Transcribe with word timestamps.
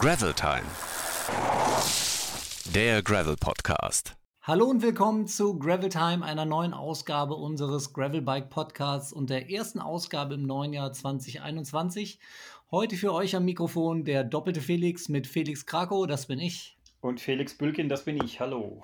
Gravel 0.00 0.32
Time. 0.32 0.62
Der 2.74 3.02
Gravel 3.02 3.36
Podcast. 3.36 4.16
Hallo 4.40 4.64
und 4.64 4.80
willkommen 4.80 5.26
zu 5.26 5.58
Gravel 5.58 5.90
Time, 5.90 6.24
einer 6.24 6.46
neuen 6.46 6.72
Ausgabe 6.72 7.34
unseres 7.34 7.92
Gravel 7.92 8.22
Bike 8.22 8.48
Podcasts 8.48 9.12
und 9.12 9.28
der 9.28 9.50
ersten 9.50 9.78
Ausgabe 9.78 10.36
im 10.36 10.46
neuen 10.46 10.72
Jahr 10.72 10.90
2021. 10.90 12.18
Heute 12.70 12.96
für 12.96 13.12
euch 13.12 13.36
am 13.36 13.44
Mikrofon 13.44 14.06
der 14.06 14.24
doppelte 14.24 14.62
Felix 14.62 15.10
mit 15.10 15.26
Felix 15.26 15.66
Krakow, 15.66 16.06
das 16.06 16.24
bin 16.24 16.40
ich. 16.40 16.78
Und 17.02 17.20
Felix 17.20 17.52
Bülkin, 17.52 17.90
das 17.90 18.06
bin 18.06 18.24
ich. 18.24 18.40
Hallo. 18.40 18.82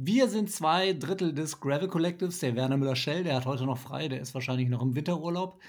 Wir 0.00 0.28
sind 0.28 0.50
zwei 0.50 0.94
Drittel 0.94 1.32
des 1.32 1.58
Gravel 1.60 1.88
Collectives. 1.88 2.38
Der 2.38 2.56
Werner 2.56 2.76
Müller-Schell, 2.76 3.24
der 3.24 3.34
hat 3.34 3.46
heute 3.46 3.66
noch 3.66 3.78
frei, 3.78 4.06
der 4.08 4.20
ist 4.20 4.34
wahrscheinlich 4.34 4.68
noch 4.68 4.80
im 4.82 4.94
Winterurlaub. 4.94 5.60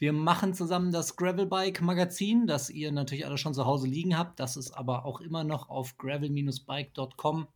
Wir 0.00 0.14
machen 0.14 0.54
zusammen 0.54 0.92
das 0.92 1.16
Gravel 1.16 1.44
Bike 1.44 1.82
Magazin, 1.82 2.46
das 2.46 2.70
ihr 2.70 2.90
natürlich 2.90 3.26
alle 3.26 3.36
schon 3.36 3.52
zu 3.52 3.66
Hause 3.66 3.86
liegen 3.86 4.16
habt. 4.16 4.40
Das 4.40 4.56
es 4.56 4.72
aber 4.72 5.04
auch 5.04 5.20
immer 5.20 5.44
noch 5.44 5.68
auf 5.68 5.98
gravel-bike.com 5.98 7.46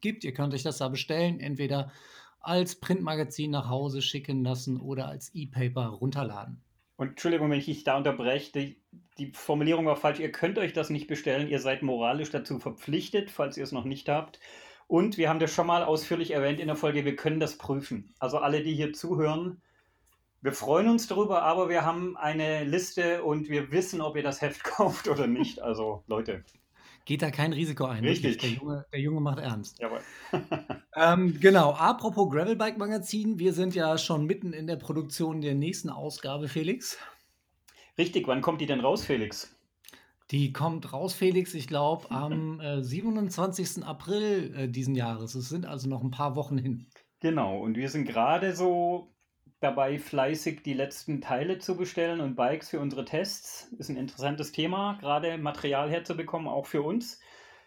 gibt. 0.00 0.24
Ihr 0.24 0.32
könnt 0.32 0.54
euch 0.54 0.62
das 0.62 0.78
da 0.78 0.88
bestellen, 0.88 1.40
entweder 1.40 1.92
als 2.40 2.80
Printmagazin 2.80 3.50
nach 3.50 3.68
Hause 3.68 4.00
schicken 4.00 4.44
lassen 4.44 4.80
oder 4.80 5.08
als 5.08 5.34
E-Paper 5.34 5.88
runterladen. 5.88 6.62
Und 6.96 7.08
Entschuldigung, 7.10 7.50
wenn 7.50 7.58
ich 7.58 7.66
dich 7.66 7.84
da 7.84 7.98
unterbreche, 7.98 8.50
die, 8.52 8.82
die, 9.18 9.32
Formulierung 9.34 9.84
war 9.84 9.96
falsch. 9.96 10.20
Ihr 10.20 10.32
könnt 10.32 10.56
euch 10.56 10.72
das 10.72 10.88
nicht 10.88 11.06
bestellen. 11.06 11.48
Ihr 11.48 11.60
seid 11.60 11.82
moralisch 11.82 12.30
dazu 12.30 12.58
verpflichtet, 12.58 13.30
falls 13.30 13.58
ihr 13.58 13.64
es 13.64 13.72
noch 13.72 13.84
nicht 13.84 14.08
habt. 14.08 14.40
Und 14.86 15.18
wir 15.18 15.28
haben 15.28 15.38
das 15.38 15.52
schon 15.52 15.66
mal 15.66 15.84
ausführlich 15.84 16.30
erwähnt 16.30 16.60
in 16.60 16.68
der 16.68 16.76
Folge, 16.76 17.04
wir 17.04 17.14
können 17.14 17.40
das 17.40 17.58
prüfen. 17.58 18.14
Also 18.18 18.38
alle, 18.38 18.62
die 18.62 18.74
hier 18.74 18.94
zuhören, 18.94 19.60
wir 20.40 20.52
freuen 20.52 20.88
uns 20.88 21.08
darüber, 21.08 21.42
aber 21.42 21.68
wir 21.68 21.84
haben 21.84 22.16
eine 22.16 22.64
Liste 22.64 23.22
und 23.24 23.48
wir 23.48 23.72
wissen, 23.72 24.00
ob 24.00 24.16
ihr 24.16 24.22
das 24.22 24.40
Heft 24.40 24.64
kauft 24.64 25.08
oder 25.08 25.26
nicht. 25.26 25.60
Also 25.60 26.04
Leute. 26.06 26.44
Geht 27.04 27.22
da 27.22 27.30
kein 27.30 27.54
Risiko 27.54 27.86
ein. 27.86 28.04
Richtig. 28.04 28.38
Der 28.38 28.50
Junge, 28.50 28.86
der 28.92 29.00
Junge 29.00 29.20
macht 29.20 29.38
ernst. 29.38 29.78
Jawohl. 29.80 30.00
ähm, 30.94 31.40
genau, 31.40 31.72
apropos 31.72 32.28
Gravelbike 32.30 32.76
Magazin, 32.76 33.38
wir 33.38 33.54
sind 33.54 33.74
ja 33.74 33.96
schon 33.96 34.26
mitten 34.26 34.52
in 34.52 34.66
der 34.66 34.76
Produktion 34.76 35.40
der 35.40 35.54
nächsten 35.54 35.88
Ausgabe, 35.88 36.48
Felix. 36.48 36.98
Richtig, 37.96 38.28
wann 38.28 38.42
kommt 38.42 38.60
die 38.60 38.66
denn 38.66 38.80
raus, 38.80 39.04
Felix? 39.06 39.56
Die 40.30 40.52
kommt 40.52 40.92
raus, 40.92 41.14
Felix, 41.14 41.54
ich 41.54 41.66
glaube, 41.66 42.10
am 42.10 42.60
äh, 42.60 42.82
27. 42.82 43.82
April 43.84 44.54
äh, 44.54 44.68
diesen 44.68 44.94
Jahres. 44.94 45.34
Es 45.34 45.48
sind 45.48 45.64
also 45.64 45.88
noch 45.88 46.02
ein 46.02 46.10
paar 46.10 46.36
Wochen 46.36 46.58
hin. 46.58 46.86
Genau, 47.20 47.58
und 47.58 47.76
wir 47.76 47.88
sind 47.88 48.04
gerade 48.04 48.54
so 48.54 49.14
dabei, 49.60 49.98
fleißig 49.98 50.62
die 50.62 50.74
letzten 50.74 51.20
Teile 51.20 51.58
zu 51.58 51.76
bestellen 51.76 52.20
und 52.20 52.36
Bikes 52.36 52.70
für 52.70 52.80
unsere 52.80 53.04
Tests. 53.04 53.72
Ist 53.78 53.88
ein 53.88 53.96
interessantes 53.96 54.52
Thema, 54.52 54.98
gerade 55.00 55.38
Material 55.38 55.90
herzubekommen, 55.90 56.48
auch 56.48 56.66
für 56.66 56.82
uns. 56.82 57.20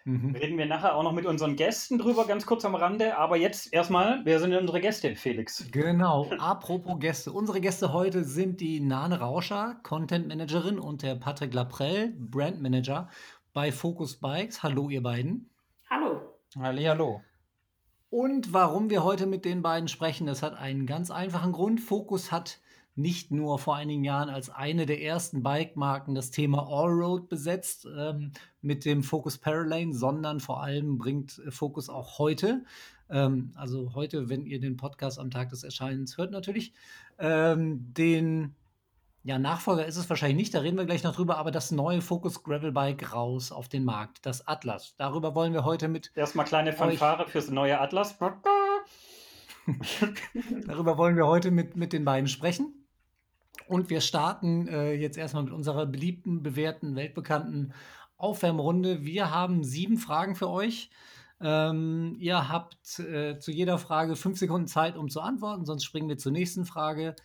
Mhm. 0.04 0.36
Reden 0.36 0.58
wir 0.58 0.66
nachher 0.66 0.96
auch 0.96 1.04
noch 1.04 1.12
mit 1.12 1.26
unseren 1.26 1.56
Gästen 1.56 2.00
drüber, 2.00 2.26
ganz 2.26 2.46
kurz 2.46 2.66
am 2.66 2.74
Rande. 2.74 3.18
Aber 3.18 3.38
jetzt 3.38 3.72
erstmal, 3.72 4.22
wer 4.24 4.40
sind 4.40 4.52
denn 4.52 4.62
unsere 4.62 4.82
Gäste, 4.82 5.16
Felix? 5.16 5.68
Genau, 5.72 6.28
apropos 6.40 7.00
Gäste. 7.00 7.32
Unsere 7.32 7.62
Gäste 7.62 7.94
heute 7.94 8.24
sind 8.24 8.62
die 8.62 8.80
Nane 8.80 9.20
Rauscher, 9.20 9.80
Content 9.84 10.28
Managerin, 10.28 10.80
und 10.80 11.04
der 11.04 11.16
Patrick 11.16 11.54
Laprell, 11.54 12.14
Brand 12.18 12.62
Manager 12.62 13.10
bei 13.54 13.72
Focus 13.72 14.20
Bikes. 14.20 14.64
Hallo, 14.64 14.90
ihr 14.90 15.04
beiden. 15.04 15.50
Hallo. 15.90 16.22
Halli, 16.58 16.84
hallo. 16.84 17.22
Und 18.12 18.52
warum 18.52 18.90
wir 18.90 19.06
heute 19.06 19.26
mit 19.26 19.46
den 19.46 19.62
beiden 19.62 19.88
sprechen, 19.88 20.28
das 20.28 20.44
hat 20.44 20.54
einen 20.54 20.86
ganz 20.86 21.12
einfachen 21.12 21.54
Grund. 21.54 21.80
Focus 21.80 22.30
hat 22.30 22.60
nicht 22.94 23.32
nur 23.32 23.58
vor 23.58 23.78
einigen 23.78 24.04
Jahren 24.04 24.28
als 24.28 24.50
eine 24.50 24.86
der 24.86 25.02
ersten 25.02 25.44
Bike-Marken 25.44 26.14
das 26.14 26.30
Thema 26.30 26.68
Allroad 26.68 27.30
besetzt 27.30 27.88
ähm, 27.98 28.34
mit 28.62 28.84
dem 28.84 29.04
Focus 29.04 29.38
Paralane, 29.38 29.94
sondern 29.94 30.42
vor 30.42 30.62
allem 30.62 30.98
bringt 30.98 31.42
Focus 31.48 31.88
auch 31.88 32.20
heute, 32.20 32.66
ähm, 33.10 33.54
also 33.56 33.94
heute, 33.96 34.28
wenn 34.28 34.46
ihr 34.46 34.60
den 34.60 34.76
Podcast 34.76 35.18
am 35.18 35.32
Tag 35.32 35.48
des 35.48 35.64
Erscheinens 35.64 36.18
hört, 36.18 36.32
natürlich, 36.32 36.74
ähm, 37.18 37.94
den 37.94 38.56
ja, 39.24 39.38
Nachfolger 39.38 39.86
ist 39.86 39.98
es 39.98 40.10
wahrscheinlich 40.10 40.38
nicht, 40.38 40.54
da 40.54 40.62
reden 40.62 40.78
wir 40.78 40.86
gleich 40.86 41.04
noch 41.04 41.16
drüber, 41.16 41.38
aber 41.38 41.52
das 41.52 41.72
neue 41.72 42.02
Focus 42.02 42.44
Gravel 42.44 42.72
Bike 42.72 43.14
raus 43.14 43.52
auf 43.52 43.70
den 43.70 43.84
Markt, 43.84 44.26
das 44.26 44.48
Atlas. 44.48 44.96
Darüber 44.98 45.36
wollen 45.36 45.54
wir 45.54 45.64
heute 45.64 45.88
mit. 45.88 46.12
Erstmal 46.16 46.46
kleine 46.46 46.74
Fanfare 46.74 47.28
fürs 47.28 47.52
neue 47.52 47.80
Atlas. 47.80 48.18
Darüber 50.66 50.98
wollen 50.98 51.16
wir 51.16 51.28
heute 51.28 51.52
mit, 51.52 51.76
mit 51.76 51.94
den 51.94 52.04
beiden 52.04 52.28
sprechen. 52.28 52.74
Und 53.68 53.90
wir 53.90 54.02
starten 54.02 54.68
äh, 54.68 54.94
jetzt 54.94 55.18
erstmal 55.18 55.44
mit 55.44 55.54
unserer 55.54 55.86
beliebten, 55.86 56.42
bewährten, 56.42 56.96
weltbekannten 56.96 57.74
Aufwärmrunde. 58.18 59.06
Wir 59.06 59.32
haben 59.32 59.64
sieben 59.64 59.98
Fragen 59.98 60.36
für 60.36 60.50
euch. 60.50 60.90
Ähm, 61.40 62.16
ihr 62.20 62.50
habt 62.50 63.00
äh, 63.00 63.40
zu 63.40 63.52
jeder 63.52 63.78
Frage 63.78 64.16
fünf 64.16 64.38
Sekunden 64.38 64.68
Zeit, 64.68 64.98
um 64.98 65.10
zu 65.10 65.22
antworten, 65.22 65.66
sonst 65.66 65.86
springen 65.86 66.10
wir 66.10 66.18
zur 66.18 66.32
nächsten 66.32 66.66
Frage. 66.66 67.16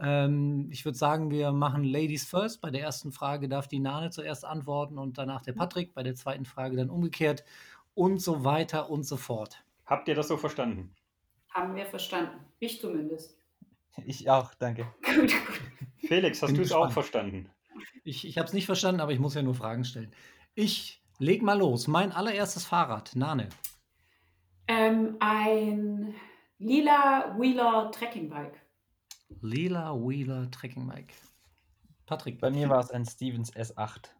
Ähm, 0.00 0.68
ich 0.70 0.84
würde 0.84 0.96
sagen, 0.96 1.30
wir 1.30 1.52
machen 1.52 1.84
Ladies 1.84 2.24
first. 2.24 2.60
Bei 2.60 2.70
der 2.70 2.82
ersten 2.82 3.12
Frage 3.12 3.48
darf 3.48 3.68
die 3.68 3.80
Nane 3.80 4.10
zuerst 4.10 4.44
antworten 4.44 4.98
und 4.98 5.18
danach 5.18 5.42
der 5.42 5.52
Patrick. 5.52 5.94
Bei 5.94 6.02
der 6.02 6.14
zweiten 6.14 6.46
Frage 6.46 6.76
dann 6.76 6.90
umgekehrt 6.90 7.44
und 7.94 8.20
so 8.20 8.44
weiter 8.44 8.88
und 8.88 9.04
so 9.04 9.16
fort. 9.16 9.62
Habt 9.84 10.08
ihr 10.08 10.14
das 10.14 10.28
so 10.28 10.36
verstanden? 10.36 10.94
Haben 11.50 11.74
wir 11.74 11.84
verstanden. 11.84 12.38
Ich 12.60 12.80
zumindest. 12.80 13.36
Ich 14.06 14.30
auch, 14.30 14.54
danke. 14.54 14.86
gut, 15.02 15.16
gut. 15.16 15.34
Felix, 15.98 16.42
hast 16.42 16.56
du 16.56 16.62
es 16.62 16.72
auch 16.72 16.90
verstanden? 16.92 17.50
Ich, 18.04 18.26
ich 18.26 18.38
habe 18.38 18.46
es 18.46 18.52
nicht 18.54 18.66
verstanden, 18.66 19.00
aber 19.00 19.12
ich 19.12 19.18
muss 19.18 19.34
ja 19.34 19.42
nur 19.42 19.54
Fragen 19.54 19.84
stellen. 19.84 20.12
Ich 20.54 21.02
leg 21.18 21.42
mal 21.42 21.58
los. 21.58 21.88
Mein 21.88 22.12
allererstes 22.12 22.64
Fahrrad, 22.64 23.14
Nane. 23.14 23.48
Ähm, 24.68 25.16
ein 25.20 26.14
lila 26.58 27.36
Wheeler 27.38 27.90
Trekking 27.92 28.30
Bike. 28.30 28.59
Lila 29.40 29.94
Wheeler 29.94 30.50
Trekking 30.50 30.86
Bike. 30.86 31.14
Patrick. 32.06 32.40
Bei 32.40 32.50
mir 32.50 32.68
war 32.68 32.80
es 32.80 32.90
ein 32.90 33.06
Stevens 33.06 33.52
S8. 33.54 34.10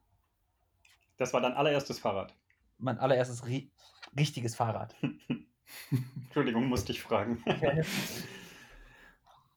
Das 1.17 1.33
war 1.33 1.41
dein 1.41 1.55
allererstes 1.55 1.99
Fahrrad. 1.99 2.35
Mein 2.79 2.99
allererstes 2.99 3.45
ri 3.47 3.71
richtiges 4.17 4.55
Fahrrad. 4.55 4.95
Entschuldigung, 6.23 6.67
musste 6.67 6.93
ich 6.93 7.03
fragen. 7.03 7.45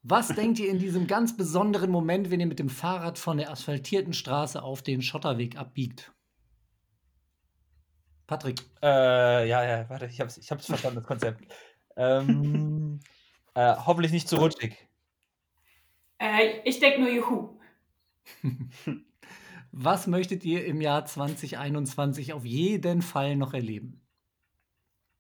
Was 0.03 0.27
denkt 0.29 0.59
ihr 0.59 0.69
in 0.69 0.79
diesem 0.79 1.07
ganz 1.07 1.37
besonderen 1.37 1.89
Moment, 1.89 2.29
wenn 2.29 2.41
ihr 2.41 2.47
mit 2.47 2.59
dem 2.59 2.69
Fahrrad 2.69 3.17
von 3.17 3.37
der 3.37 3.49
asphaltierten 3.49 4.13
Straße 4.13 4.61
auf 4.61 4.81
den 4.81 5.01
Schotterweg 5.01 5.57
abbiegt? 5.57 6.11
Patrick. 8.27 8.61
Äh, 8.81 9.47
ja, 9.47 9.63
ja, 9.63 9.89
warte, 9.89 10.07
ich 10.07 10.19
hab's, 10.19 10.37
ich 10.37 10.51
hab's 10.51 10.65
verstanden, 10.65 10.97
das 10.97 11.07
Konzept. 11.07 11.45
ähm, 11.95 12.99
äh, 13.53 13.75
hoffentlich 13.77 14.11
nicht 14.11 14.27
zu 14.27 14.35
rutschig. 14.37 14.89
Äh, 16.23 16.61
ich 16.63 16.79
denke 16.79 17.01
nur 17.01 17.09
Juhu. 17.09 17.49
Was 19.73 20.07
möchtet 20.07 20.45
ihr 20.45 20.63
im 20.65 20.79
Jahr 20.79 21.05
2021 21.05 22.31
auf 22.31 22.45
jeden 22.45 23.01
Fall 23.01 23.35
noch 23.35 23.53
erleben? 23.53 23.99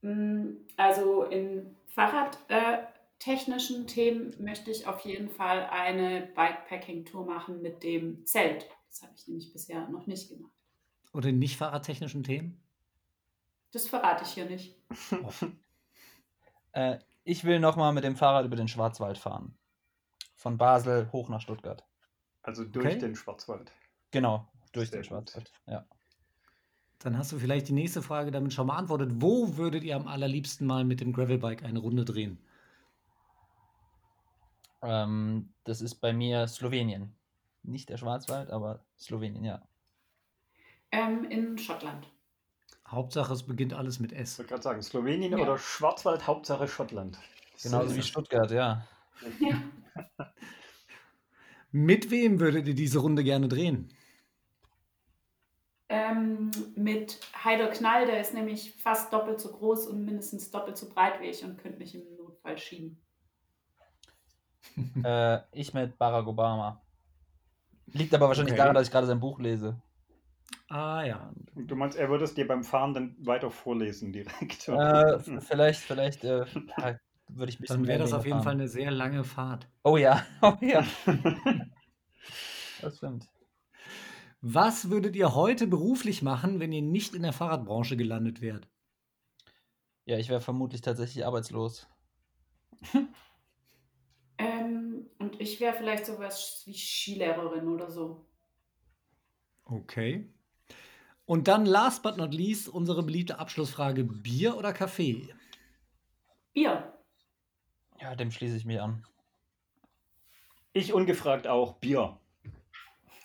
Mm, 0.01 0.51
also 0.77 1.23
in 1.23 1.75
fahrradtechnischen 1.87 3.85
Themen 3.87 4.33
möchte 4.39 4.71
ich 4.71 4.87
auf 4.87 5.01
jeden 5.01 5.27
Fall 5.27 5.65
eine 5.65 6.29
Bikepacking-Tour 6.35 7.25
machen 7.25 7.61
mit 7.61 7.83
dem 7.83 8.25
Zelt. 8.25 8.69
Das 8.87 9.01
habe 9.01 9.11
ich 9.17 9.27
nämlich 9.27 9.51
bisher 9.51 9.89
noch 9.89 10.07
nicht 10.07 10.29
gemacht. 10.29 10.53
Oder 11.11 11.29
in 11.29 11.39
nicht 11.39 11.57
fahrradtechnischen 11.57 12.23
Themen? 12.23 12.61
Das 13.73 13.87
verrate 13.87 14.23
ich 14.23 14.29
hier 14.29 14.45
nicht. 14.45 14.77
äh, 16.71 16.99
ich 17.25 17.43
will 17.43 17.59
nochmal 17.59 17.91
mit 17.91 18.05
dem 18.05 18.15
Fahrrad 18.15 18.45
über 18.45 18.55
den 18.55 18.69
Schwarzwald 18.69 19.17
fahren. 19.17 19.57
Von 20.43 20.57
Basel 20.57 21.09
hoch 21.13 21.29
nach 21.29 21.39
Stuttgart. 21.39 21.85
Also 22.41 22.65
durch 22.65 22.85
okay. 22.85 22.99
den 22.99 23.15
Schwarzwald. 23.15 23.71
Genau, 24.11 24.45
durch 24.73 24.89
Sehr 24.89 24.99
den 24.99 25.05
Schwarzwald, 25.05 25.49
ja. 25.67 25.85
Dann 26.99 27.17
hast 27.17 27.31
du 27.31 27.39
vielleicht 27.39 27.69
die 27.69 27.73
nächste 27.73 28.01
Frage 28.01 28.29
damit 28.29 28.51
schon 28.51 28.67
beantwortet. 28.67 29.09
Wo 29.15 29.55
würdet 29.55 29.85
ihr 29.85 29.95
am 29.95 30.05
allerliebsten 30.05 30.67
mal 30.67 30.83
mit 30.83 30.99
dem 30.99 31.13
Gravelbike 31.13 31.63
eine 31.63 31.79
Runde 31.79 32.03
drehen? 32.03 32.37
Ähm, 34.81 35.53
das 35.63 35.79
ist 35.79 35.95
bei 35.95 36.11
mir 36.11 36.45
Slowenien. 36.49 37.15
Nicht 37.61 37.87
der 37.87 37.95
Schwarzwald, 37.95 38.51
aber 38.51 38.83
Slowenien, 38.99 39.45
ja. 39.45 39.61
Ähm, 40.91 41.23
in 41.23 41.57
Schottland. 41.57 42.09
Hauptsache, 42.85 43.31
es 43.31 43.43
beginnt 43.43 43.73
alles 43.73 44.01
mit 44.01 44.11
S. 44.11 44.33
Ich 44.33 44.39
wollte 44.39 44.49
gerade 44.49 44.63
sagen, 44.63 44.81
Slowenien 44.81 45.31
ja. 45.31 45.37
oder 45.37 45.57
Schwarzwald, 45.57 46.27
Hauptsache 46.27 46.67
Schottland. 46.67 47.17
Genauso 47.61 47.95
wie 47.95 48.01
Stuttgart, 48.01 48.51
ja. 48.51 48.85
Ja. 49.39 49.61
mit 51.71 52.11
wem 52.11 52.39
würdet 52.39 52.67
ihr 52.67 52.75
diese 52.75 52.99
Runde 52.99 53.23
gerne 53.23 53.47
drehen? 53.47 53.89
Ähm, 55.89 56.49
mit 56.75 57.19
Heider 57.43 57.67
Knall, 57.67 58.05
der 58.05 58.19
ist 58.19 58.33
nämlich 58.33 58.73
fast 58.75 59.13
doppelt 59.13 59.39
so 59.39 59.51
groß 59.51 59.87
und 59.87 60.05
mindestens 60.05 60.49
doppelt 60.49 60.77
so 60.77 60.89
breit 60.89 61.21
wie 61.21 61.27
ich 61.27 61.43
und 61.43 61.57
könnte 61.57 61.77
mich 61.77 61.93
im 61.93 62.01
Notfall 62.17 62.57
schieben. 62.57 62.97
äh, 65.03 65.39
ich 65.51 65.73
mit 65.73 65.97
Barack 65.97 66.25
Obama. 66.27 66.81
Liegt 67.87 68.13
aber 68.13 68.27
wahrscheinlich 68.27 68.53
okay. 68.53 68.61
daran, 68.61 68.75
dass 68.75 68.87
ich 68.87 68.91
gerade 68.91 69.07
sein 69.07 69.19
Buch 69.19 69.39
lese. 69.39 69.79
Ah 70.69 71.03
ja. 71.03 71.31
Du 71.55 71.75
meinst, 71.75 71.97
er 71.97 72.09
würde 72.09 72.23
es 72.23 72.33
dir 72.33 72.47
beim 72.47 72.63
Fahren 72.63 72.93
dann 72.93 73.15
weiter 73.19 73.51
vorlesen 73.51 74.11
direkt? 74.11 74.67
Äh, 74.67 75.19
vielleicht, 75.41 75.81
vielleicht 75.81 76.23
äh, 76.23 76.45
würde 77.29 77.49
ich 77.51 77.59
ein 77.59 77.61
bisschen 77.61 77.77
Dann 77.81 77.87
wäre 77.87 77.99
das 77.99 78.13
auf 78.13 78.25
jeden 78.25 78.37
fahren. 78.37 78.43
Fall 78.43 78.53
eine 78.53 78.67
sehr 78.67 78.91
lange 78.91 79.23
Fahrt. 79.23 79.67
Oh 79.83 79.97
ja, 79.97 80.25
oh 80.41 80.53
ja, 80.61 80.85
das 82.81 82.97
stimmt. 82.97 83.29
Was 84.41 84.89
würdet 84.89 85.15
ihr 85.15 85.35
heute 85.35 85.67
beruflich 85.67 86.21
machen, 86.21 86.59
wenn 86.59 86.73
ihr 86.73 86.81
nicht 86.81 87.15
in 87.15 87.23
der 87.23 87.33
Fahrradbranche 87.33 87.95
gelandet 87.95 88.41
wärt? 88.41 88.67
Ja, 90.05 90.17
ich 90.17 90.27
wäre 90.29 90.41
vermutlich 90.41 90.81
tatsächlich 90.81 91.25
arbeitslos. 91.25 91.87
Ähm, 94.37 95.09
und 95.19 95.39
ich 95.39 95.59
wäre 95.59 95.75
vielleicht 95.75 96.07
sowas 96.07 96.63
wie 96.65 96.73
Skilehrerin 96.73 97.67
oder 97.67 97.89
so. 97.91 98.25
Okay. 99.65 100.33
Und 101.25 101.47
dann 101.47 101.65
last 101.65 102.03
but 102.03 102.17
not 102.17 102.33
least 102.33 102.67
unsere 102.67 103.03
beliebte 103.03 103.39
Abschlussfrage: 103.39 104.03
Bier 104.03 104.57
oder 104.57 104.73
Kaffee? 104.73 105.33
Bier. 106.53 106.92
Ja, 108.03 108.15
dem 108.15 108.31
schließe 108.31 108.57
ich 108.57 108.65
mich 108.65 108.81
an. 108.81 109.05
Ich 110.73 110.91
ungefragt 110.93 111.47
auch. 111.47 111.75
Bier. 111.77 112.17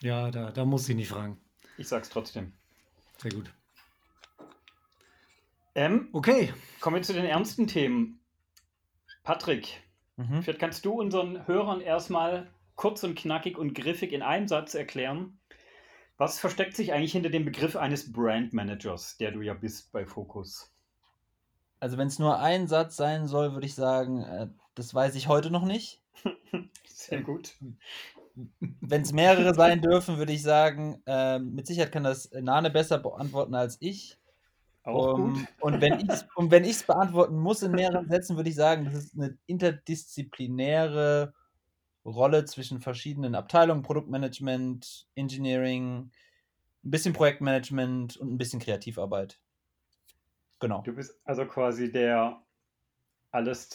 Ja, 0.01 0.31
da, 0.31 0.53
da 0.53 0.65
muss 0.65 0.89
ich 0.89 0.95
nicht 0.95 1.09
fragen. 1.09 1.41
Ich 1.77 1.89
sag's 1.89 2.09
trotzdem. 2.11 2.53
Sehr 3.17 3.33
gut. 3.33 3.53
Ähm, 5.75 6.09
Okay. 6.13 6.53
kommen 6.81 6.97
wir 6.97 7.03
zu 7.03 7.13
den 7.13 7.25
ernsten 7.25 7.67
Themen. 7.67 8.21
Patrick, 9.25 9.83
Mhm. 10.17 10.43
vielleicht 10.43 10.61
kannst 10.61 10.85
du 10.85 10.93
unseren 10.93 11.47
Hörern 11.49 11.81
erstmal 11.81 12.49
kurz 12.77 13.03
und 13.03 13.17
knackig 13.19 13.59
und 13.59 13.75
griffig 13.75 14.13
in 14.13 14.23
einem 14.23 14.47
Satz 14.47 14.75
erklären, 14.75 15.41
was 16.17 16.39
versteckt 16.39 16.77
sich 16.77 16.93
eigentlich 16.93 17.13
hinter 17.13 17.31
dem 17.31 17.45
Begriff 17.45 17.75
eines 17.77 18.13
Brandmanagers, 18.13 19.17
der 19.19 19.33
du 19.33 19.41
ja 19.43 19.55
bist 19.55 19.91
bei 19.93 20.07
Focus? 20.07 20.73
Also 21.81 21.97
wenn 21.99 22.09
es 22.09 22.19
nur 22.19 22.39
ein 22.41 22.67
Satz 22.67 22.97
sein 22.97 23.27
soll, 23.29 23.53
würde 23.53 23.67
ich 23.67 23.75
sagen, 23.77 24.23
äh, 24.25 24.49
das 24.79 24.95
weiß 24.95 25.15
ich 25.17 25.29
heute 25.29 25.51
noch 25.51 25.65
nicht. 25.65 26.01
Sehr 26.87 27.23
gut. 27.23 27.57
Wenn 28.61 29.03
es 29.03 29.13
mehrere 29.13 29.55
sein 29.55 29.83
dürfen, 29.83 30.19
würde 30.19 30.33
ich 30.33 30.43
sagen, 30.43 31.03
äh, 31.07 31.41
mit 31.41 31.67
Sicherheit 31.67 31.91
kann 31.91 32.05
das 32.05 32.31
Nane 32.33 32.71
besser 32.71 32.99
beantworten 32.99 33.55
als 33.55 33.77
ich. 33.81 34.19
Auch 34.85 35.15
Um, 35.15 35.35
gut. 35.35 35.47
Und 35.61 35.81
wenn 35.81 35.99
ich 35.99 36.09
und 36.37 36.51
wenn 36.51 36.65
ich 36.65 36.71
es 36.71 36.83
beantworten 36.85 37.37
muss 37.37 37.63
in 37.63 37.73
mehreren 37.73 38.09
Sätzen, 38.09 38.37
würde 38.37 38.49
ich 38.49 38.55
sagen, 38.55 38.85
das 38.85 38.95
ist 38.95 39.15
eine 39.19 39.37
interdisziplinäre 39.47 41.35
Rolle 42.05 42.45
zwischen 42.45 42.81
verschiedenen 42.81 43.35
Abteilungen, 43.35 43.83
Produktmanagement, 43.83 45.09
Engineering, 45.17 46.11
ein 46.85 46.91
bisschen 46.91 47.13
Projektmanagement 47.13 48.17
und 48.17 48.33
ein 48.33 48.39
bisschen 48.39 48.61
Kreativarbeit. 48.61 49.41
Genau. 50.61 50.83
Du 50.83 50.93
bist 50.93 51.21
also 51.25 51.45
quasi 51.45 51.91
der 51.91 52.41
alles 53.31 53.69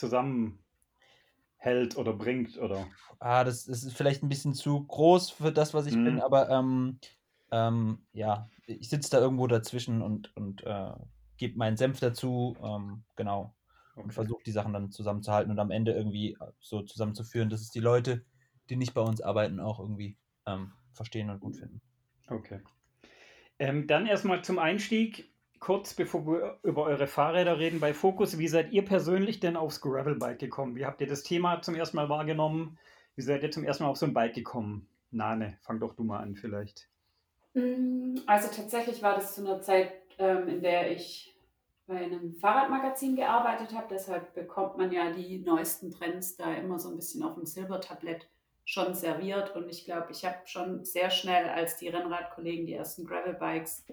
zusammenhält 1.64 1.98
oder 1.98 2.14
bringt, 2.14 2.58
oder? 2.58 2.88
Ah, 3.20 3.44
das, 3.44 3.68
ist 3.68 3.94
vielleicht 3.94 4.24
ein 4.24 4.30
bisschen 4.30 4.54
zu 4.54 4.84
groß 4.86 5.32
für 5.32 5.52
das, 5.52 5.74
was 5.74 5.86
ich 5.86 5.96
bin, 5.96 6.16
Mhm. 6.16 6.22
aber 6.22 6.50
ähm, 6.50 7.00
ähm, 7.52 8.00
ja, 8.12 8.50
ich 8.66 8.90
sitze 8.90 9.12
da 9.12 9.20
irgendwo 9.20 9.48
dazwischen 9.48 10.02
und, 10.02 10.36
und 10.36 10.64
äh, 10.64 10.92
gebe 11.38 11.58
meinen 11.58 11.78
Senf 11.78 12.00
dazu, 12.00 12.56
ähm, 12.62 13.04
genau, 13.16 13.56
und 13.96 14.06
Okay. 14.10 14.14
versuche 14.14 14.44
die 14.44 14.52
Sachen 14.52 14.74
dann 14.74 14.92
zusammenzuhalten 14.92 15.52
und 15.52 15.60
am 15.60 15.72
Ende 15.72 15.94
irgendwie 15.94 16.34
äh, 16.34 16.52
so 16.60 16.82
zusammenzuführen, 16.82 17.50
dass 17.50 17.62
es 17.62 17.70
die 17.70 17.80
Leute, 17.80 18.26
die 18.70 18.76
nicht 18.76 18.94
bei 18.94 19.02
uns 19.02 19.22
arbeiten, 19.22 19.60
auch 19.60 19.80
irgendwie 19.80 20.18
ähm, 20.46 20.74
verstehen 20.94 21.30
und 21.30 21.40
gut 21.40 21.56
finden. 21.56 21.82
Okay. 22.30 22.60
Ähm, 23.60 23.88
dann 23.88 24.08
erstmal 24.08 24.44
zum 24.44 24.60
Einstieg, 24.60 25.33
kurz 25.64 25.94
bevor 25.94 26.28
wir 26.28 26.60
über 26.64 26.84
eure 26.84 27.08
Fahrräder 27.08 27.58
reden 27.58 27.80
bei 27.80 27.94
Focus. 27.94 28.38
Wie 28.38 28.50
seid 28.50 28.74
ihr 28.74 28.84
persönlich 28.84 29.40
denn 29.40 29.56
aufs 29.56 29.80
Gravelbike 29.80 30.40
gekommen? 30.40 30.76
Wie 30.76 30.86
habt 30.86 31.00
ihr 31.00 31.08
das 31.08 31.24
Thema 31.24 31.62
zum 31.62 31.76
ersten 31.76 31.96
Mal 31.96 32.10
wahrgenommen? 32.10 32.78
Wie 33.16 33.22
seid 33.22 33.44
ihr 33.44 33.52
zum 33.52 33.64
ersten 33.64 33.86
Mal 33.86 33.90
auf 33.90 33.96
so 33.96 34.06
ein 34.06 34.14
Bike 34.14 34.34
gekommen? 34.34 34.90
Nane, 35.12 35.58
fang 35.62 35.80
doch 35.80 35.96
du 35.96 36.04
mal 36.04 36.20
an 36.20 36.36
vielleicht. 36.36 36.90
Mm, 37.54 38.16
Also 38.26 38.50
tatsächlich 38.54 39.02
war 39.02 39.16
das 39.16 39.36
zu 39.36 39.42
einer 39.42 39.62
Zeit, 39.62 39.94
ähm, 40.18 40.50
in 40.50 40.62
der 40.62 40.92
ich 40.92 41.34
bei 41.88 41.96
einem 41.96 42.36
Fahrradmagazin 42.36 43.16
gearbeitet 43.16 43.74
habe. 43.74 43.88
Deshalb 43.90 44.34
bekommt 44.34 44.78
man 44.78 44.92
ja 44.92 45.12
die 45.12 45.40
neuesten 45.40 45.92
Trends 45.92 46.36
da 46.36 46.54
immer 46.56 46.78
so 46.78 46.90
ein 46.90 46.98
bisschen 46.98 47.24
auf 47.24 47.36
dem 47.36 47.46
Silbertablett 47.46 48.28
schon 48.66 48.94
serviert. 48.96 49.56
Und 49.56 49.70
ich 49.70 49.86
glaube, 49.86 50.08
ich 50.12 50.26
habe 50.26 50.40
schon 50.44 50.84
sehr 50.84 51.10
schnell, 51.10 51.48
als 51.48 51.78
die 51.78 51.88
Rennradkollegen 51.88 52.66
die 52.66 52.74
ersten 52.74 53.06
Gravelbikes 53.06 53.86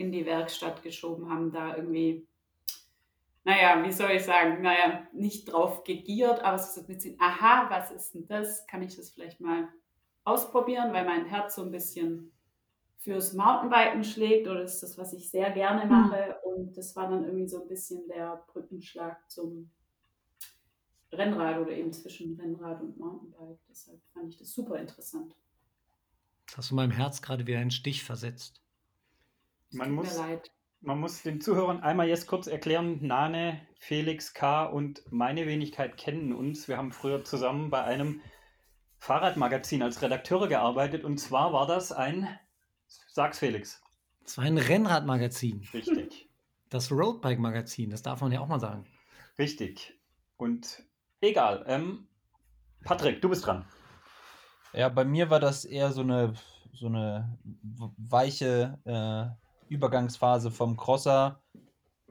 in 0.00 0.12
die 0.12 0.26
Werkstatt 0.26 0.82
geschoben 0.82 1.30
haben, 1.30 1.52
da 1.52 1.76
irgendwie, 1.76 2.26
naja, 3.44 3.82
wie 3.84 3.92
soll 3.92 4.10
ich 4.12 4.24
sagen, 4.24 4.62
naja, 4.62 5.06
nicht 5.12 5.52
drauf 5.52 5.84
gegiert, 5.84 6.40
aber 6.40 6.56
es 6.56 6.70
ist 6.70 6.78
ein 6.78 6.86
bisschen, 6.86 7.20
aha, 7.20 7.68
was 7.70 7.90
ist 7.90 8.14
denn 8.14 8.26
das? 8.26 8.66
Kann 8.66 8.82
ich 8.82 8.96
das 8.96 9.10
vielleicht 9.10 9.40
mal 9.40 9.68
ausprobieren, 10.24 10.92
weil 10.92 11.04
mein 11.04 11.26
Herz 11.26 11.54
so 11.54 11.62
ein 11.62 11.70
bisschen 11.70 12.32
fürs 12.98 13.32
Mountainbiken 13.32 14.04
schlägt 14.04 14.46
oder 14.48 14.62
ist 14.62 14.82
das, 14.82 14.98
was 14.98 15.12
ich 15.12 15.30
sehr 15.30 15.50
gerne 15.50 15.86
mache. 15.86 16.36
Und 16.44 16.76
das 16.76 16.94
war 16.96 17.08
dann 17.08 17.24
irgendwie 17.24 17.48
so 17.48 17.62
ein 17.62 17.68
bisschen 17.68 18.06
der 18.08 18.44
Brückenschlag 18.52 19.18
zum 19.30 19.70
Rennrad 21.12 21.58
oder 21.58 21.72
eben 21.72 21.92
zwischen 21.92 22.38
Rennrad 22.38 22.80
und 22.80 22.98
Mountainbike. 22.98 23.58
Deshalb 23.68 24.00
fand 24.12 24.28
ich 24.28 24.38
das 24.38 24.52
super 24.52 24.76
interessant. 24.76 25.34
Das 26.46 26.58
hast 26.58 26.70
du 26.70 26.74
meinem 26.74 26.90
Herz 26.90 27.22
gerade 27.22 27.46
wieder 27.46 27.58
einen 27.58 27.70
Stich 27.70 28.04
versetzt. 28.04 28.60
Es 29.70 29.76
Man 29.76 29.88
tut 29.88 29.96
muss- 29.96 30.18
mir 30.18 30.26
leid. 30.28 30.50
Man 30.82 30.98
muss 30.98 31.22
den 31.22 31.42
Zuhörern 31.42 31.82
einmal 31.82 32.08
jetzt 32.08 32.26
kurz 32.26 32.46
erklären, 32.46 33.06
Nane, 33.06 33.60
Felix 33.78 34.32
K. 34.32 34.64
und 34.64 35.02
meine 35.10 35.46
Wenigkeit 35.46 35.98
kennen 35.98 36.32
uns. 36.32 36.68
Wir 36.68 36.78
haben 36.78 36.90
früher 36.90 37.22
zusammen 37.22 37.68
bei 37.68 37.84
einem 37.84 38.22
Fahrradmagazin 38.98 39.82
als 39.82 40.00
Redakteure 40.00 40.48
gearbeitet 40.48 41.04
und 41.04 41.18
zwar 41.18 41.52
war 41.52 41.66
das 41.66 41.92
ein, 41.92 42.28
sag's 43.12 43.38
Felix, 43.38 43.82
Das 44.24 44.38
war 44.38 44.44
ein 44.44 44.56
Rennradmagazin. 44.56 45.66
richtig, 45.74 46.30
Das 46.70 46.90
Roadbike-Magazin, 46.90 47.90
das 47.90 48.00
darf 48.02 48.22
man 48.22 48.32
ja 48.32 48.40
auch 48.40 48.48
mal 48.48 48.60
sagen. 48.60 48.86
richtig. 49.38 49.98
Und 50.38 50.82
egal, 51.20 51.62
ähm, 51.66 52.08
Patrick, 52.84 53.20
du 53.20 53.28
bist 53.28 53.44
dran. 53.44 53.66
Ja, 54.72 54.88
bei 54.88 55.04
mir 55.04 55.28
war 55.28 55.40
das 55.40 55.66
eher 55.66 55.92
so 55.92 56.00
eine, 56.00 56.32
so 56.72 56.86
eine 56.86 57.38
weiche 57.98 58.78
äh, 58.84 59.49
Übergangsphase 59.70 60.50
vom 60.50 60.76
Crosser 60.76 61.40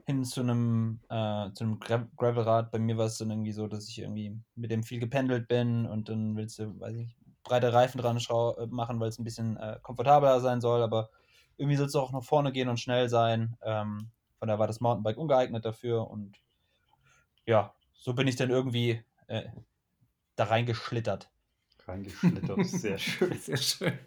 hin 0.06 0.24
zu 0.24 0.40
einem, 0.40 1.00
äh, 1.08 1.52
zu 1.52 1.64
einem 1.64 1.78
Gra 1.78 2.08
Gravelrad. 2.16 2.70
Bei 2.72 2.78
mir 2.78 2.96
war 2.96 3.06
es 3.06 3.18
dann 3.18 3.30
irgendwie 3.30 3.52
so, 3.52 3.68
dass 3.68 3.88
ich 3.88 4.00
irgendwie 4.00 4.36
mit 4.56 4.70
dem 4.70 4.82
viel 4.82 4.98
gependelt 4.98 5.46
bin 5.46 5.86
und 5.86 6.08
dann 6.08 6.36
willst 6.36 6.58
du, 6.58 6.80
weiß 6.80 6.96
ich, 6.96 7.16
breite 7.44 7.72
Reifen 7.72 8.00
dran 8.00 8.16
äh, 8.16 8.66
machen, 8.66 8.98
weil 8.98 9.08
es 9.08 9.18
ein 9.18 9.24
bisschen 9.24 9.56
äh, 9.58 9.78
komfortabler 9.82 10.40
sein 10.40 10.60
soll, 10.60 10.82
aber 10.82 11.10
irgendwie 11.58 11.76
soll 11.76 11.86
es 11.86 11.94
auch 11.94 12.12
nach 12.12 12.24
vorne 12.24 12.50
gehen 12.50 12.68
und 12.68 12.80
schnell 12.80 13.08
sein. 13.08 13.56
Ähm, 13.62 14.10
von 14.38 14.48
daher 14.48 14.58
war 14.58 14.66
das 14.66 14.80
Mountainbike 14.80 15.18
ungeeignet 15.18 15.64
dafür 15.64 16.10
und 16.10 16.38
ja, 17.44 17.74
so 17.92 18.14
bin 18.14 18.26
ich 18.26 18.36
dann 18.36 18.50
irgendwie 18.50 19.02
äh, 19.26 19.50
da 20.36 20.44
reingeschlittert. 20.44 21.30
Reingeschlittert, 21.86 22.64
sehr 22.66 22.98
schön. 22.98 23.38
Sehr 23.38 23.56
schön. 23.58 23.98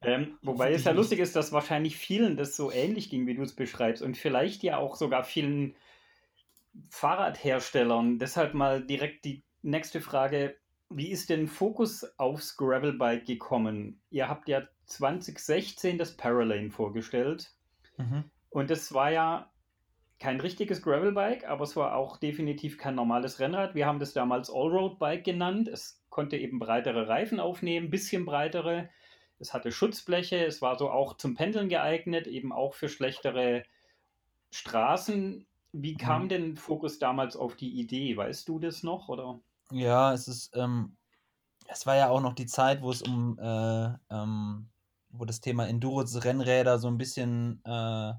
Ähm, 0.00 0.38
wobei 0.42 0.72
es 0.72 0.84
ja 0.84 0.92
lustig 0.92 1.18
ist, 1.18 1.34
dass 1.36 1.52
wahrscheinlich 1.52 1.96
vielen 1.96 2.36
das 2.36 2.56
so 2.56 2.70
ähnlich 2.70 3.10
ging, 3.10 3.26
wie 3.26 3.34
du 3.34 3.42
es 3.42 3.54
beschreibst 3.56 4.02
und 4.02 4.16
vielleicht 4.16 4.62
ja 4.62 4.78
auch 4.78 4.94
sogar 4.96 5.24
vielen 5.24 5.74
Fahrradherstellern. 6.90 8.18
Deshalb 8.18 8.54
mal 8.54 8.84
direkt 8.84 9.24
die 9.24 9.44
nächste 9.62 10.00
Frage. 10.00 10.56
Wie 10.90 11.08
ist 11.10 11.30
denn 11.30 11.48
Focus 11.48 12.04
aufs 12.18 12.56
Gravelbike 12.56 13.26
gekommen? 13.26 14.00
Ihr 14.10 14.28
habt 14.28 14.48
ja 14.48 14.62
2016 14.86 15.98
das 15.98 16.16
Paralane 16.16 16.70
vorgestellt 16.70 17.52
Mhm. 17.98 18.30
und 18.50 18.70
das 18.70 18.94
war 18.94 19.10
ja 19.10 19.52
kein 20.20 20.40
richtiges 20.40 20.82
Gravelbike, 20.82 21.48
aber 21.48 21.64
es 21.64 21.76
war 21.76 21.94
auch 21.96 22.16
definitiv 22.16 22.78
kein 22.78 22.94
normales 22.94 23.40
Rennrad. 23.40 23.74
Wir 23.74 23.86
haben 23.86 23.98
das 24.00 24.12
damals 24.14 24.50
Allroad-Bike 24.50 25.24
genannt. 25.24 25.68
Es 25.68 26.04
konnte 26.10 26.36
eben 26.36 26.58
breitere 26.58 27.08
Reifen 27.08 27.40
aufnehmen, 27.40 27.90
bisschen 27.90 28.24
breitere. 28.24 28.88
Es 29.40 29.54
hatte 29.54 29.72
Schutzbleche, 29.72 30.44
es 30.46 30.62
war 30.62 30.78
so 30.78 30.90
auch 30.90 31.16
zum 31.16 31.34
Pendeln 31.34 31.68
geeignet, 31.68 32.26
eben 32.26 32.52
auch 32.52 32.74
für 32.74 32.88
schlechtere 32.88 33.64
Straßen. 34.52 35.46
Wie 35.72 35.96
kam 35.96 36.28
Mhm. 36.28 36.30
denn 36.30 36.56
Focus 36.56 36.98
damals 36.98 37.36
auf 37.36 37.56
die 37.56 37.80
Idee? 37.80 38.16
Weißt 38.16 38.48
du 38.48 38.58
das 38.60 38.82
noch? 38.84 39.08
Oder? 39.08 39.40
Ja, 39.70 40.12
es 40.14 40.28
ist, 40.28 40.56
ähm, 40.56 40.96
es 41.68 41.86
war 41.86 41.96
ja 41.96 42.10
auch 42.10 42.20
noch 42.22 42.34
die 42.34 42.46
Zeit, 42.46 42.82
wo 42.82 42.90
es 42.90 43.02
um, 43.02 43.38
äh, 43.40 43.94
ähm, 44.10 44.70
wo 45.10 45.24
das 45.26 45.40
Thema 45.40 45.68
Endurance-Rennräder 45.68 46.78
so 46.78 46.88
ein 46.88 46.98
bisschen, 46.98 47.62
äh, 47.64 48.14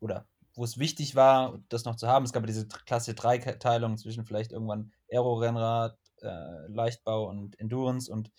oder 0.00 0.26
wo 0.54 0.64
es 0.64 0.78
wichtig 0.78 1.14
war, 1.14 1.60
das 1.68 1.84
noch 1.84 1.96
zu 1.96 2.08
haben. 2.08 2.24
Es 2.24 2.32
gab 2.32 2.42
ja 2.42 2.46
diese 2.48 2.66
Klasse 2.66 3.14
3-Teilung 3.14 3.96
zwischen 3.96 4.24
vielleicht 4.24 4.52
irgendwann 4.52 4.92
Aero-Rennrad, 5.10 5.98
äh, 6.22 6.66
Leichtbau 6.68 7.28
und 7.28 7.58
Endurance 7.60 8.10
und 8.10 8.32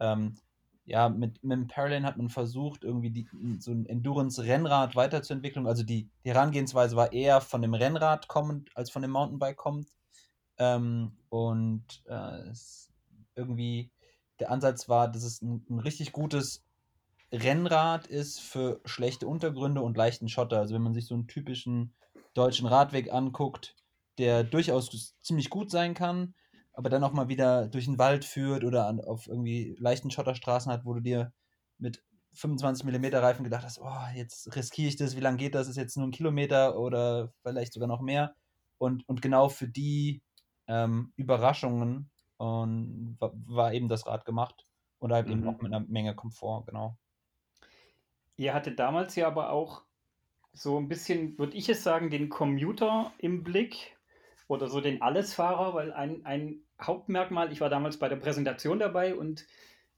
ähm, 0.00 0.38
ja, 0.84 1.08
mit, 1.08 1.42
mit 1.44 1.56
dem 1.56 1.66
Parallel 1.68 2.04
hat 2.04 2.16
man 2.16 2.28
versucht, 2.28 2.82
irgendwie 2.82 3.10
die, 3.10 3.28
so 3.60 3.70
ein 3.70 3.86
Endurance-Rennrad 3.86 4.96
weiterzuentwickeln. 4.96 5.66
Also 5.66 5.84
die, 5.84 6.08
die 6.24 6.30
Herangehensweise 6.30 6.96
war 6.96 7.12
eher 7.12 7.40
von 7.40 7.62
dem 7.62 7.74
Rennrad 7.74 8.28
kommend 8.28 8.70
als 8.76 8.90
von 8.90 9.02
dem 9.02 9.12
Mountainbike 9.12 9.56
kommend. 9.56 9.88
Ähm, 10.58 11.12
und 11.28 12.02
äh, 12.06 12.52
irgendwie 13.36 13.90
der 14.40 14.50
Ansatz 14.50 14.88
war, 14.88 15.10
dass 15.10 15.22
es 15.22 15.40
ein, 15.40 15.64
ein, 15.70 15.78
richtig 15.78 16.12
gutes 16.12 16.64
Rennrad 17.32 18.06
ist 18.06 18.40
für 18.40 18.80
schlechte 18.84 19.26
Untergründe 19.26 19.80
und 19.82 19.96
leichten 19.96 20.28
Schotter. 20.28 20.58
Also 20.58 20.74
wenn 20.74 20.82
man 20.82 20.94
sich 20.94 21.06
so 21.06 21.14
einen 21.14 21.28
typischen 21.28 21.94
deutschen 22.34 22.66
Radweg 22.66 23.12
anguckt, 23.12 23.76
der 24.18 24.44
durchaus 24.44 25.14
ziemlich 25.20 25.48
gut 25.48 25.70
sein 25.70 25.94
kann, 25.94 26.34
aber 26.72 26.88
dann 26.88 27.04
auch 27.04 27.12
mal 27.12 27.28
wieder 27.28 27.68
durch 27.68 27.84
den 27.84 27.98
Wald 27.98 28.24
führt 28.24 28.64
oder 28.64 28.86
an, 28.86 29.00
auf 29.00 29.26
irgendwie 29.26 29.76
leichten 29.78 30.10
Schotterstraßen 30.10 30.72
hat, 30.72 30.84
wo 30.84 30.94
du 30.94 31.00
dir 31.00 31.32
mit 31.78 32.02
25 32.34 32.86
mm 32.86 33.14
Reifen 33.14 33.44
gedacht 33.44 33.64
hast, 33.64 33.78
oh, 33.80 34.06
jetzt 34.14 34.54
riskiere 34.56 34.88
ich 34.88 34.96
das, 34.96 35.16
wie 35.16 35.20
lange 35.20 35.36
geht 35.36 35.54
das? 35.54 35.68
Ist 35.68 35.76
jetzt 35.76 35.96
nur 35.96 36.06
ein 36.06 36.12
Kilometer 36.12 36.78
oder 36.78 37.32
vielleicht 37.42 37.72
sogar 37.72 37.88
noch 37.88 38.00
mehr? 38.00 38.34
Und, 38.78 39.06
und 39.08 39.20
genau 39.20 39.48
für 39.48 39.68
die 39.68 40.22
ähm, 40.66 41.12
Überraschungen 41.16 42.10
und, 42.38 43.16
war, 43.20 43.32
war, 43.46 43.72
eben 43.74 43.88
das 43.88 44.06
Rad 44.06 44.24
gemacht 44.24 44.66
und 44.98 45.12
halt 45.12 45.26
mhm. 45.26 45.32
eben 45.32 45.48
auch 45.48 45.60
mit 45.60 45.72
einer 45.72 45.86
Menge 45.86 46.14
Komfort, 46.14 46.64
genau. 46.66 46.96
Ihr 48.36 48.54
hattet 48.54 48.78
damals 48.78 49.14
ja 49.14 49.26
aber 49.26 49.50
auch 49.50 49.84
so 50.52 50.78
ein 50.78 50.88
bisschen, 50.88 51.38
würde 51.38 51.56
ich 51.56 51.68
es 51.68 51.82
sagen, 51.82 52.10
den 52.10 52.28
Commuter 52.28 53.12
im 53.18 53.44
Blick 53.44 53.96
oder 54.48 54.68
so 54.68 54.80
den 54.80 55.02
Allesfahrer, 55.02 55.74
weil 55.74 55.92
ein, 55.92 56.24
ein 56.24 56.62
Hauptmerkmal, 56.80 57.52
ich 57.52 57.60
war 57.60 57.70
damals 57.70 57.98
bei 57.98 58.08
der 58.08 58.16
Präsentation 58.16 58.78
dabei 58.78 59.14
und 59.14 59.46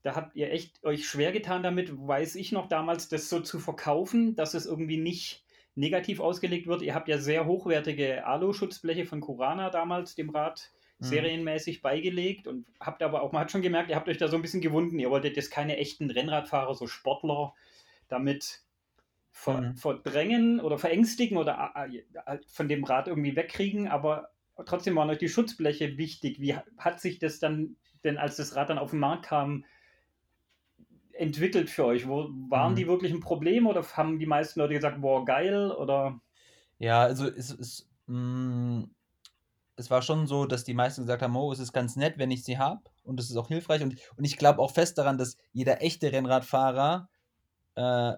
da 0.02 0.14
habt 0.14 0.36
ihr 0.36 0.52
echt 0.52 0.84
euch 0.84 1.08
schwer 1.08 1.32
getan 1.32 1.62
damit, 1.62 1.90
weiß 1.96 2.34
ich 2.36 2.52
noch 2.52 2.68
damals, 2.68 3.08
das 3.08 3.30
so 3.30 3.40
zu 3.40 3.58
verkaufen, 3.58 4.36
dass 4.36 4.52
es 4.52 4.66
irgendwie 4.66 4.98
nicht 4.98 5.44
negativ 5.74 6.20
ausgelegt 6.20 6.66
wird. 6.66 6.82
Ihr 6.82 6.94
habt 6.94 7.08
ja 7.08 7.18
sehr 7.18 7.46
hochwertige 7.46 8.26
Alu-Schutzbleche 8.26 9.06
von 9.06 9.20
Kurana 9.20 9.70
damals 9.70 10.14
dem 10.14 10.30
Rad 10.30 10.70
mhm. 10.98 11.04
serienmäßig 11.04 11.82
beigelegt 11.82 12.46
und 12.46 12.66
habt 12.80 13.02
aber 13.02 13.22
auch, 13.22 13.32
man 13.32 13.42
hat 13.42 13.50
schon 13.50 13.62
gemerkt, 13.62 13.90
ihr 13.90 13.96
habt 13.96 14.08
euch 14.08 14.18
da 14.18 14.28
so 14.28 14.36
ein 14.36 14.42
bisschen 14.42 14.60
gewunden. 14.60 14.98
Ihr 14.98 15.10
wolltet 15.10 15.36
jetzt 15.36 15.50
keine 15.50 15.78
echten 15.78 16.10
Rennradfahrer, 16.10 16.74
so 16.74 16.86
Sportler 16.86 17.54
damit 18.08 18.60
ver 19.30 19.60
mhm. 19.60 19.76
verdrängen 19.76 20.60
oder 20.60 20.78
verängstigen 20.78 21.36
oder 21.38 21.72
äh, 21.74 22.04
äh, 22.26 22.38
von 22.46 22.68
dem 22.68 22.84
Rad 22.84 23.08
irgendwie 23.08 23.34
wegkriegen, 23.34 23.88
aber 23.88 24.30
trotzdem 24.66 24.96
waren 24.96 25.10
euch 25.10 25.18
die 25.18 25.28
Schutzbleche 25.28 25.96
wichtig. 25.96 26.40
Wie 26.40 26.54
hat 26.54 27.00
sich 27.00 27.18
das 27.18 27.38
dann, 27.38 27.76
denn 28.04 28.18
als 28.18 28.36
das 28.36 28.54
Rad 28.56 28.70
dann 28.70 28.78
auf 28.78 28.90
den 28.90 29.00
Markt 29.00 29.26
kam, 29.26 29.64
entwickelt 31.12 31.70
für 31.70 31.84
euch? 31.84 32.08
Wo, 32.08 32.28
waren 32.48 32.72
mhm. 32.72 32.76
die 32.76 32.86
wirklich 32.86 33.12
ein 33.12 33.20
Problem 33.20 33.66
oder 33.66 33.82
haben 33.82 34.18
die 34.18 34.26
meisten 34.26 34.60
Leute 34.60 34.74
gesagt, 34.74 35.00
boah, 35.00 35.24
geil? 35.24 35.70
Oder? 35.72 36.20
Ja, 36.78 37.02
also 37.02 37.26
es, 37.26 37.50
es, 37.50 37.88
mh, 38.06 38.18
mm, 38.18 38.90
es 39.76 39.90
war 39.90 40.02
schon 40.02 40.26
so, 40.26 40.46
dass 40.46 40.64
die 40.64 40.74
meisten 40.74 41.02
gesagt 41.02 41.22
haben, 41.22 41.36
oh, 41.36 41.52
es 41.52 41.58
ist 41.58 41.72
ganz 41.72 41.96
nett, 41.96 42.18
wenn 42.18 42.30
ich 42.30 42.44
sie 42.44 42.58
habe 42.58 42.82
und 43.02 43.18
es 43.18 43.30
ist 43.30 43.36
auch 43.36 43.48
hilfreich. 43.48 43.82
Und, 43.82 43.96
und 44.16 44.24
ich 44.24 44.36
glaube 44.36 44.60
auch 44.60 44.70
fest 44.70 44.98
daran, 44.98 45.18
dass 45.18 45.36
jeder 45.52 45.82
echte 45.82 46.12
Rennradfahrer 46.12 47.08
äh, 47.74 48.12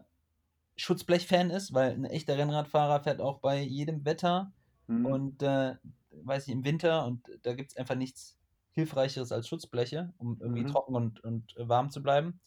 Schutzblech-Fan 0.76 1.50
ist, 1.50 1.72
weil 1.72 1.92
ein 1.92 2.04
echter 2.04 2.36
Rennradfahrer 2.36 3.00
fährt 3.02 3.20
auch 3.20 3.38
bei 3.38 3.60
jedem 3.60 4.04
Wetter. 4.04 4.52
Mhm. 4.86 5.06
Und 5.06 5.42
äh, 5.42 5.76
weiß 6.24 6.46
ich, 6.46 6.52
im 6.52 6.64
Winter 6.64 7.04
und 7.06 7.22
da 7.42 7.54
gibt 7.54 7.72
es 7.72 7.76
einfach 7.76 7.94
nichts 7.94 8.36
Hilfreicheres 8.72 9.32
als 9.32 9.48
Schutzbleche, 9.48 10.12
um 10.18 10.38
irgendwie 10.40 10.62
mhm. 10.62 10.68
trocken 10.68 10.94
und, 10.94 11.24
und 11.24 11.56
äh, 11.56 11.68
warm 11.68 11.90
zu 11.90 12.02
bleiben. 12.02 12.40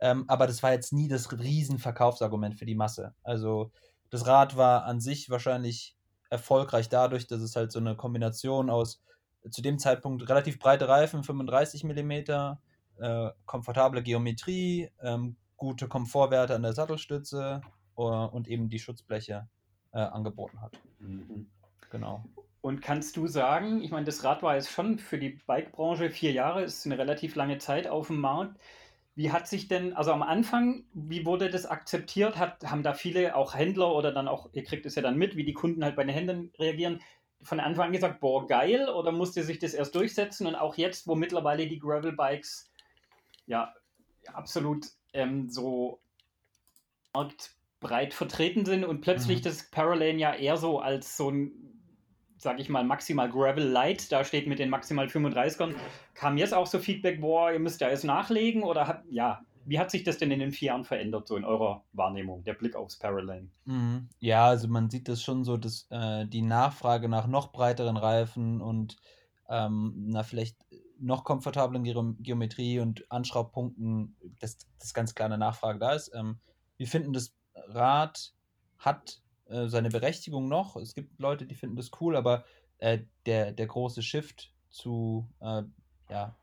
Ähm, 0.00 0.24
aber 0.28 0.46
das 0.46 0.62
war 0.62 0.72
jetzt 0.72 0.92
nie 0.92 1.08
das 1.08 1.32
Riesenverkaufsargument 1.32 2.56
für 2.56 2.66
die 2.66 2.74
Masse. 2.74 3.14
Also 3.22 3.70
das 4.10 4.26
Rad 4.26 4.56
war 4.56 4.84
an 4.84 5.00
sich 5.00 5.30
wahrscheinlich 5.30 5.96
erfolgreich 6.28 6.88
dadurch, 6.88 7.26
dass 7.26 7.40
es 7.40 7.56
halt 7.56 7.72
so 7.72 7.78
eine 7.78 7.96
Kombination 7.96 8.68
aus 8.68 9.02
zu 9.50 9.62
dem 9.62 9.78
Zeitpunkt 9.78 10.28
relativ 10.28 10.58
breite 10.58 10.88
Reifen, 10.88 11.24
35 11.24 11.84
mm, 11.84 12.10
äh, 12.10 13.30
komfortable 13.46 14.02
Geometrie, 14.02 14.90
ähm, 15.00 15.36
gute 15.56 15.88
Komfortwerte 15.88 16.54
an 16.54 16.62
der 16.62 16.72
Sattelstütze 16.72 17.60
uh, 17.96 18.26
und 18.26 18.48
eben 18.48 18.68
die 18.68 18.78
Schutzbleche 18.78 19.48
äh, 19.92 19.98
angeboten 19.98 20.60
hat. 20.60 20.78
Mhm. 20.98 21.46
Genau. 21.90 22.24
Und 22.62 22.80
kannst 22.80 23.16
du 23.16 23.26
sagen, 23.26 23.82
ich 23.82 23.90
meine, 23.90 24.06
das 24.06 24.22
Rad 24.22 24.42
war 24.44 24.54
jetzt 24.54 24.70
schon 24.70 24.98
für 25.00 25.18
die 25.18 25.40
Bike-Branche 25.46 26.10
vier 26.10 26.30
Jahre, 26.30 26.62
ist 26.62 26.86
eine 26.86 26.96
relativ 26.96 27.34
lange 27.34 27.58
Zeit 27.58 27.88
auf 27.88 28.06
dem 28.06 28.20
Markt. 28.20 28.56
Wie 29.16 29.32
hat 29.32 29.48
sich 29.48 29.66
denn, 29.66 29.94
also 29.94 30.12
am 30.12 30.22
Anfang, 30.22 30.84
wie 30.94 31.26
wurde 31.26 31.50
das 31.50 31.66
akzeptiert? 31.66 32.38
Hat, 32.38 32.64
haben 32.64 32.84
da 32.84 32.94
viele, 32.94 33.34
auch 33.34 33.54
Händler 33.54 33.92
oder 33.92 34.12
dann 34.12 34.28
auch, 34.28 34.48
ihr 34.52 34.62
kriegt 34.62 34.86
es 34.86 34.94
ja 34.94 35.02
dann 35.02 35.18
mit, 35.18 35.36
wie 35.36 35.44
die 35.44 35.52
Kunden 35.52 35.84
halt 35.84 35.96
bei 35.96 36.04
den 36.04 36.14
Händlern 36.14 36.52
reagieren, 36.56 37.02
von 37.42 37.58
Anfang 37.58 37.86
an 37.86 37.92
gesagt, 37.92 38.20
boah, 38.20 38.46
geil, 38.46 38.88
oder 38.88 39.10
musste 39.10 39.42
sich 39.42 39.58
das 39.58 39.74
erst 39.74 39.96
durchsetzen? 39.96 40.46
Und 40.46 40.54
auch 40.54 40.76
jetzt, 40.76 41.08
wo 41.08 41.16
mittlerweile 41.16 41.66
die 41.66 41.80
Gravel-Bikes 41.80 42.70
ja 43.46 43.74
absolut 44.32 44.86
ähm, 45.12 45.50
so 45.50 46.00
marktbreit 47.12 48.14
vertreten 48.14 48.64
sind 48.64 48.84
und 48.84 49.00
plötzlich 49.00 49.40
mhm. 49.40 49.42
das 49.42 49.68
Paralane 49.70 50.18
ja 50.18 50.32
eher 50.32 50.56
so 50.56 50.78
als 50.78 51.16
so 51.16 51.30
ein 51.30 51.71
sage 52.42 52.60
ich 52.60 52.68
mal, 52.68 52.84
maximal 52.84 53.30
Gravel 53.30 53.64
Light, 53.64 54.10
da 54.10 54.24
steht 54.24 54.46
mit 54.46 54.58
den 54.58 54.70
maximal 54.70 55.06
35ern, 55.06 55.74
kam 56.14 56.36
jetzt 56.36 56.54
auch 56.54 56.66
so 56.66 56.78
Feedback, 56.78 57.20
boah, 57.20 57.52
ihr 57.52 57.58
müsst 57.58 57.80
da 57.80 57.88
jetzt 57.88 58.04
nachlegen 58.04 58.62
oder 58.62 58.86
hat, 58.86 59.04
ja, 59.10 59.42
wie 59.64 59.78
hat 59.78 59.90
sich 59.90 60.02
das 60.02 60.18
denn 60.18 60.32
in 60.32 60.40
den 60.40 60.50
vier 60.50 60.68
Jahren 60.68 60.84
verändert, 60.84 61.28
so 61.28 61.36
in 61.36 61.44
eurer 61.44 61.84
Wahrnehmung, 61.92 62.42
der 62.44 62.54
Blick 62.54 62.74
aufs 62.74 62.98
Parallane? 62.98 63.48
Mhm. 63.64 64.08
Ja, 64.18 64.46
also 64.46 64.66
man 64.66 64.90
sieht 64.90 65.08
das 65.08 65.22
schon 65.22 65.44
so, 65.44 65.56
dass 65.56 65.86
äh, 65.90 66.26
die 66.26 66.42
Nachfrage 66.42 67.08
nach 67.08 67.28
noch 67.28 67.52
breiteren 67.52 67.96
Reifen 67.96 68.60
und 68.60 68.96
ähm, 69.48 69.94
na, 70.08 70.24
vielleicht 70.24 70.56
noch 70.98 71.24
komfortablen 71.24 71.84
Ge 71.84 71.94
Geometrie 72.20 72.80
und 72.80 73.10
Anschraubpunkten, 73.10 74.16
dass 74.40 74.58
das 74.78 74.94
ganz 74.94 75.14
klar 75.14 75.26
eine 75.26 75.38
Nachfrage 75.38 75.78
da 75.78 75.92
ist. 75.92 76.12
Ähm, 76.14 76.38
wir 76.76 76.86
finden, 76.86 77.12
das 77.12 77.34
Rad 77.54 78.32
hat 78.78 79.20
äh, 79.52 79.68
seine 79.68 79.90
Berechtigung 79.90 80.48
noch. 80.48 80.76
Es 80.76 80.94
gibt 80.94 81.20
Leute, 81.20 81.46
die 81.46 81.54
finden 81.54 81.76
das 81.76 81.90
cool, 82.00 82.16
aber 82.16 82.44
äh, 82.78 83.00
der, 83.26 83.52
der 83.52 83.66
große 83.66 84.02
Shift 84.02 84.52
zu, 84.70 85.28
äh, 85.40 85.62
ja, 86.10 86.36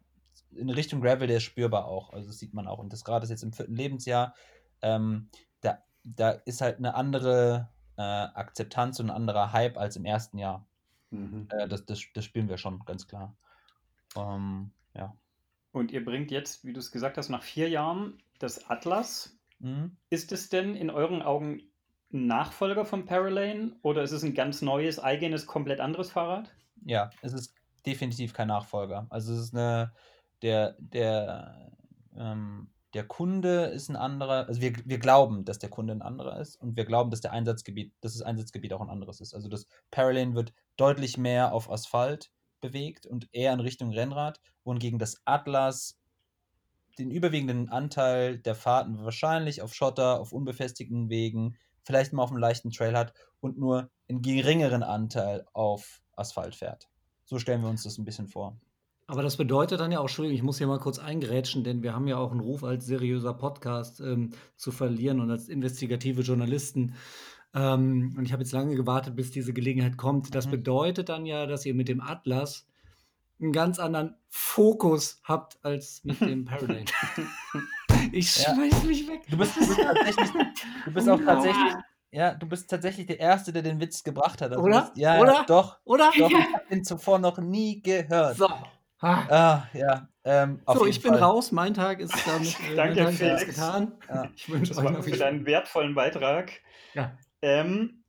in 0.51 0.69
Richtung 0.69 1.01
Gravel, 1.01 1.27
der 1.27 1.37
ist 1.37 1.43
spürbar 1.43 1.85
auch. 1.85 2.13
Also 2.13 2.27
das 2.27 2.39
sieht 2.39 2.53
man 2.53 2.67
auch. 2.67 2.79
Und 2.79 2.93
das 2.93 3.03
gerade 3.03 3.23
ist 3.23 3.29
jetzt 3.29 3.43
im 3.43 3.53
vierten 3.53 3.75
Lebensjahr. 3.75 4.33
Ähm, 4.81 5.29
da, 5.61 5.83
da 6.03 6.31
ist 6.31 6.61
halt 6.61 6.77
eine 6.77 6.95
andere 6.95 7.69
äh, 7.97 8.01
Akzeptanz 8.01 8.99
und 8.99 9.09
ein 9.09 9.15
anderer 9.15 9.51
Hype 9.51 9.77
als 9.77 9.95
im 9.95 10.05
ersten 10.05 10.37
Jahr. 10.37 10.65
Mhm. 11.11 11.47
Äh, 11.51 11.67
das, 11.67 11.85
das, 11.85 12.01
das 12.13 12.25
spielen 12.25 12.49
wir 12.49 12.57
schon, 12.57 12.79
ganz 12.85 13.07
klar. 13.07 13.35
Ähm, 14.15 14.71
ja. 14.93 15.15
Und 15.71 15.91
ihr 15.91 16.03
bringt 16.03 16.31
jetzt, 16.31 16.65
wie 16.65 16.73
du 16.73 16.79
es 16.79 16.91
gesagt 16.91 17.17
hast, 17.17 17.29
nach 17.29 17.43
vier 17.43 17.69
Jahren 17.69 18.21
das 18.39 18.69
Atlas. 18.69 19.37
Mhm. 19.59 19.97
Ist 20.09 20.31
es 20.31 20.49
denn 20.49 20.75
in 20.75 20.89
euren 20.89 21.21
Augen 21.21 21.63
Nachfolger 22.11 22.85
vom 22.85 23.05
Paralane 23.05 23.75
oder 23.81 24.01
ist 24.01 24.11
es 24.11 24.23
ein 24.23 24.33
ganz 24.33 24.61
neues, 24.61 24.99
eigenes, 24.99 25.45
komplett 25.45 25.79
anderes 25.79 26.11
Fahrrad? 26.11 26.51
Ja, 26.85 27.09
es 27.21 27.33
ist 27.33 27.53
definitiv 27.85 28.33
kein 28.33 28.47
Nachfolger. 28.47 29.07
Also 29.09 29.33
es 29.33 29.39
ist 29.39 29.55
eine, 29.55 29.93
der, 30.41 30.75
der, 30.79 31.71
ähm, 32.17 32.71
der 32.95 33.07
Kunde 33.07 33.65
ist 33.65 33.89
ein 33.89 33.95
anderer, 33.95 34.47
also 34.47 34.61
wir, 34.61 34.73
wir 34.85 34.97
glauben, 34.97 35.45
dass 35.45 35.59
der 35.59 35.69
Kunde 35.69 35.93
ein 35.93 36.01
anderer 36.01 36.39
ist 36.39 36.55
und 36.55 36.75
wir 36.75 36.85
glauben, 36.85 37.11
dass 37.11 37.21
der 37.21 37.31
Einsatzgebiet, 37.31 37.93
dass 38.01 38.13
das 38.13 38.23
Einsatzgebiet 38.23 38.73
auch 38.73 38.81
ein 38.81 38.89
anderes 38.89 39.21
ist. 39.21 39.35
Also 39.35 39.47
das 39.47 39.67
Paralane 39.91 40.33
wird 40.33 40.53
deutlich 40.77 41.17
mehr 41.17 41.53
auf 41.53 41.69
Asphalt 41.69 42.31
bewegt 42.61 43.05
und 43.05 43.29
eher 43.31 43.53
in 43.53 43.59
Richtung 43.59 43.91
Rennrad, 43.91 44.41
wohingegen 44.63 44.97
das 44.97 45.21
Atlas 45.25 45.99
den 46.97 47.11
überwiegenden 47.11 47.69
Anteil 47.69 48.39
der 48.39 48.55
Fahrten 48.55 49.03
wahrscheinlich 49.03 49.61
auf 49.61 49.73
Schotter, 49.73 50.19
auf 50.19 50.33
unbefestigten 50.33 51.09
Wegen, 51.09 51.55
vielleicht 51.83 52.13
mal 52.13 52.24
auf 52.24 52.31
einem 52.31 52.39
leichten 52.39 52.71
Trail 52.71 52.98
hat 52.98 53.13
und 53.39 53.57
nur 53.57 53.89
einen 54.07 54.21
geringeren 54.21 54.83
Anteil 54.83 55.45
auf 55.53 56.01
Asphalt 56.15 56.55
fährt. 56.55 56.89
So 57.25 57.39
stellen 57.39 57.62
wir 57.62 57.69
uns 57.69 57.83
das 57.83 57.98
ein 57.98 58.05
bisschen 58.05 58.27
vor. 58.27 58.57
Aber 59.09 59.24
das 59.24 59.38
bedeutet 59.38 59.79
dann 59.79 59.91
ja 59.91 60.00
auch, 60.00 60.03
Entschuldigung, 60.03 60.36
ich 60.36 60.43
muss 60.43 60.59
hier 60.59 60.67
mal 60.67 60.79
kurz 60.79 61.00
eingrätschen, 61.00 61.63
denn 61.63 61.81
wir 61.81 61.95
haben 61.95 62.07
ja 62.07 62.17
auch 62.17 62.31
einen 62.31 62.41
Ruf 62.41 62.63
als 62.63 62.86
seriöser 62.86 63.33
Podcast 63.33 64.01
ähm, 64.01 64.31
zu 64.55 64.71
verlieren 64.71 65.19
und 65.19 65.31
als 65.31 65.50
investigative 65.50 66.21
Journalisten. 66.21 66.93
Ähm, 67.55 68.13
und 68.15 68.25
ich 68.25 68.33
habe 68.33 68.43
jetzt 68.43 68.51
lange 68.51 68.75
gewartet, 68.75 69.15
bis 69.15 69.31
diese 69.31 69.53
Gelegenheit 69.53 69.98
kommt. 69.98 70.36
Das 70.36 70.45
mhm. 70.45 70.51
bedeutet 70.51 71.09
dann 71.09 71.25
ja, 71.25 71.48
dass 71.48 71.65
ihr 71.65 71.74
mit 71.74 71.88
dem 71.88 72.01
Atlas 72.01 72.67
einen 73.41 73.51
ganz 73.51 73.79
anderen 73.79 74.15
Fokus 74.29 75.21
habt 75.24 75.57
als 75.63 76.03
mit 76.03 76.21
dem 76.21 76.45
Paradigm. 76.45 76.86
Ich 78.11 78.31
schmeiß 78.31 78.73
ja. 78.83 78.87
mich 78.87 79.07
weg. 79.07 79.21
Du 79.29 79.37
bist, 79.37 79.55
du 79.55 79.59
bist 79.67 79.79
tatsächlich, 79.81 80.29
du 80.85 80.91
bist 80.91 81.09
auch 81.09 81.19
tatsächlich, 81.19 81.73
ja, 82.11 82.33
du 82.33 82.47
bist 82.47 82.69
tatsächlich 82.69 83.07
der 83.07 83.19
Erste, 83.19 83.53
der 83.53 83.61
den 83.61 83.79
Witz 83.79 84.03
gebracht 84.03 84.41
hat. 84.41 84.51
Also 84.51 84.63
Oder? 84.63 84.81
Bist, 84.81 84.97
ja, 84.97 85.19
Oder? 85.19 85.43
doch. 85.47 85.77
Oder? 85.85 86.11
Doch, 86.17 86.29
ich 86.29 86.35
habe 86.53 86.63
den 86.71 86.83
zuvor 86.83 87.19
noch 87.19 87.37
nie 87.37 87.81
gehört. 87.81 88.37
So. 88.37 88.47
Ah, 89.01 89.23
Ah, 89.29 89.63
ja. 89.73 90.07
Ähm, 90.25 90.61
so, 90.67 90.85
ich 90.85 91.01
bin 91.01 91.13
Fall. 91.13 91.23
raus. 91.23 91.51
Mein 91.53 91.73
Tag 91.73 91.99
ist 92.01 92.13
damit 92.27 92.57
äh, 92.69 92.75
Danke, 92.75 92.95
Tag 93.05 93.13
Felix. 93.13 93.45
getan. 93.45 93.93
Ja. 94.09 94.27
Ich 94.35 94.49
wünsche 94.49 94.75
euch 94.77 94.89
noch 94.89 95.03
viel 95.03 95.13
für 95.13 95.19
deinen 95.19 95.45
wertvollen 95.45 95.95
Beitrag. 95.95 96.51
Ja. 96.93 97.13
Ähm, 97.41 98.03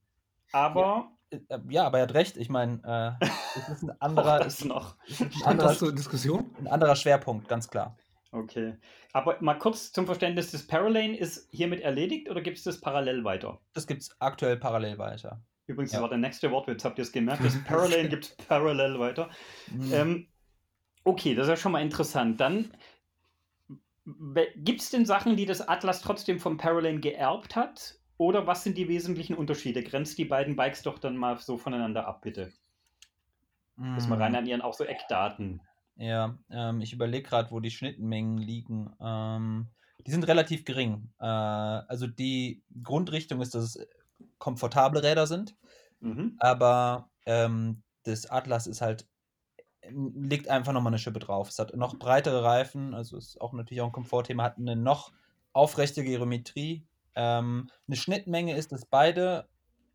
aber 0.51 1.13
Äh, 1.31 1.39
Ja, 1.69 1.87
aber 1.87 1.99
er 1.99 2.03
hat 2.05 2.15
recht. 2.15 2.37
Ich 2.37 2.49
meine, 2.49 2.81
äh, 3.21 3.25
es 3.57 3.69
ist 3.69 3.83
ein 3.85 3.91
auch 4.01 4.01
anderer, 4.01 4.41
das 4.41 4.65
noch. 4.65 4.97
ist 5.07 5.21
ein 5.21 5.31
Stand 5.31 5.47
anderer, 5.47 5.69
das 5.69 5.79
zur 5.79 5.95
Diskussion? 5.95 6.51
ein 6.59 6.67
anderer 6.67 6.97
Schwerpunkt, 6.97 7.47
ganz 7.49 7.69
klar. 7.71 7.97
Okay. 8.33 8.75
Aber 9.13 9.37
mal 9.41 9.55
kurz 9.55 9.93
zum 9.93 10.07
Verständnis, 10.07 10.53
das 10.53 10.67
Parallane 10.67 11.17
ist 11.17 11.49
hiermit 11.51 11.81
erledigt 11.81 12.31
oder 12.31 12.41
gibt 12.41 12.59
es 12.59 12.65
das 12.65 12.81
parallel 12.81 13.25
weiter? 13.25 13.61
Das 13.73 13.87
gibt 13.87 14.03
es 14.03 14.15
aktuell 14.21 14.57
parallel 14.57 14.99
weiter. 14.99 15.41
Übrigens, 15.67 15.93
Ja. 15.93 15.99
das 15.99 16.03
war 16.03 16.09
der 16.11 16.19
nächste 16.19 16.51
Wortwitz, 16.51 16.85
habt 16.85 16.99
ihr 16.99 17.03
es 17.03 17.13
gemerkt? 17.13 17.45
Das 17.45 17.55
Parallane 17.65 18.09
gibt 18.09 18.25
es 18.27 18.47
parallel 18.47 18.99
weiter. 18.99 19.31
Mhm. 19.73 19.93
Ähm, 19.93 20.29
okay, 21.05 21.35
das 21.35 21.47
ist 21.47 21.51
ja 21.51 21.57
schon 21.57 21.73
mal 21.73 21.83
interessant. 21.83 22.41
Dann 22.41 22.73
gibt 24.57 24.81
es 24.81 24.91
denn 24.91 25.07
Sachen, 25.07 25.37
die 25.37 25.47
das 25.47 25.67
Atlas 25.67 26.01
trotzdem 26.01 26.39
vom 26.41 26.57
Parallane 26.57 27.01
geerbt 27.01 27.57
hat? 27.57 27.97
Oder 28.17 28.47
was 28.47 28.65
sind 28.65 28.77
die 28.77 28.89
wesentlichen 28.89 29.35
Unterschiede? 29.35 29.83
Grenzt 29.83 30.19
die 30.19 30.25
beiden 30.25 30.55
Bikes 30.55 30.83
doch 30.83 30.99
dann 30.99 31.17
mal 31.17 31.39
so 31.39 31.57
voneinander 31.57 32.07
ab, 32.07 32.21
bitte. 32.23 32.53
Das 33.77 34.09
mal 34.09 34.17
Mhm. 34.17 34.23
rein 34.23 34.37
an 34.37 34.47
ihren 34.47 34.61
auch 34.61 34.75
so 34.75 34.85
Eckdaten. 34.85 35.63
Ja, 35.97 36.39
ähm, 36.51 36.81
ich 36.81 36.93
überlege 36.93 37.29
gerade, 37.29 37.51
wo 37.51 37.61
die 37.61 37.71
Schnittmengen 37.71 38.39
liegen. 38.39 38.91
Ähm, 39.01 39.69
die 40.07 40.11
sind 40.11 40.27
relativ 40.27 40.65
gering. 40.65 41.13
Äh, 41.21 41.25
also 41.27 42.07
die 42.07 42.63
Grundrichtung 42.83 43.41
ist, 43.43 43.55
dass 43.55 43.77
es 43.77 43.87
komfortable 44.39 45.03
Räder 45.03 45.27
sind, 45.27 45.57
Mhm. 46.01 46.37
aber 46.39 47.11
ähm, 47.27 47.83
das 48.05 48.27
Atlas 48.31 48.67
ist 48.67 48.81
halt, 48.81 49.09
legt 49.91 50.49
einfach 50.49 50.73
nochmal 50.73 50.91
eine 50.93 50.99
Schippe 50.99 51.19
drauf. 51.19 51.49
Es 51.49 51.59
hat 51.59 51.75
noch 51.77 51.99
breitere 51.99 52.43
Reifen, 52.45 52.95
also 52.95 53.17
ist 53.17 53.41
auch 53.41 53.53
natürlich 53.53 53.81
auch 53.83 53.87
ein 53.87 53.93
Komfortthema, 53.93 54.45
hat 54.45 54.59
eine 54.59 54.77
noch 54.77 55.13
aufrechte 55.53 56.05
Geometrie. 56.05 56.87
Ähm, 57.15 57.71
eine 57.89 57.97
Schnittmenge 57.97 58.57
ist, 58.57 58.73
dass 58.73 58.87
beide 58.87 59.49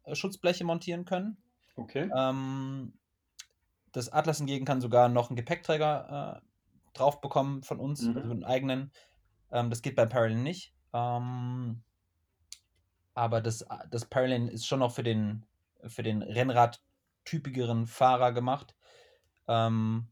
äh, 0.03 0.15
Schutzbleche 0.15 0.63
montieren 0.65 1.05
können. 1.05 1.37
Okay. 1.77 2.09
Ähm, 2.15 2.93
das 3.95 4.11
Atlas 4.11 4.39
hingegen 4.39 4.65
kann 4.65 4.81
sogar 4.81 5.07
noch 5.07 5.29
einen 5.29 5.37
Gepäckträger 5.37 6.41
äh, 6.43 6.97
drauf 6.97 7.21
bekommen 7.21 7.63
von 7.63 7.79
uns, 7.79 8.01
Mhm. 8.01 8.17
also 8.17 8.31
einen 8.31 8.43
eigenen. 8.43 8.91
Ähm, 9.51 9.69
das 9.69 9.81
geht 9.81 9.95
beim 9.95 10.09
Parallel 10.09 10.37
nicht. 10.37 10.73
Ähm, 10.93 11.81
aber 13.13 13.41
das, 13.41 13.65
das 13.89 14.05
Parallel 14.05 14.49
ist 14.49 14.67
schon 14.67 14.79
noch 14.79 14.91
für 14.91 15.03
den, 15.03 15.45
für 15.85 16.03
den 16.03 16.21
Rennrad-typigeren 16.21 17.87
Fahrer 17.87 18.33
gemacht. 18.33 18.75
Ähm, 19.47 20.09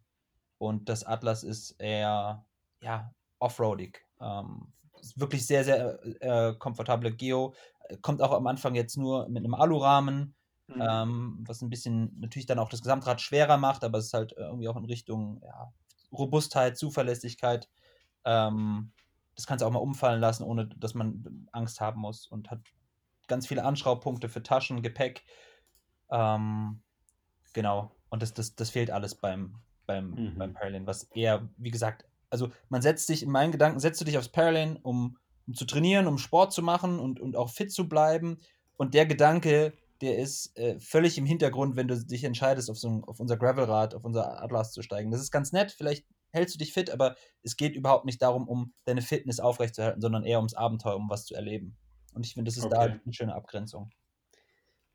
und 0.60 0.88
das 0.88 1.04
Atlas 1.04 1.44
ist 1.44 1.72
eher 1.72 2.46
ja, 2.80 3.14
offroadig. 3.40 4.06
Ähm, 4.22 4.72
wirklich 5.18 5.46
sehr, 5.46 5.66
sehr 5.66 6.00
äh, 6.22 6.56
komfortable 6.56 7.14
Geo. 7.14 7.54
Kommt 8.02 8.22
auch 8.22 8.32
am 8.32 8.48
Anfang 8.48 8.76
jetzt 8.76 8.96
nur 8.96 9.28
mit 9.28 9.44
einem 9.44 9.56
Alurahmen 9.56 10.36
Mhm. 10.68 10.82
ähm, 10.82 11.44
was 11.48 11.62
ein 11.62 11.70
bisschen 11.70 12.20
natürlich 12.20 12.46
dann 12.46 12.60
auch 12.60 12.70
das 12.70 12.82
Gesamtrad 12.82 13.22
schwerer 13.22 13.58
macht, 13.58 13.84
aber 13.84 13.98
es 13.98 14.06
ist 14.06 14.14
halt 14.14 14.34
irgendwie 14.38 14.68
auch 14.68 14.78
in 14.78 14.86
Richtung 14.86 15.42
ja, 15.44 15.74
Robustheit, 16.12 16.78
Zuverlässigkeit. 16.78 17.70
Ähm, 18.26 18.94
das 19.36 19.48
kannst 19.48 19.62
du 19.62 19.66
auch 19.68 19.72
mal 19.72 19.80
umfallen 19.80 20.22
lassen, 20.22 20.44
ohne 20.44 20.68
dass 20.68 20.94
man 20.94 21.48
Angst 21.52 21.82
haben 21.82 22.02
muss 22.02 22.28
und 22.28 22.52
hat 22.52 22.62
ganz 23.28 23.48
viele 23.48 23.64
Anschraubpunkte 23.64 24.30
für 24.30 24.44
Taschen, 24.44 24.82
Gepäck. 24.82 25.26
Ähm, 26.12 26.84
genau. 27.54 27.92
Und 28.10 28.22
das, 28.22 28.34
das, 28.34 28.56
das 28.56 28.70
fehlt 28.70 28.92
alles 28.92 29.16
beim, 29.16 29.56
beim, 29.86 30.12
Mhm. 30.16 30.38
beim 30.38 30.54
Parallel, 30.54 30.86
was 30.86 31.04
eher, 31.14 31.50
wie 31.58 31.72
gesagt, 31.72 32.06
also 32.30 32.52
man 32.70 32.82
setzt 32.82 33.10
dich, 33.10 33.24
in 33.24 33.32
meinen 33.32 33.52
Gedanken, 33.52 33.80
setzt 33.80 34.02
du 34.02 34.06
dich 34.06 34.18
aufs 34.18 34.30
Parallel, 34.30 34.80
um, 34.84 35.18
um 35.48 35.54
zu 35.54 35.66
trainieren, 35.66 36.08
um 36.08 36.18
Sport 36.18 36.54
zu 36.54 36.62
machen 36.62 37.00
und, 37.00 37.20
und 37.20 37.36
auch 37.36 37.50
fit 37.50 37.72
zu 37.72 37.88
bleiben. 37.88 38.40
Und 38.78 38.94
der 38.94 39.06
Gedanke, 39.06 39.74
der 40.04 40.18
ist 40.20 40.58
äh, 40.58 40.80
völlig 40.80 41.18
im 41.18 41.26
Hintergrund, 41.26 41.76
wenn 41.76 41.88
du 41.88 41.98
dich 42.06 42.24
entscheidest, 42.24 42.70
auf, 42.70 42.78
so 42.78 42.90
ein, 42.90 43.04
auf 43.06 43.20
unser 43.20 43.38
Gravelrad, 43.38 43.96
auf 43.96 44.04
unser 44.06 44.42
Atlas 44.44 44.72
zu 44.74 44.82
steigen. 44.82 45.12
Das 45.12 45.22
ist 45.22 45.32
ganz 45.32 45.52
nett, 45.52 45.72
vielleicht 45.72 46.06
hältst 46.32 46.56
du 46.56 46.60
dich 46.60 46.74
fit, 46.74 46.92
aber 46.92 47.16
es 47.44 47.56
geht 47.58 47.76
überhaupt 47.76 48.06
nicht 48.06 48.22
darum, 48.22 48.48
um 48.48 48.74
deine 48.86 49.02
Fitness 49.02 49.40
aufrechtzuerhalten, 49.40 50.02
sondern 50.02 50.24
eher 50.26 50.40
ums 50.40 50.56
Abenteuer, 50.56 50.96
um 50.98 51.10
was 51.10 51.26
zu 51.26 51.36
erleben. 51.36 51.78
Und 52.14 52.26
ich 52.26 52.34
finde, 52.34 52.50
das 52.50 52.58
ist 52.58 52.70
da 52.72 52.78
Okay. 52.78 53.00
eine 53.06 53.14
schöne 53.14 53.34
Abgrenzung. 53.36 53.90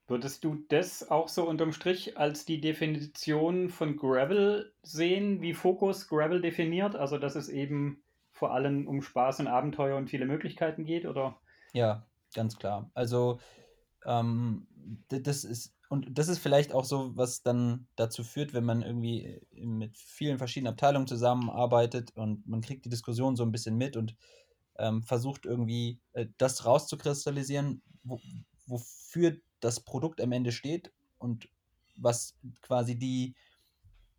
Würdest 0.09 0.42
du 0.42 0.57
das 0.68 1.09
auch 1.09 1.29
so 1.29 1.49
unterm 1.49 1.71
Strich 1.73 2.18
als 2.18 2.44
die 2.44 2.61
Definition 2.61 3.68
von 3.68 3.97
Gravel 3.97 4.75
sehen, 4.83 5.40
wie 5.40 5.55
Focus 5.55 6.09
Gravel 6.09 6.40
definiert? 6.40 6.97
Also, 6.97 7.16
dass 7.18 7.37
es 7.37 7.49
eben 7.49 8.03
vor 8.33 8.53
allem 8.53 8.88
um 8.88 9.03
Spaß 9.03 9.40
und 9.40 9.47
Abenteuer 9.47 9.97
und 9.97 10.09
viele 10.11 10.27
Möglichkeiten 10.27 10.85
geht, 10.85 11.07
oder? 11.07 11.40
Ja, 11.73 12.07
ganz 12.35 12.59
klar. 12.59 12.90
Also, 12.94 13.40
ähm, 14.07 14.68
das 15.09 15.44
ist, 15.44 15.74
und 15.88 16.07
das 16.11 16.29
ist 16.29 16.38
vielleicht 16.38 16.72
auch 16.72 16.85
so, 16.85 17.16
was 17.16 17.42
dann 17.42 17.87
dazu 17.96 18.24
führt, 18.24 18.53
wenn 18.55 18.64
man 18.64 18.83
irgendwie 18.83 19.40
äh, 19.53 19.66
mit 19.66 19.96
vielen 19.96 20.38
verschiedenen 20.38 20.72
Abteilungen 20.72 21.07
zusammenarbeitet 21.07 22.12
und 22.16 22.46
man 22.46 22.61
kriegt 22.61 22.85
die 22.85 22.90
Diskussion 22.90 23.37
so 23.37 23.42
ein 23.42 23.53
bisschen 23.53 23.77
mit 23.77 23.96
und 23.96 24.16
ähm, 24.79 25.03
versucht 25.03 25.46
irgendwie 25.46 26.01
äh, 26.12 26.27
das 26.38 26.64
rauszukristallisieren, 26.64 27.83
wo, 28.05 28.20
wofür 28.66 29.37
das 29.61 29.81
Produkt 29.81 30.20
am 30.20 30.33
Ende 30.33 30.53
steht 30.53 30.92
und 31.18 31.48
was 31.96 32.37
quasi 32.62 32.96
die, 32.96 33.35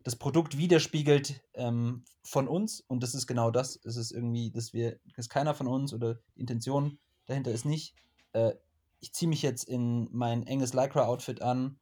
das 0.02 0.16
Produkt 0.16 0.58
widerspiegelt 0.58 1.42
ähm, 1.54 2.04
von 2.22 2.46
uns. 2.46 2.80
Und 2.80 3.02
das 3.02 3.14
ist 3.14 3.26
genau 3.26 3.50
das. 3.50 3.80
Es 3.84 3.96
ist 3.96 4.10
irgendwie, 4.12 4.50
dass 4.50 4.72
wir, 4.72 4.98
dass 5.16 5.28
keiner 5.28 5.54
von 5.54 5.66
uns 5.66 5.94
oder 5.94 6.18
die 6.36 6.40
Intention 6.40 6.98
dahinter 7.26 7.52
ist 7.52 7.64
nicht, 7.64 7.94
äh, 8.32 8.52
ich 9.00 9.12
ziehe 9.14 9.28
mich 9.28 9.42
jetzt 9.42 9.64
in 9.64 10.08
mein 10.12 10.44
enges 10.46 10.72
Lycra-Outfit 10.74 11.42
an 11.42 11.80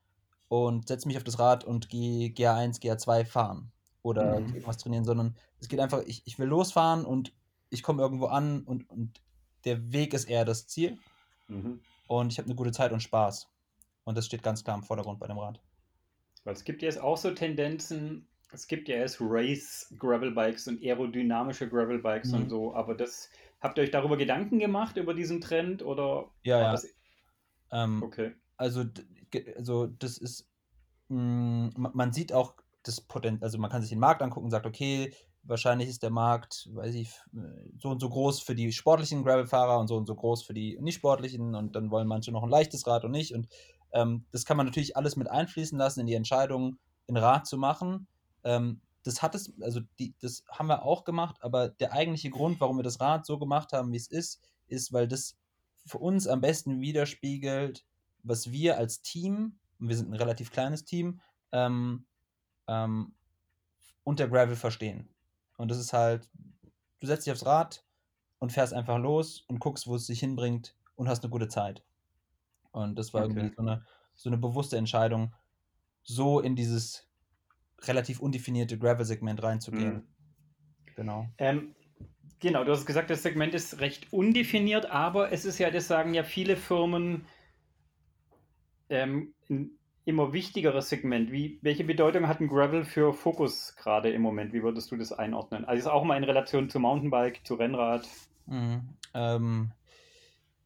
und 0.49 0.89
setze 0.89 1.09
mich 1.09 1.17
auf 1.17 1.25
das 1.25 1.39
Rad 1.39 1.65
und 1.65 1.89
gehe 1.89 2.31
GA1, 2.31 2.81
GA2 2.81 3.25
fahren 3.25 3.73
oder 4.03 4.45
Mhm. 4.45 4.53
irgendwas 4.53 4.79
trainieren, 4.79 5.05
sondern 5.05 5.37
es 5.61 5.69
geht 5.69 5.81
einfach, 5.81 6.03
ich, 6.07 6.23
ich 6.27 6.39
will 6.39 6.47
losfahren 6.49 7.05
und 7.05 7.35
ich 7.71 7.83
komme 7.83 8.03
irgendwo 8.03 8.27
an 8.27 8.63
und, 8.65 8.89
und 8.91 9.23
der 9.65 9.93
Weg 9.93 10.15
ist 10.15 10.25
eher 10.27 10.45
das 10.45 10.67
Ziel 10.69 11.03
Mhm. 11.49 11.79
und 12.09 12.33
ich 12.33 12.39
habe 12.39 12.47
eine 12.47 12.57
gute 12.57 12.73
Zeit 12.73 12.91
und 12.93 13.03
Spaß. 13.05 13.53
Und 14.05 14.17
das 14.19 14.27
steht 14.27 14.43
ganz 14.43 14.65
klar 14.65 14.77
im 14.77 14.83
Vordergrund 14.83 15.21
bei 15.21 15.27
dem 15.29 15.39
Rad. 15.39 15.63
Weil 16.45 16.55
es 16.55 16.65
gibt 16.65 16.83
ja 16.83 16.89
jetzt 16.89 17.01
auch 17.01 17.17
so 17.17 17.31
Tendenzen, 17.33 18.29
es 18.53 18.67
gibt 18.67 18.89
ja 18.89 18.97
erst 18.97 19.19
Race-Gravel-Bikes 19.21 20.69
und 20.69 20.83
aerodynamische 20.83 21.69
Gravel-Bikes 21.69 22.33
Mhm. 22.33 22.35
und 22.35 22.49
so, 22.51 22.75
aber 22.75 22.95
das, 22.95 23.31
habt 23.61 23.79
ihr 23.79 23.83
euch 23.85 23.91
darüber 23.91 24.17
Gedanken 24.17 24.59
gemacht, 24.59 24.97
über 24.97 25.15
diesen 25.15 25.41
Trend, 25.41 25.83
oder 25.83 26.33
Ja, 26.45 26.59
war 26.59 26.69
ja. 26.73 26.73
das, 26.73 26.87
Ähm, 27.73 28.05
okay. 28.05 28.35
also, 28.57 28.85
also 29.57 29.87
das 29.87 30.19
ist, 30.19 30.49
mh, 31.09 31.71
ma- 31.77 31.93
man 31.95 32.13
sieht 32.13 32.33
auch 32.33 32.55
das 32.83 33.01
Potenzial, 33.01 33.45
also 33.47 33.59
man 33.59 33.71
kann 33.71 33.83
sich 33.83 33.91
den 33.91 33.99
Markt 33.99 34.23
angucken 34.23 34.47
und 34.47 34.51
sagt, 34.51 34.67
okay, 34.67 35.13
wahrscheinlich 35.43 35.89
ist 35.89 36.03
der 36.03 36.11
Markt, 36.11 36.69
weiß 36.73 36.95
ich, 36.95 37.09
f- 37.09 37.29
so 37.79 37.91
und 37.91 38.01
so 38.01 38.09
groß 38.09 38.41
für 38.41 38.55
die 38.55 38.73
sportlichen 38.73 39.25
Gravelfahrer 39.25 39.79
und 39.79 39.89
so 39.89 39.97
und 39.97 40.07
so 40.07 40.15
groß 40.15 40.43
für 40.45 40.55
die 40.55 40.79
nicht 40.81 40.97
sportlichen 40.97 41.55
und 41.55 41.77
dann 41.77 41.91
wollen 41.91 42.09
manche 42.09 42.33
noch 42.33 42.43
ein 42.43 42.51
leichtes 42.51 42.87
Rad 42.87 43.05
und 43.05 43.13
nicht 43.13 43.35
und 43.35 43.49
ähm, 43.93 44.27
das 44.33 44.45
kann 44.45 44.57
man 44.57 44.67
natürlich 44.67 44.97
alles 44.97 45.17
mit 45.17 45.31
einfließen 45.31 45.79
lassen 45.79 46.01
in 46.01 46.07
die 46.07 46.15
Entscheidung, 46.15 46.79
ein 47.09 47.17
Rad 47.17 47.47
zu 47.47 47.57
machen. 47.57 48.07
Ähm, 48.45 48.83
das 49.03 49.23
hat 49.23 49.35
es, 49.35 49.53
also 49.63 49.81
die, 49.99 50.15
das 50.21 50.45
haben 50.51 50.67
wir 50.69 50.83
auch 50.83 51.05
gemacht, 51.05 51.39
aber 51.41 51.69
der 51.71 51.93
eigentliche 51.93 52.29
Grund, 52.31 52.61
warum 52.61 52.77
wir 52.79 52.83
das 52.83 53.01
Rad 53.01 53.25
so 53.25 53.39
gemacht 53.39 53.73
haben, 53.73 53.93
wie 53.93 53.97
es 53.97 54.09
ist, 54.09 54.43
ist, 54.67 54.93
weil 54.93 55.09
das 55.09 55.37
für 55.89 55.99
uns 55.99 56.27
am 56.29 56.41
besten 56.41 56.81
widerspiegelt, 56.81 57.87
was 58.23 58.51
wir 58.53 58.79
als 58.79 59.03
Team, 59.03 59.59
und 59.81 59.89
wir 59.89 59.97
sind 59.97 60.11
ein 60.11 60.15
relativ 60.15 60.51
kleines 60.51 60.85
Team, 60.85 61.21
ähm, 61.53 62.07
ähm, 62.69 63.15
unter 64.05 64.29
Gravel 64.29 64.57
verstehen. 64.57 65.15
Und 65.57 65.71
das 65.71 65.79
ist 65.79 65.93
halt, 65.93 66.31
du 67.01 67.07
setzt 67.07 67.27
dich 67.27 67.33
aufs 67.33 67.47
Rad 67.47 67.85
und 68.39 68.53
fährst 68.53 68.75
einfach 68.75 68.99
los 68.99 69.43
und 69.49 69.61
guckst, 69.61 69.87
wo 69.87 69.97
es 69.97 70.07
dich 70.07 70.21
hinbringt 70.21 70.77
und 70.97 71.09
hast 71.09 71.25
eine 71.25 71.31
gute 71.31 71.49
Zeit. 71.49 71.85
Und 72.73 72.99
das 72.99 73.15
war 73.15 73.23
Okay. 73.23 73.25
irgendwie 73.25 73.53
so 73.57 73.63
eine, 73.63 73.85
so 74.15 74.31
eine 74.31 74.39
bewusste 74.39 74.77
Entscheidung, 74.79 75.35
so 76.03 76.41
in 76.41 76.57
dieses 76.57 77.09
relativ 77.83 78.21
undefinierte 78.21 78.79
Gravel-Segment 78.79 79.43
reinzugehen. 79.43 80.03
Mhm. 80.03 80.09
Genau. 80.97 81.29
Ähm, 81.39 81.75
genau, 82.41 82.65
du 82.65 82.73
hast 82.73 82.87
gesagt, 82.87 83.11
das 83.11 83.23
Segment 83.23 83.55
ist 83.55 83.81
recht 83.81 84.13
undefiniert, 84.13 84.87
aber 84.91 85.33
es 85.33 85.45
ist 85.45 85.59
ja, 85.59 85.71
das 85.71 85.89
sagen 85.89 86.15
ja 86.15 86.23
viele 86.23 86.57
Firmen, 86.57 87.27
ähm, 88.89 89.35
ein 89.49 89.71
immer 90.05 90.33
wichtigeres 90.33 90.89
Segment. 90.89 91.31
Wie, 91.31 91.59
welche 91.61 91.85
Bedeutung 91.85 92.29
hat 92.29 92.41
ein 92.41 92.49
Gravel 92.49 92.85
für 92.85 93.13
Focus 93.13 93.77
gerade 93.77 94.11
im 94.11 94.23
Moment? 94.23 94.55
Wie 94.55 94.63
würdest 94.63 94.91
du 94.91 94.97
das 94.97 95.13
einordnen? 95.13 95.67
Also 95.67 95.81
ist 95.81 95.93
auch 95.93 96.03
mal 96.03 96.17
in 96.17 96.25
Relation 96.25 96.71
zu 96.71 96.81
Mountainbike, 96.81 97.47
zu 97.47 97.55
Rennrad. 97.57 98.09
Mhm. 98.47 98.89
Ähm, 99.13 99.73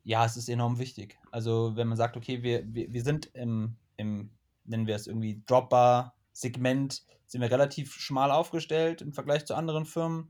ja, 0.04 0.24
es 0.24 0.36
ist 0.36 0.48
enorm 0.48 0.78
wichtig. 0.78 1.18
Also, 1.32 1.72
wenn 1.74 1.88
man 1.88 1.96
sagt, 1.96 2.16
okay, 2.16 2.42
wir, 2.44 2.62
wir, 2.72 2.92
wir 2.92 3.02
sind 3.02 3.30
im, 3.34 3.76
im, 3.96 4.30
nennen 4.64 4.86
wir 4.86 4.94
es 4.94 5.08
irgendwie 5.08 5.42
Dropbar 5.46 6.14
Segment 6.32 7.02
sind 7.26 7.40
wir 7.40 7.50
relativ 7.50 7.94
schmal 7.94 8.30
aufgestellt 8.30 9.02
im 9.02 9.12
Vergleich 9.12 9.44
zu 9.44 9.54
anderen 9.54 9.86
Firmen. 9.86 10.28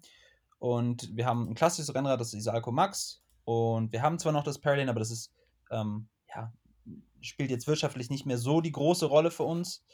Und 0.63 1.17
wir 1.17 1.27
haben 1.27 1.49
ein 1.49 1.55
klassisches 1.57 1.93
Rennrad, 1.93 2.21
das 2.21 2.35
ist 2.35 2.47
Alco 2.47 2.71
Max. 2.71 3.21
Und 3.43 3.91
wir 3.91 4.01
haben 4.01 4.21
zwar 4.21 4.31
noch 4.31 4.45
das 4.45 4.61
Paralane, 4.61 4.93
aber 4.93 5.01
das 5.01 5.11
ist, 5.11 5.35
ähm, 5.73 6.09
ja, 6.33 6.53
spielt 7.21 7.51
jetzt 7.51 7.67
wirtschaftlich 7.67 8.11
nicht 8.11 8.27
mehr 8.27 8.39
so 8.39 8.61
die 8.61 8.71
große 8.71 9.07
Rolle 9.07 9.33
für 9.33 9.43
uns. 9.43 9.85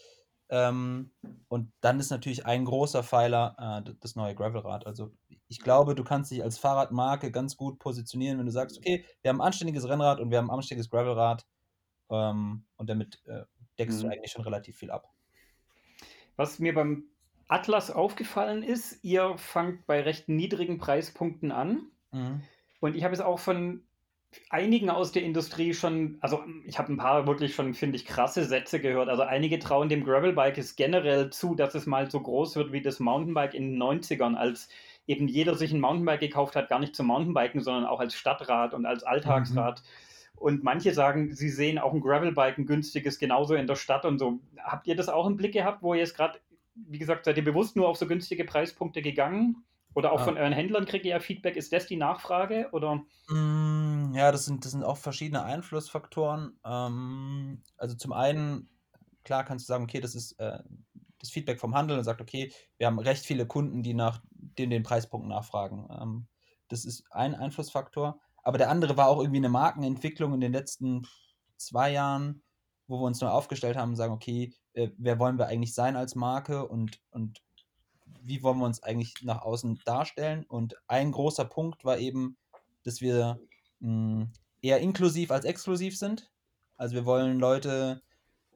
Ähm, 0.50 1.11
und 1.48 1.72
dann 1.81 1.98
ist 1.98 2.11
natürlich 2.11 2.44
ein 2.44 2.66
großer 2.66 3.02
Pfeiler 3.02 3.83
äh, 3.87 3.94
das 3.98 4.14
neue 4.14 4.35
Gravelrad. 4.35 4.87
Also 4.87 5.11
ich 5.46 5.61
glaube, 5.61 5.94
du 5.94 6.04
kannst 6.04 6.31
dich 6.33 6.42
als 6.42 6.59
Fahrradmarke 6.59 7.33
ganz 7.33 7.57
gut 7.57 7.78
positionieren, 7.78 8.38
wenn 8.38 8.44
du 8.44 8.52
sagst, 8.52 8.76
okay, 8.76 9.07
wir 9.22 9.31
haben 9.31 9.40
ein 9.40 9.46
anständiges 9.46 9.88
Rennrad 9.88 10.20
und 10.20 10.31
wir 10.31 10.37
haben 10.37 10.50
ein 10.50 10.54
anständiges 10.54 10.90
Gravelrad. 10.90 11.46
Ähm, 12.11 12.66
und 12.76 12.90
damit 12.90 13.22
äh, 13.24 13.44
deckst 13.78 14.02
mhm. 14.02 14.02
du 14.02 14.12
eigentlich 14.12 14.33
schon 14.33 14.44
relativ 14.44 14.76
viel 14.76 14.90
ab. 14.90 15.09
Was 16.37 16.59
mir 16.59 16.74
beim 16.74 17.04
Atlas 17.48 17.90
aufgefallen 17.90 18.62
ist, 18.62 19.02
ihr 19.02 19.37
fangt 19.38 19.87
bei 19.87 20.02
recht 20.02 20.28
niedrigen 20.28 20.78
Preispunkten 20.78 21.50
an. 21.50 21.87
Mhm. 22.12 22.42
Und 22.80 22.94
ich 22.94 23.04
habe 23.04 23.14
es 23.14 23.20
auch 23.20 23.38
von 23.38 23.82
einigen 24.50 24.90
aus 24.90 25.12
der 25.12 25.22
Industrie 25.22 25.72
schon, 25.72 26.18
also 26.20 26.44
ich 26.66 26.78
habe 26.78 26.92
ein 26.92 26.98
paar 26.98 27.26
wirklich 27.26 27.54
schon, 27.54 27.72
finde 27.74 27.96
ich, 27.96 28.04
krasse 28.04 28.44
Sätze 28.44 28.80
gehört. 28.80 29.08
Also 29.08 29.22
einige 29.22 29.58
trauen 29.58 29.88
dem 29.88 30.04
Gravelbike 30.04 30.58
es 30.58 30.76
generell 30.76 31.30
zu, 31.30 31.54
dass 31.54 31.74
es 31.74 31.87
mal 31.87 32.11
so 32.11 32.20
groß 32.20 32.56
wird 32.56 32.72
wie 32.72 32.82
das 32.82 33.00
Mountainbike 33.00 33.54
in 33.54 33.72
den 33.72 33.82
90ern, 33.82 34.34
als 34.34 34.68
eben 35.06 35.28
jeder 35.28 35.54
sich 35.54 35.72
ein 35.72 35.80
Mountainbike 35.80 36.20
gekauft 36.20 36.54
hat, 36.54 36.68
gar 36.68 36.78
nicht 36.78 36.94
zum 36.94 37.06
Mountainbiken, 37.06 37.62
sondern 37.62 37.87
auch 37.87 38.00
als 38.00 38.14
Stadtrad 38.14 38.74
und 38.74 38.84
als 38.84 39.02
Alltagsrad. 39.02 39.80
Mhm. 39.80 39.87
Und 40.37 40.62
manche 40.62 40.92
sagen, 40.92 41.34
sie 41.34 41.48
sehen 41.48 41.78
auch 41.78 41.92
ein 41.92 42.00
Gravelbike, 42.00 42.58
ein 42.58 42.66
günstiges, 42.66 43.18
genauso 43.18 43.54
in 43.54 43.66
der 43.66 43.74
Stadt 43.74 44.04
und 44.04 44.18
so. 44.18 44.38
Habt 44.62 44.87
ihr 44.87 44.94
das 44.94 45.08
auch 45.08 45.26
im 45.26 45.37
Blick 45.37 45.52
gehabt, 45.52 45.82
wo 45.82 45.94
ihr 45.94 46.00
jetzt 46.00 46.14
gerade 46.14 46.38
wie 46.86 46.98
gesagt, 46.98 47.24
seid 47.24 47.36
ihr 47.36 47.44
bewusst 47.44 47.76
nur 47.76 47.88
auf 47.88 47.96
so 47.96 48.06
günstige 48.06 48.44
Preispunkte 48.44 49.02
gegangen? 49.02 49.64
Oder 49.94 50.12
auch 50.12 50.20
ah. 50.20 50.24
von 50.24 50.36
euren 50.36 50.52
Händlern 50.52 50.86
kriegt 50.86 51.04
ihr 51.06 51.12
ja 51.12 51.20
Feedback. 51.20 51.56
Ist 51.56 51.72
das 51.72 51.86
die 51.86 51.96
Nachfrage? 51.96 52.68
Oder? 52.72 53.02
Mm, 53.28 54.14
ja, 54.14 54.30
das 54.30 54.44
sind, 54.44 54.64
das 54.64 54.72
sind 54.72 54.84
auch 54.84 54.98
verschiedene 54.98 55.42
Einflussfaktoren. 55.42 56.58
Ähm, 56.64 57.62
also 57.76 57.96
zum 57.96 58.12
einen, 58.12 58.68
klar 59.24 59.44
kannst 59.44 59.66
du 59.66 59.72
sagen, 59.72 59.84
okay, 59.84 60.00
das 60.00 60.14
ist 60.14 60.32
äh, 60.38 60.58
das 61.18 61.30
Feedback 61.30 61.58
vom 61.58 61.74
Handel 61.74 61.98
und 61.98 62.04
sagt, 62.04 62.20
okay, 62.20 62.52
wir 62.76 62.86
haben 62.86 62.98
recht 62.98 63.24
viele 63.24 63.46
Kunden, 63.46 63.82
die 63.82 63.94
nach 63.94 64.20
den, 64.30 64.70
den 64.70 64.82
Preispunkten 64.82 65.30
nachfragen. 65.30 65.88
Ähm, 65.90 66.26
das 66.68 66.84
ist 66.84 67.04
ein 67.10 67.34
Einflussfaktor. 67.34 68.20
Aber 68.42 68.58
der 68.58 68.70
andere 68.70 68.96
war 68.96 69.08
auch 69.08 69.20
irgendwie 69.20 69.38
eine 69.38 69.48
Markenentwicklung 69.48 70.34
in 70.34 70.40
den 70.40 70.52
letzten 70.52 71.06
zwei 71.56 71.90
Jahren, 71.92 72.42
wo 72.88 72.98
wir 72.98 73.07
uns 73.07 73.20
neu 73.20 73.29
aufgestellt 73.29 73.77
haben 73.77 73.90
und 73.90 73.96
sagen, 73.96 74.12
okay, 74.12 74.53
äh, 74.72 74.88
wer 74.96 75.18
wollen 75.18 75.38
wir 75.38 75.46
eigentlich 75.46 75.74
sein 75.74 75.96
als 75.96 76.14
Marke 76.14 76.66
und, 76.66 77.01
und 77.11 77.42
wie 78.22 78.42
wollen 78.42 78.59
wir 78.59 78.66
uns 78.66 78.83
eigentlich 78.83 79.14
nach 79.22 79.42
außen 79.42 79.81
darstellen. 79.85 80.44
Und 80.48 80.74
ein 80.88 81.12
großer 81.12 81.44
Punkt 81.44 81.85
war 81.85 81.98
eben, 81.98 82.37
dass 82.85 83.01
wir 83.01 83.38
mh, 83.81 84.20
hm, 84.20 84.33
eher 84.62 84.81
inklusiv 84.81 85.31
als 85.31 85.44
exklusiv 85.44 85.96
sind. 85.96 86.31
Also 86.77 86.94
wir 86.94 87.05
wollen 87.05 87.38
Leute 87.38 88.03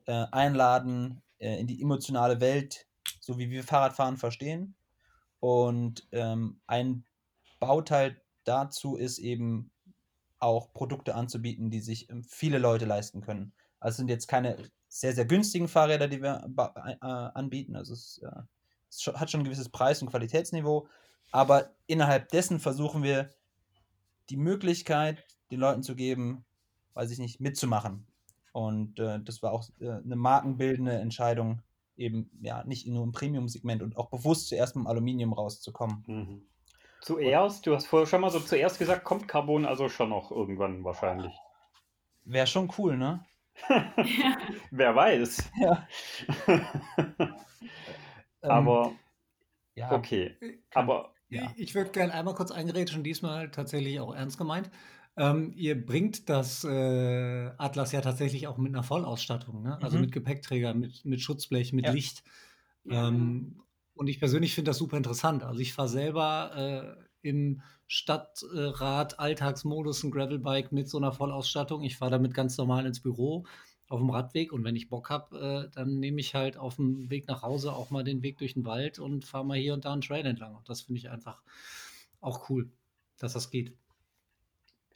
äh, 0.07 0.27
einladen 0.33 1.23
äh, 1.39 1.59
in 1.61 1.67
die 1.67 1.81
emotionale 1.81 2.41
Welt, 2.41 2.87
so 3.21 3.39
wie 3.39 3.51
wir 3.51 3.65
Fahrradfahren 3.65 4.17
verstehen. 4.17 4.75
Und 5.41 6.07
ähm, 6.13 6.61
ein 6.67 7.05
Bauteil 7.61 8.21
dazu 8.45 8.97
ist 8.97 9.19
eben 9.19 9.71
auch 10.39 10.73
Produkte 10.73 11.15
anzubieten, 11.15 11.71
die 11.71 11.81
sich 11.81 12.11
ähm, 12.11 12.25
viele 12.25 12.59
Leute 12.59 12.85
leisten 12.85 13.21
können. 13.21 13.53
Also 13.83 13.97
sind 13.97 14.09
jetzt 14.09 14.29
keine 14.29 14.57
sehr, 14.89 15.15
sehr 15.15 15.25
günstigen 15.25 15.69
Fahrräder, 15.69 16.07
die 16.07 16.23
wir 16.23 16.49
äh, 16.57 16.97
anbieten. 17.01 17.77
Also 17.77 17.95
es, 17.95 18.21
äh, 18.23 18.43
es, 18.89 19.07
hat 19.07 19.31
schon 19.31 19.41
ein 19.41 19.45
gewisses 19.45 19.69
Preis- 19.69 20.03
und 20.03 20.11
Qualitätsniveau. 20.11 20.87
Aber 21.33 21.71
innerhalb 21.87 22.29
dessen 22.29 22.61
versuchen 22.61 23.03
wir 23.03 23.31
die 24.31 24.37
Möglichkeit, 24.37 25.25
den 25.51 25.61
Leuten 25.61 25.83
zu 25.83 25.97
geben, 25.97 26.45
weiß 26.95 27.11
ich 27.11 27.19
nicht, 27.19 27.41
mitzumachen. 27.41 28.07
Und 28.53 29.01
äh, 29.01 29.19
das 29.21 29.43
war 29.43 29.53
auch 29.53 29.65
äh, 29.81 29.91
eine 29.91 30.17
markenbildende 30.17 30.93
Entscheidung, 30.93 31.63
eben 31.97 32.31
ja 32.41 32.63
nicht 32.65 32.87
nur 32.87 33.03
im 33.03 33.13
Premium-Segment 33.13 33.83
und 33.83 33.97
auch 33.97 34.11
bewusst 34.11 34.49
zuerst 34.49 34.77
mit 34.77 34.85
dem 34.85 34.87
Aluminium 34.87 35.33
rauszukommen. 35.33 36.05
Mhm. 36.07 36.43
Zuerst, 37.01 37.67
du 37.67 37.75
hast 37.75 37.87
vorher 37.87 38.07
schon 38.07 38.21
mal 38.21 38.31
so 38.31 38.39
zuerst 38.39 38.79
gesagt, 38.79 39.05
kommt 39.05 39.27
Carbon 39.27 39.67
also 39.67 39.89
schon 39.89 40.11
noch 40.11 40.31
irgendwann 40.31 40.85
wahrscheinlich. 40.85 41.33
Wäre 42.25 42.47
schon 42.47 42.71
cool, 42.79 42.97
ne? 42.97 43.25
Wer 44.71 44.95
weiß. 44.95 45.51
Ja. 45.61 45.89
Aber 48.43 48.87
ähm, 48.89 48.99
ja, 49.75 49.93
okay. 49.93 50.37
Kann, 50.71 50.85
Aber 50.85 51.15
ja. 51.29 51.53
Ich 51.57 51.75
würde 51.75 51.91
gerne 51.91 52.13
einmal 52.13 52.35
kurz 52.35 52.51
eingerätschen, 52.51 53.03
diesmal 53.03 53.51
tatsächlich 53.51 54.01
auch 54.01 54.15
ernst 54.15 54.37
gemeint. 54.37 54.71
Ähm, 55.17 55.53
ihr 55.57 55.85
bringt 55.85 56.29
das 56.29 56.65
äh, 56.65 57.51
Atlas 57.59 57.93
ja 57.93 58.01
tatsächlich 58.01 58.47
auch 58.47 58.59
mit 58.59 58.75
einer 58.75 58.83
Vollausstattung, 58.83 59.63
ne? 59.63 59.79
also 59.83 59.97
mhm. 59.97 60.03
mit 60.03 60.13
Gepäckträger, 60.13 60.73
mit, 60.75 61.05
mit 61.05 61.21
Schutzblech, 61.21 61.73
mit 61.73 61.87
ja. 61.87 61.93
Licht. 61.93 62.23
Ähm, 62.89 63.63
und 63.95 64.09
ich 64.09 64.19
persönlich 64.19 64.55
finde 64.55 64.71
das 64.71 64.79
super 64.79 64.97
interessant. 64.97 65.43
Also 65.43 65.61
ich 65.61 65.75
fahre 65.75 65.89
selber 65.89 66.97
äh, 66.99 67.05
im 67.23 67.63
Stadtrad 67.87 69.19
Alltagsmodus 69.19 70.03
ein 70.05 70.11
Gravelbike 70.11 70.73
mit 70.73 70.89
so 70.89 70.99
einer 70.99 71.13
Vollausstattung. 71.13 71.83
Ich 71.83 71.97
fahre 71.97 72.11
damit 72.11 72.35
ganz 72.35 72.57
normal 72.57 72.87
ins 72.87 73.01
Büro 73.01 73.45
auf 73.89 74.01
dem 74.01 74.11
Radweg 74.11 74.53
und 74.53 74.65
wenn 74.65 74.75
ich 74.75 74.89
Bock 74.89 75.11
habe, 75.11 75.69
äh, 75.69 75.75
dann 75.75 76.01
nehme 76.01 76.21
ich 76.21 76.35
halt 76.35 76.57
auf 76.57 76.77
dem 76.77 77.11
Weg 77.11 77.29
nach 77.29 77.43
Hause 77.43 77.75
auch 77.75 77.91
mal 77.91 78.05
den 78.05 78.23
Weg 78.23 78.39
durch 78.39 78.55
den 78.55 78.65
Wald 78.65 78.99
und 78.99 79.27
fahre 79.27 79.45
mal 79.45 79.59
hier 79.59 79.75
und 79.75 79.85
da 79.85 79.93
einen 79.93 80.01
Trail 80.01 80.25
entlang. 80.25 80.57
Und 80.57 80.69
das 80.69 80.81
finde 80.81 80.99
ich 80.99 81.11
einfach 81.11 81.43
auch 82.23 82.49
cool, 82.49 82.71
dass 83.19 83.35
das 83.35 83.51
geht. 83.51 83.77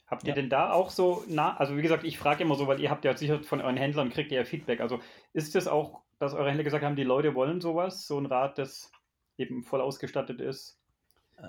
Habt 0.07 0.23
ihr 0.23 0.29
ja. 0.29 0.35
denn 0.35 0.49
da 0.49 0.71
auch 0.71 0.89
so, 0.89 1.23
na, 1.27 1.55
also 1.57 1.77
wie 1.77 1.81
gesagt, 1.81 2.05
ich 2.05 2.17
frage 2.17 2.43
immer 2.43 2.55
so, 2.55 2.65
weil 2.65 2.79
ihr 2.79 2.89
habt 2.89 3.05
ja 3.05 3.15
sicher 3.15 3.43
von 3.43 3.61
euren 3.61 3.77
Händlern 3.77 4.09
kriegt 4.09 4.31
ihr 4.31 4.39
ja 4.39 4.45
Feedback. 4.45 4.79
Also 4.79 4.99
ist 5.33 5.55
es 5.55 5.67
auch, 5.67 6.01
dass 6.17 6.33
eure 6.33 6.47
Händler 6.47 6.63
gesagt 6.63 6.83
haben, 6.83 6.95
die 6.95 7.03
Leute 7.03 7.35
wollen 7.35 7.61
sowas, 7.61 8.07
so 8.07 8.17
ein 8.17 8.25
Rad, 8.25 8.57
das 8.57 8.91
eben 9.37 9.63
voll 9.63 9.81
ausgestattet 9.81 10.41
ist? 10.41 10.76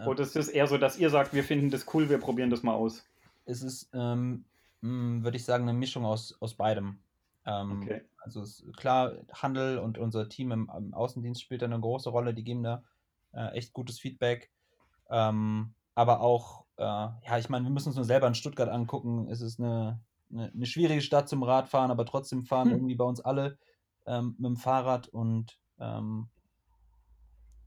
Oder 0.06 0.22
ist 0.22 0.36
es 0.36 0.48
eher 0.48 0.66
so, 0.66 0.76
dass 0.76 0.98
ihr 0.98 1.10
sagt, 1.10 1.32
wir 1.32 1.44
finden 1.44 1.70
das 1.70 1.86
cool, 1.94 2.08
wir 2.10 2.18
probieren 2.18 2.50
das 2.50 2.62
mal 2.62 2.74
aus? 2.74 3.04
Es 3.46 3.62
ist, 3.62 3.88
ähm, 3.94 4.44
hm, 4.82 5.24
würde 5.24 5.36
ich 5.36 5.44
sagen, 5.44 5.68
eine 5.68 5.78
Mischung 5.78 6.04
aus, 6.04 6.36
aus 6.40 6.54
beidem. 6.54 6.98
Ähm, 7.46 7.82
okay. 7.82 8.02
Also 8.18 8.44
klar, 8.72 9.12
Handel 9.32 9.78
und 9.78 9.96
unser 9.96 10.28
Team 10.28 10.52
im, 10.52 10.70
im, 10.76 10.92
Außendienst 10.92 11.40
spielt 11.40 11.62
da 11.62 11.66
eine 11.66 11.80
große 11.80 12.10
Rolle, 12.10 12.34
die 12.34 12.44
geben 12.44 12.62
da 12.62 12.82
äh, 13.32 13.56
echt 13.56 13.72
gutes 13.72 13.98
Feedback. 13.98 14.50
Ähm, 15.08 15.74
aber 15.94 16.20
auch, 16.20 16.66
äh, 16.76 16.82
ja, 16.82 17.38
ich 17.38 17.48
meine, 17.48 17.64
wir 17.64 17.70
müssen 17.70 17.88
uns 17.88 17.96
nur 17.96 18.04
selber 18.04 18.26
in 18.26 18.34
Stuttgart 18.34 18.68
angucken. 18.68 19.28
Es 19.30 19.40
ist 19.40 19.58
eine, 19.58 20.00
eine, 20.30 20.52
eine 20.52 20.66
schwierige 20.66 21.00
Stadt 21.00 21.28
zum 21.28 21.42
Radfahren, 21.42 21.90
aber 21.90 22.04
trotzdem 22.04 22.44
fahren 22.44 22.68
hm. 22.68 22.76
irgendwie 22.76 22.94
bei 22.96 23.04
uns 23.04 23.22
alle 23.22 23.58
ähm, 24.06 24.36
mit 24.38 24.46
dem 24.46 24.56
Fahrrad 24.56 25.08
und 25.08 25.58
ähm, 25.80 26.28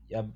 ja, 0.08 0.28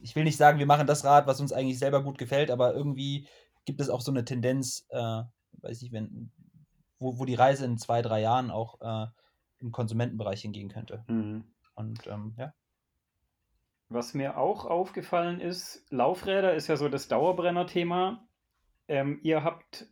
ich 0.00 0.14
will 0.16 0.24
nicht 0.24 0.36
sagen, 0.36 0.58
wir 0.58 0.66
machen 0.66 0.86
das 0.86 1.04
Rad, 1.04 1.26
was 1.26 1.40
uns 1.40 1.52
eigentlich 1.52 1.78
selber 1.78 2.02
gut 2.02 2.18
gefällt, 2.18 2.50
aber 2.50 2.74
irgendwie 2.74 3.26
gibt 3.64 3.80
es 3.80 3.90
auch 3.90 4.00
so 4.00 4.10
eine 4.10 4.24
Tendenz, 4.24 4.86
äh, 4.90 5.22
weiß 5.62 5.82
ich, 5.82 5.92
wenn, 5.92 6.30
wo, 6.98 7.18
wo 7.18 7.24
die 7.24 7.34
Reise 7.34 7.64
in 7.64 7.78
zwei, 7.78 8.02
drei 8.02 8.20
Jahren 8.20 8.50
auch 8.50 8.80
äh, 8.80 9.06
im 9.60 9.72
Konsumentenbereich 9.72 10.42
hingehen 10.42 10.68
könnte. 10.68 11.04
Mhm. 11.08 11.44
Und 11.74 12.06
ähm, 12.06 12.34
ja. 12.38 12.52
Was 13.88 14.14
mir 14.14 14.36
auch 14.36 14.66
aufgefallen 14.66 15.40
ist, 15.40 15.86
Laufräder 15.90 16.54
ist 16.54 16.68
ja 16.68 16.76
so 16.76 16.88
das 16.88 17.08
Dauerbrenner-Thema. 17.08 18.26
Ähm, 18.86 19.20
ihr 19.22 19.42
habt, 19.44 19.86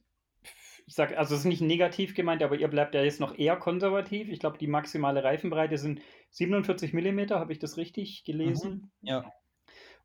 ich 0.86 0.94
sage, 0.94 1.18
also 1.18 1.34
es 1.34 1.40
ist 1.40 1.46
nicht 1.46 1.62
negativ 1.62 2.14
gemeint, 2.14 2.42
aber 2.42 2.56
ihr 2.56 2.68
bleibt 2.68 2.94
ja 2.94 3.02
jetzt 3.02 3.20
noch 3.20 3.38
eher 3.38 3.56
konservativ. 3.56 4.28
Ich 4.28 4.38
glaube, 4.38 4.58
die 4.58 4.66
maximale 4.66 5.24
Reifenbreite 5.24 5.78
sind 5.78 6.00
47 6.30 6.92
mm, 6.92 7.30
habe 7.30 7.52
ich 7.52 7.58
das 7.58 7.76
richtig 7.76 8.24
gelesen? 8.24 8.90
Mhm. 9.00 9.08
Ja. 9.08 9.32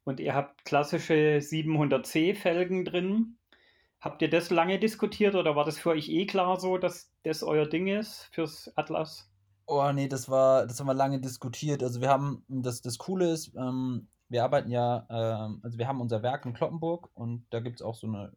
Und 0.04 0.20
ihr 0.20 0.34
habt 0.34 0.66
klassische 0.66 1.38
700C 1.38 2.36
Felgen 2.36 2.86
drin. 2.86 3.38
Habt 4.00 4.22
ihr 4.24 4.30
das 4.30 4.50
lange 4.50 4.80
diskutiert 4.80 5.36
oder 5.36 5.56
war 5.56 5.64
das 5.64 5.78
für 5.78 5.92
euch 5.92 6.10
eh 6.10 6.26
klar 6.26 6.60
so, 6.60 6.78
dass 6.78 7.12
das 7.24 7.44
euer 7.44 7.68
Ding 7.68 7.88
ist 7.88 8.30
fürs 8.32 8.72
Atlas? 8.76 9.32
Oh 9.68 9.92
nee, 9.94 10.08
das 10.08 10.28
war, 10.28 10.66
das 10.66 10.80
haben 10.80 10.88
wir 10.88 10.96
lange 10.96 11.20
diskutiert. 11.20 11.84
Also 11.84 12.02
wir 12.02 12.10
haben, 12.10 12.44
das, 12.48 12.82
das 12.82 12.98
Coole 12.98 13.32
ist, 13.32 13.56
ähm, 13.56 14.08
wir 14.28 14.44
arbeiten 14.44 14.72
ja, 14.72 15.06
ähm, 15.10 15.60
also 15.62 15.78
wir 15.78 15.88
haben 15.88 16.02
unser 16.02 16.24
Werk 16.24 16.46
in 16.46 16.54
Kloppenburg 16.54 17.10
und 17.14 17.46
da 17.52 17.60
gibt 17.60 17.80
es 17.80 17.86
auch 17.86 17.96
so 17.96 18.08
eine, 18.08 18.32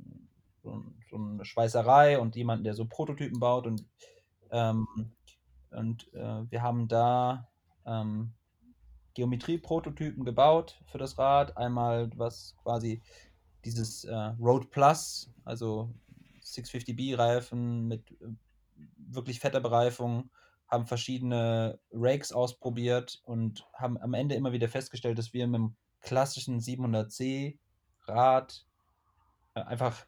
so, 0.62 0.84
so, 1.08 1.16
eine 1.16 1.44
Schweißerei 1.44 2.18
und 2.18 2.36
jemanden, 2.36 2.64
der 2.64 2.74
so 2.74 2.84
Prototypen 2.84 3.40
baut 3.40 3.66
und, 3.66 3.86
ähm, 4.50 4.86
und 5.70 6.12
äh, 6.12 6.50
wir 6.50 6.62
haben 6.62 6.88
da 6.88 7.48
ähm, 7.86 8.34
Geometrie-Prototypen 9.14 10.24
gebaut 10.24 10.80
für 10.86 10.98
das 10.98 11.18
Rad. 11.18 11.56
Einmal 11.56 12.10
was 12.16 12.54
quasi 12.62 13.02
dieses 13.64 14.04
äh, 14.04 14.14
Road 14.40 14.70
Plus, 14.70 15.30
also 15.44 15.90
650B-Reifen 16.42 17.86
mit 17.88 18.10
äh, 18.20 18.26
wirklich 18.96 19.40
fetter 19.40 19.60
Bereifung, 19.60 20.30
haben 20.68 20.86
verschiedene 20.86 21.78
Rakes 21.92 22.32
ausprobiert 22.32 23.20
und 23.24 23.66
haben 23.74 23.98
am 23.98 24.14
Ende 24.14 24.34
immer 24.34 24.52
wieder 24.52 24.68
festgestellt, 24.68 25.18
dass 25.18 25.32
wir 25.32 25.46
mit 25.46 25.58
dem 25.58 25.76
klassischen 26.00 26.60
700C 26.60 27.58
Rad 28.06 28.66
äh, 29.54 29.60
einfach, 29.60 30.06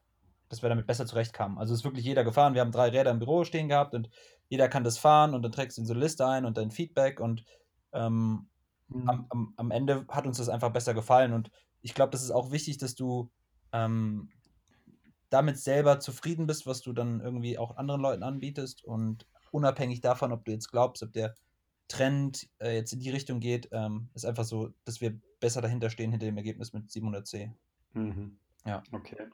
dass 0.48 0.62
wir 0.62 0.68
damit 0.68 0.86
besser 0.86 1.06
zurechtkamen. 1.06 1.58
Also 1.58 1.74
ist 1.74 1.84
wirklich 1.84 2.04
jeder 2.04 2.24
gefahren. 2.24 2.54
Wir 2.54 2.60
haben 2.60 2.72
drei 2.72 2.88
Räder 2.88 3.10
im 3.10 3.18
Büro 3.18 3.44
stehen 3.44 3.68
gehabt 3.68 3.94
und 3.94 4.10
jeder 4.48 4.68
kann 4.68 4.84
das 4.84 4.98
fahren 4.98 5.34
und 5.34 5.42
dann 5.42 5.52
trägst 5.52 5.76
du 5.76 5.82
in 5.82 5.86
so 5.86 5.94
eine 5.94 6.02
Liste 6.02 6.26
ein 6.26 6.44
und 6.44 6.56
dein 6.56 6.70
Feedback 6.70 7.20
und 7.20 7.44
ähm, 7.92 8.48
Mhm. 8.88 9.08
am, 9.08 9.26
am, 9.30 9.54
am 9.56 9.70
Ende 9.70 10.06
hat 10.08 10.26
uns 10.26 10.38
das 10.38 10.48
einfach 10.48 10.70
besser 10.72 10.94
gefallen 10.94 11.32
und 11.32 11.50
ich 11.82 11.94
glaube, 11.94 12.10
das 12.12 12.22
ist 12.22 12.30
auch 12.30 12.50
wichtig, 12.52 12.78
dass 12.78 12.94
du 12.94 13.30
ähm, 13.72 14.30
damit 15.30 15.58
selber 15.58 15.98
zufrieden 16.00 16.46
bist, 16.46 16.66
was 16.66 16.80
du 16.82 16.92
dann 16.92 17.20
irgendwie 17.20 17.58
auch 17.58 17.76
anderen 17.76 18.00
Leuten 18.00 18.22
anbietest 18.22 18.84
und 18.84 19.26
unabhängig 19.50 20.00
davon, 20.00 20.32
ob 20.32 20.44
du 20.44 20.52
jetzt 20.52 20.70
glaubst, 20.70 21.02
ob 21.02 21.12
der 21.12 21.34
Trend 21.88 22.48
äh, 22.58 22.74
jetzt 22.74 22.92
in 22.92 23.00
die 23.00 23.10
Richtung 23.10 23.38
geht, 23.40 23.68
ähm, 23.72 24.08
ist 24.14 24.24
einfach 24.24 24.44
so, 24.44 24.70
dass 24.84 25.00
wir 25.00 25.18
besser 25.40 25.62
dahinter 25.62 25.90
stehen 25.90 26.10
hinter 26.10 26.26
dem 26.26 26.36
Ergebnis 26.36 26.72
mit 26.72 26.90
700C. 26.90 27.52
Mhm. 27.92 28.38
Ja. 28.64 28.82
Okay. 28.92 29.28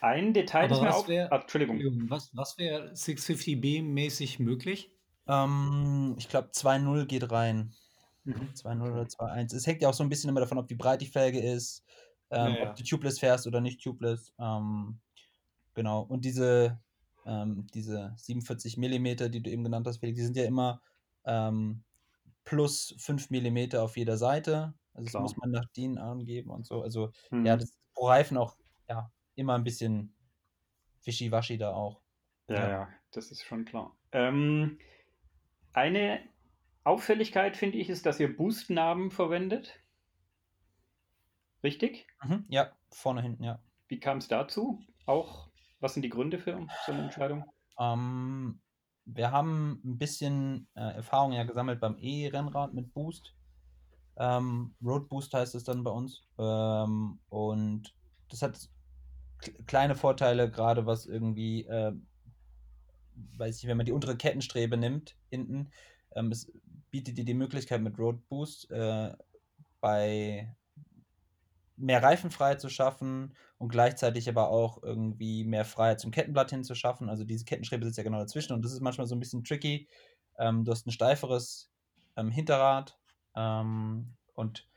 Ein 0.00 0.32
Detail, 0.34 0.64
Aber 0.64 0.68
das 0.68 0.80
mir 0.80 0.88
was 0.88 0.96
auch. 0.96 1.08
wär- 1.08 1.32
Ah, 1.32 1.40
Entschuldigung. 1.40 2.10
Was, 2.10 2.30
was 2.34 2.58
wäre 2.58 2.92
650B-mäßig 2.94 4.40
möglich? 4.40 4.90
Ähm, 5.28 6.14
ich 6.18 6.28
glaube, 6.28 6.48
2.0 6.52 7.06
geht 7.06 7.30
rein. 7.30 7.72
Mhm. 8.24 8.54
2.0 8.54 8.92
oder 8.92 9.08
2.1. 9.08 9.52
Es 9.52 9.66
hängt 9.66 9.82
ja 9.82 9.88
auch 9.88 9.94
so 9.94 10.02
ein 10.04 10.08
bisschen 10.08 10.30
immer 10.30 10.40
davon 10.40 10.58
ab, 10.58 10.66
wie 10.68 10.74
breit 10.76 11.00
die 11.00 11.06
Felge 11.06 11.40
ist, 11.40 11.84
ähm, 12.30 12.52
Ja, 12.54 12.58
ja. 12.58 12.70
ob 12.70 12.76
du 12.76 12.82
tubeless 12.84 13.18
fährst 13.18 13.46
oder 13.46 13.60
nicht 13.60 13.82
tubeless. 13.82 14.32
Ähm, 14.38 15.00
genau. 15.74 16.02
Und 16.02 16.24
diese, 16.24 16.80
ähm, 17.26 17.66
diese 17.74 18.14
47 18.16 18.76
mm, 18.78 19.30
die 19.30 19.42
du 19.42 19.50
eben 19.50 19.64
genannt 19.64 19.86
hast, 19.86 19.98
Felix, 19.98 20.18
die 20.18 20.24
sind 20.24 20.36
ja 20.36 20.44
immer 20.44 20.82
ähm, 21.24 21.84
plus 22.44 22.94
5 22.98 23.30
mm 23.30 23.76
auf 23.76 23.96
jeder 23.96 24.16
Seite. 24.16 24.74
Also 24.94 25.04
das 25.06 25.10
Klar. 25.10 25.22
muss 25.22 25.36
man 25.36 25.50
nach 25.50 25.66
DIN 25.76 25.98
angeben 25.98 26.50
und 26.50 26.66
so. 26.66 26.82
Also 26.82 27.12
Mhm. 27.30 27.46
ja, 27.46 27.56
das 27.56 27.70
ist 27.70 27.78
pro 27.94 28.08
Reifen 28.08 28.36
auch 28.36 28.56
ja, 28.88 29.10
immer 29.36 29.54
ein 29.54 29.64
bisschen 29.64 30.14
wischiwaschi 31.04 31.58
da 31.58 31.72
auch. 31.72 32.02
Ja, 32.48 32.56
Ja. 32.58 32.68
ja, 32.68 32.88
das 33.12 33.30
ist 33.30 33.44
schon 33.44 33.64
klar. 33.64 33.96
Ähm, 34.12 34.78
eine 35.72 36.20
Auffälligkeit, 36.84 37.56
finde 37.56 37.78
ich, 37.78 37.88
ist, 37.88 38.06
dass 38.06 38.20
ihr 38.20 38.36
Boost-Namen 38.36 39.10
verwendet. 39.10 39.80
Richtig? 41.62 42.06
Mhm, 42.24 42.44
ja, 42.48 42.72
vorne, 42.90 43.22
hinten, 43.22 43.44
ja. 43.44 43.60
Wie 43.88 44.00
kam 44.00 44.18
es 44.18 44.28
dazu? 44.28 44.80
Auch, 45.06 45.48
was 45.80 45.94
sind 45.94 46.02
die 46.02 46.08
Gründe 46.08 46.38
für 46.38 46.66
so 46.86 46.92
eine 46.92 47.02
Entscheidung? 47.02 47.44
Ähm, 47.78 48.60
wir 49.04 49.30
haben 49.30 49.80
ein 49.84 49.98
bisschen 49.98 50.66
äh, 50.74 50.94
Erfahrung 50.94 51.32
ja 51.32 51.44
gesammelt 51.44 51.80
beim 51.80 51.96
E-Rennrad 51.98 52.74
mit 52.74 52.92
Boost. 52.92 53.34
Ähm, 54.16 54.74
Road 54.82 55.08
Boost 55.08 55.32
heißt 55.34 55.54
es 55.54 55.64
dann 55.64 55.84
bei 55.84 55.90
uns. 55.90 56.24
Ähm, 56.38 57.20
und 57.28 57.94
das 58.28 58.42
hat 58.42 58.58
kle- 59.40 59.64
kleine 59.66 59.94
Vorteile, 59.94 60.50
gerade 60.50 60.86
was 60.86 61.06
irgendwie, 61.06 61.64
äh, 61.66 61.92
weiß 63.36 63.58
ich, 63.58 63.66
wenn 63.68 63.76
man 63.76 63.86
die 63.86 63.92
untere 63.92 64.16
Kettenstrebe 64.16 64.76
nimmt, 64.76 65.16
hinten, 65.30 65.70
ähm, 66.14 66.30
es 66.30 66.52
bietet 66.92 67.18
dir 67.18 67.24
die 67.24 67.34
Möglichkeit 67.34 67.80
mit 67.82 67.98
Road 67.98 68.28
Boost 68.28 68.70
äh, 68.70 69.12
bei 69.80 70.54
mehr 71.76 72.02
Reifenfreiheit 72.02 72.60
zu 72.60 72.68
schaffen 72.68 73.34
und 73.58 73.68
gleichzeitig 73.68 74.28
aber 74.28 74.50
auch 74.50 74.82
irgendwie 74.82 75.42
mehr 75.42 75.64
Freiheit 75.64 75.98
zum 75.98 76.12
Kettenblatt 76.12 76.50
hinzuschaffen. 76.50 77.08
Also 77.08 77.24
diese 77.24 77.44
Kettenstrebe 77.44 77.84
sitzt 77.84 77.98
ja 77.98 78.04
genau 78.04 78.18
dazwischen 78.18 78.52
und 78.52 78.64
das 78.64 78.72
ist 78.72 78.80
manchmal 78.80 79.06
so 79.06 79.16
ein 79.16 79.20
bisschen 79.20 79.42
tricky. 79.42 79.88
Ähm, 80.38 80.64
du 80.64 80.70
hast 80.70 80.86
ein 80.86 80.92
steiferes 80.92 81.72
ähm, 82.16 82.30
Hinterrad 82.30 82.98
ähm, 83.34 84.14
und 84.34 84.68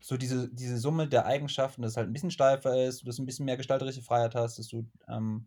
so 0.00 0.16
diese, 0.16 0.48
diese 0.52 0.78
Summe 0.78 1.08
der 1.08 1.26
Eigenschaften, 1.26 1.82
dass 1.82 1.92
es 1.92 1.96
halt 1.96 2.08
ein 2.08 2.12
bisschen 2.12 2.30
steifer 2.30 2.84
ist, 2.84 3.06
dass 3.06 3.16
du 3.16 3.22
ein 3.22 3.26
bisschen 3.26 3.46
mehr 3.46 3.56
gestalterische 3.56 4.02
Freiheit 4.02 4.34
hast, 4.34 4.58
dass 4.58 4.68
du 4.68 4.86
ähm, 5.08 5.46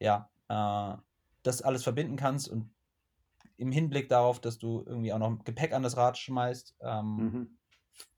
ja 0.00 0.30
äh, 0.48 0.96
das 1.42 1.62
alles 1.62 1.82
verbinden 1.82 2.16
kannst 2.16 2.48
und 2.48 2.70
im 3.60 3.72
Hinblick 3.72 4.08
darauf, 4.08 4.40
dass 4.40 4.58
du 4.58 4.82
irgendwie 4.86 5.12
auch 5.12 5.18
noch 5.18 5.44
Gepäck 5.44 5.72
an 5.72 5.82
das 5.82 5.96
Rad 5.96 6.18
schmeißt, 6.18 6.76
ähm, 6.82 7.30
Mhm. 7.32 7.58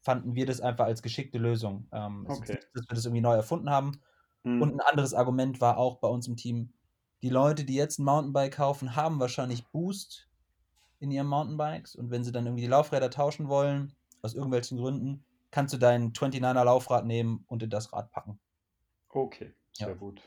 fanden 0.01 0.35
wir 0.35 0.47
das 0.47 0.61
einfach 0.61 0.87
als 0.87 1.03
geschickte 1.03 1.39
Lösung. 1.39 1.89
Ähm, 1.93 2.27
ist 2.31 2.41
Okay. 2.41 2.59
nicht, 2.61 2.69
dass 2.75 2.87
wir 2.89 2.95
das 2.97 3.05
irgendwie 3.07 3.23
neu 3.23 3.35
erfunden 3.35 3.71
haben. 3.71 4.03
Mhm. 4.45 4.63
Und 4.63 4.75
ein 4.75 4.81
anderes 4.81 5.15
Argument 5.15 5.61
war 5.61 5.79
auch 5.79 6.01
bei 6.01 6.09
uns 6.09 6.29
im 6.29 6.37
Team, 6.37 6.75
die 7.23 7.31
Leute, 7.31 7.65
die 7.65 7.75
jetzt 7.75 7.99
ein 7.99 8.05
Mountainbike 8.05 8.55
kaufen, 8.55 8.97
haben 8.97 9.21
wahrscheinlich 9.21 9.67
Boost 9.69 10.29
in 11.01 11.11
ihren 11.11 11.27
Mountainbikes. 11.29 11.97
Und 11.97 12.11
wenn 12.11 12.25
sie 12.25 12.33
dann 12.33 12.47
irgendwie 12.47 12.63
die 12.63 12.69
Laufräder 12.69 13.11
tauschen 13.11 13.49
wollen, 13.49 13.95
aus 14.23 14.35
irgendwelchen 14.35 14.79
Gründen, 14.79 15.27
kannst 15.51 15.75
du 15.75 15.79
dein 15.79 16.13
29er 16.13 16.65
Laufrad 16.65 17.07
nehmen 17.07 17.45
und 17.49 17.63
in 17.63 17.71
das 17.71 17.93
Rad 17.93 18.11
packen. 18.11 18.41
Okay, 19.15 19.55
sehr 19.79 19.95
Ja. 19.95 19.95
gut. 19.95 20.21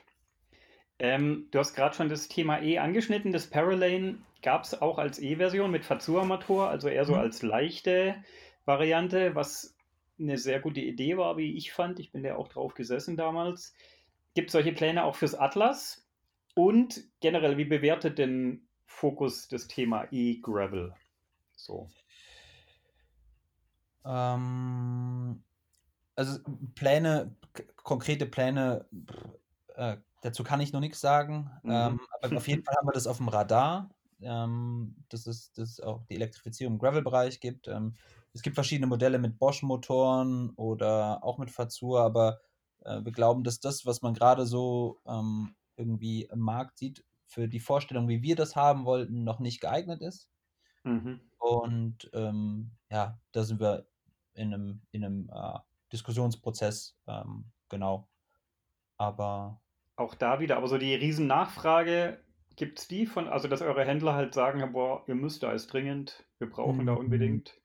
Ähm, 0.99 1.47
du 1.51 1.59
hast 1.59 1.73
gerade 1.73 1.95
schon 1.95 2.09
das 2.09 2.27
Thema 2.27 2.61
E 2.61 2.77
angeschnitten. 2.79 3.31
Das 3.31 3.49
Paralane 3.49 4.19
gab 4.45 4.63
es 4.63 4.79
auch 4.79 4.99
als 4.99 5.17
E-Version 5.17 5.71
mit 5.71 5.85
Fazua-Motor, 5.85 6.69
also 6.69 6.87
eher 6.87 7.03
so 7.03 7.13
Mhm. 7.13 7.19
als 7.19 7.41
leichte 7.41 8.23
Variante, 8.63 9.33
was 9.33 9.75
eine 10.19 10.37
sehr 10.37 10.59
gute 10.59 10.81
Idee 10.81 11.17
war, 11.17 11.35
wie 11.35 11.57
ich 11.57 11.73
fand. 11.73 11.99
Ich 11.99 12.11
bin 12.11 12.23
ja 12.23 12.35
auch 12.35 12.47
drauf 12.47 12.75
gesessen 12.75 13.17
damals. 13.17 13.73
Gibt 14.35 14.49
es 14.49 14.51
solche 14.53 14.71
Pläne 14.71 15.03
auch 15.03 15.15
fürs 15.15 15.33
Atlas? 15.33 16.07
Und 16.53 17.01
generell, 17.21 17.57
wie 17.57 17.65
bewertet 17.65 18.19
denn 18.19 18.67
Fokus 18.85 19.47
das 19.47 19.67
Thema 19.67 20.07
E-Gravel? 20.11 20.93
So. 21.55 21.89
Ähm, 24.05 25.43
also 26.15 26.39
Pläne, 26.75 27.35
konkrete 27.77 28.27
Pläne, 28.27 28.85
äh, 29.75 29.97
dazu 30.21 30.43
kann 30.43 30.61
ich 30.61 30.71
noch 30.71 30.81
nichts 30.81 31.01
sagen. 31.01 31.49
Mhm. 31.63 31.71
Ähm, 31.71 31.99
aber 32.21 32.37
auf 32.37 32.47
jeden 32.47 32.63
Fall 32.63 32.75
haben 32.75 32.87
wir 32.87 32.93
das 32.93 33.07
auf 33.07 33.17
dem 33.17 33.27
Radar, 33.27 33.89
ähm, 34.25 34.95
dass, 35.09 35.27
es, 35.27 35.51
dass 35.53 35.71
es 35.71 35.79
auch 35.79 36.03
die 36.05 36.15
Elektrifizierung 36.15 36.73
im 36.73 36.79
Gravel-Bereich 36.79 37.39
gibt. 37.39 37.67
Ähm, 37.67 37.95
es 38.33 38.41
gibt 38.41 38.55
verschiedene 38.55 38.87
Modelle 38.87 39.17
mit 39.17 39.39
Bosch-Motoren 39.39 40.51
oder 40.55 41.23
auch 41.23 41.37
mit 41.37 41.51
Fazur, 41.51 42.01
aber 42.01 42.39
äh, 42.83 43.03
wir 43.03 43.11
glauben, 43.11 43.43
dass 43.43 43.59
das, 43.59 43.85
was 43.85 44.01
man 44.01 44.13
gerade 44.13 44.45
so 44.45 44.99
ähm, 45.05 45.55
irgendwie 45.77 46.23
im 46.23 46.39
Markt 46.39 46.77
sieht, 46.77 47.05
für 47.27 47.47
die 47.47 47.59
Vorstellung, 47.59 48.07
wie 48.07 48.21
wir 48.21 48.35
das 48.35 48.55
haben 48.55 48.85
wollten, 48.85 49.23
noch 49.23 49.39
nicht 49.39 49.61
geeignet 49.61 50.01
ist. 50.01 50.29
Mhm. 50.83 51.19
Und 51.39 52.09
ähm, 52.13 52.71
ja, 52.89 53.19
da 53.31 53.43
sind 53.43 53.59
wir 53.59 53.87
in 54.33 54.53
einem, 54.53 54.81
in 54.91 55.03
einem 55.03 55.29
äh, 55.33 55.59
Diskussionsprozess, 55.91 56.97
ähm, 57.07 57.45
genau. 57.69 58.07
Aber 58.97 59.61
Auch 59.95 60.15
da 60.15 60.39
wieder, 60.39 60.57
aber 60.57 60.67
so 60.67 60.77
die 60.77 60.93
Riesennachfrage, 60.93 62.19
gibt 62.55 62.79
es 62.79 62.87
die 62.87 63.05
von, 63.05 63.27
also 63.27 63.47
dass 63.47 63.61
eure 63.61 63.85
Händler 63.85 64.13
halt 64.15 64.33
sagen, 64.33 64.71
boah, 64.73 65.03
ihr 65.07 65.15
müsst 65.15 65.43
da 65.43 65.51
ist 65.53 65.67
dringend, 65.73 66.27
wir 66.39 66.49
brauchen 66.49 66.85
da 66.85 66.93
Mm, 66.93 66.93
unbedingt. 66.93 67.61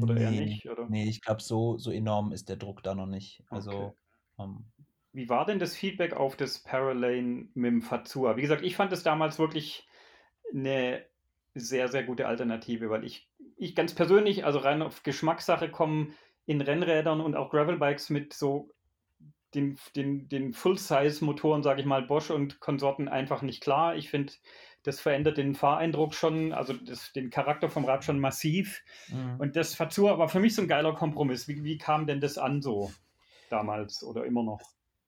Oder 0.00 0.16
eher 0.18 0.32
nee, 0.32 0.32
nicht, 0.32 0.68
oder? 0.68 0.90
nee, 0.90 1.08
ich 1.08 1.20
glaube, 1.22 1.42
so, 1.42 1.78
so 1.78 1.90
enorm 1.92 2.32
ist 2.32 2.48
der 2.48 2.56
Druck 2.56 2.82
da 2.82 2.94
noch 2.94 3.06
nicht. 3.06 3.44
Also, 3.50 3.70
Okay. 3.70 3.94
ähm, 4.38 4.72
Wie 5.12 5.28
war 5.28 5.44
denn 5.44 5.58
das 5.58 5.76
Feedback 5.76 6.12
auf 6.14 6.36
das 6.36 6.62
Paralane 6.62 7.48
mit 7.54 7.70
dem 7.72 7.82
Fazua? 7.82 8.36
Wie 8.36 8.42
gesagt, 8.42 8.62
ich 8.62 8.76
fand 8.76 8.92
es 8.92 9.02
damals 9.02 9.38
wirklich 9.38 9.88
eine 10.54 11.06
sehr, 11.54 11.88
sehr 11.88 12.04
gute 12.04 12.28
Alternative, 12.28 12.90
weil 12.90 13.04
ich, 13.04 13.30
ich 13.56 13.74
ganz 13.74 13.94
persönlich, 13.94 14.44
also 14.44 14.60
rein 14.60 14.82
auf 14.82 15.02
Geschmackssache, 15.02 15.70
kommen 15.70 16.14
in 16.46 16.60
Rennrädern 16.60 17.20
und 17.20 17.36
auch 17.36 17.50
Gravelbikes 17.50 18.10
mit 18.10 18.32
so 18.34 18.70
den, 19.54 19.78
den, 19.96 20.28
den 20.28 20.52
Full-Size-Motoren, 20.52 21.62
sage 21.62 21.80
ich 21.80 21.86
mal, 21.86 22.02
Bosch 22.02 22.30
und 22.30 22.60
Konsorten 22.60 23.08
einfach 23.08 23.42
nicht 23.42 23.62
klar. 23.62 23.96
Ich 23.96 24.10
finde, 24.10 24.32
das 24.82 25.00
verändert 25.00 25.36
den 25.36 25.54
Fahreindruck 25.54 26.14
schon, 26.14 26.52
also 26.52 26.72
das, 26.72 27.12
den 27.12 27.30
Charakter 27.30 27.68
vom 27.68 27.84
Rad 27.84 28.04
schon 28.04 28.18
massiv. 28.18 28.82
mm. 29.08 29.40
Und 29.40 29.56
das 29.56 29.74
Fazua 29.74 30.18
war 30.18 30.28
für 30.28 30.40
mich 30.40 30.54
so 30.54 30.62
ein 30.62 30.68
geiler 30.68 30.94
Kompromiss. 30.94 31.48
Wie, 31.48 31.62
wie 31.64 31.78
kam 31.78 32.06
denn 32.06 32.20
das 32.20 32.38
an 32.38 32.62
so 32.62 32.92
damals 33.50 34.02
oder 34.02 34.24
immer 34.24 34.42
noch? 34.42 34.60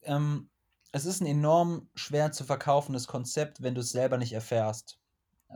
ähm, 0.05 0.49
es 0.93 1.07
ist 1.07 1.21
ein 1.21 1.27
enorm 1.27 1.89
schwer 1.95 2.33
zu 2.33 2.45
verkaufendes 2.45 3.07
Konzept, 3.07 3.63
wenn 3.63 3.75
du 3.75 3.81
es 3.81 3.91
selber 3.91 4.19
nicht 4.19 4.33
erfährst. 4.33 4.99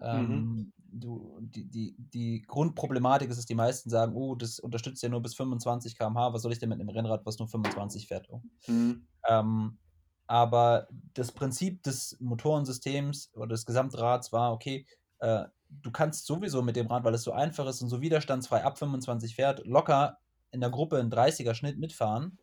Ähm, 0.03 0.73
du, 0.91 1.39
die, 1.41 1.65
die, 1.65 1.97
die 1.99 2.43
Grundproblematik 2.43 3.31
ist, 3.31 3.37
dass 3.37 3.47
die 3.47 3.55
meisten 3.55 3.91
sagen, 3.91 4.15
oh, 4.15 4.35
das 4.35 4.59
unterstützt 4.59 5.03
ja 5.03 5.09
nur 5.09 5.23
bis 5.23 5.35
25 5.35 5.97
km/h, 5.97 6.33
was 6.33 6.43
soll 6.43 6.53
ich 6.53 6.59
denn 6.59 6.69
mit 6.69 6.81
einem 6.81 6.89
Rennrad, 6.89 7.25
was 7.25 7.39
nur 7.39 7.49
25 7.49 8.09
fährt? 8.09 8.29
Oh. 8.31 8.41
Mhm. 8.67 9.07
Ähm, 9.29 9.79
aber 10.27 10.89
das 11.15 11.33
Prinzip 11.33 11.83
des 11.83 12.17
Motorensystems 12.21 13.31
oder 13.35 13.49
des 13.49 13.65
Gesamtrads 13.67 14.33
war, 14.33 14.53
okay, 14.53 14.87
äh, 15.21 15.45
du 15.69 15.91
kannst 15.91 16.27
sowieso 16.27 16.63
mit 16.63 16.77
dem 16.77 16.87
Rad, 16.89 17.05
weil 17.05 17.15
es 17.15 17.23
so 17.23 17.33
einfach 17.33 17.67
ist 17.67 17.83
und 17.83 17.89
so 17.89 18.01
widerstandsfrei 18.01 18.65
ab 18.65 18.79
25 18.79 19.35
fährt, 19.35 19.65
locker 19.67 20.19
in 20.51 20.61
der 20.61 20.71
Gruppe 20.71 20.99
einen 20.99 21.13
30er 21.13 21.55
Schnitt 21.55 21.79
mitfahren. 21.79 22.39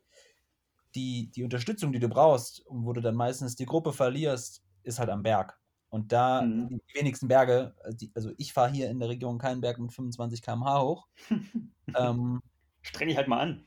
Die, 0.95 1.32
die 1.32 1.43
Unterstützung, 1.43 1.91
die 1.91 1.99
du 1.99 2.08
brauchst 2.08 2.65
und 2.67 2.86
wo 2.86 2.93
du 2.93 3.01
dann 3.01 3.15
meistens 3.15 3.56
die 3.56 3.65
Gruppe 3.65 3.93
verlierst, 3.93 4.63
ist 4.84 4.99
halt 4.99 5.10
am 5.10 5.23
Berg. 5.23 5.60
Und 5.93 6.12
da 6.12 6.41
Mhm. 6.41 6.69
die 6.69 6.99
wenigsten 6.99 7.27
Berge, 7.27 7.75
also 7.84 7.95
die- 7.95 8.12
also 8.15 8.32
ich 8.38 8.51
fahre 8.51 8.71
hier 8.71 8.89
in 8.89 8.99
der 8.99 9.10
Region 9.10 9.38
keinen 9.38 9.62
Berg 9.62 9.77
mit 9.77 9.93
25 9.93 10.41
km/h 10.41 10.82
hoch. 10.82 11.08
ähm, 11.95 12.41
Streng 12.82 13.10
dich 13.10 13.15
halt 13.17 13.27
mal 13.27 13.41
an. 13.41 13.63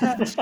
ja, 0.00 0.14
dritten 0.14 0.38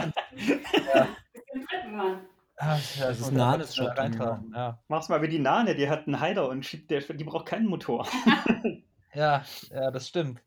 Mann. 1.97 2.21
Ah, 2.57 2.79
ja, 2.97 3.09
Das 3.09 3.19
ist 3.19 3.33
ein 3.37 4.13
genau. 4.13 4.39
Ja. 4.55 4.79
Mach's 4.87 5.09
mal 5.09 5.21
wie 5.23 5.29
die 5.29 5.41
Nane, 5.41 5.75
die 5.75 5.89
hat 5.91 6.07
einen 6.07 6.21
Heider 6.21 6.49
und 6.49 6.65
schiebt, 6.65 6.89
der, 6.93 7.01
die 7.01 7.25
braucht 7.25 7.47
keinen 7.47 7.67
Motor. 7.67 8.07
Ja, 9.13 9.45
ja, 9.71 9.91
das 9.93 10.09
stimmt. 10.09 10.41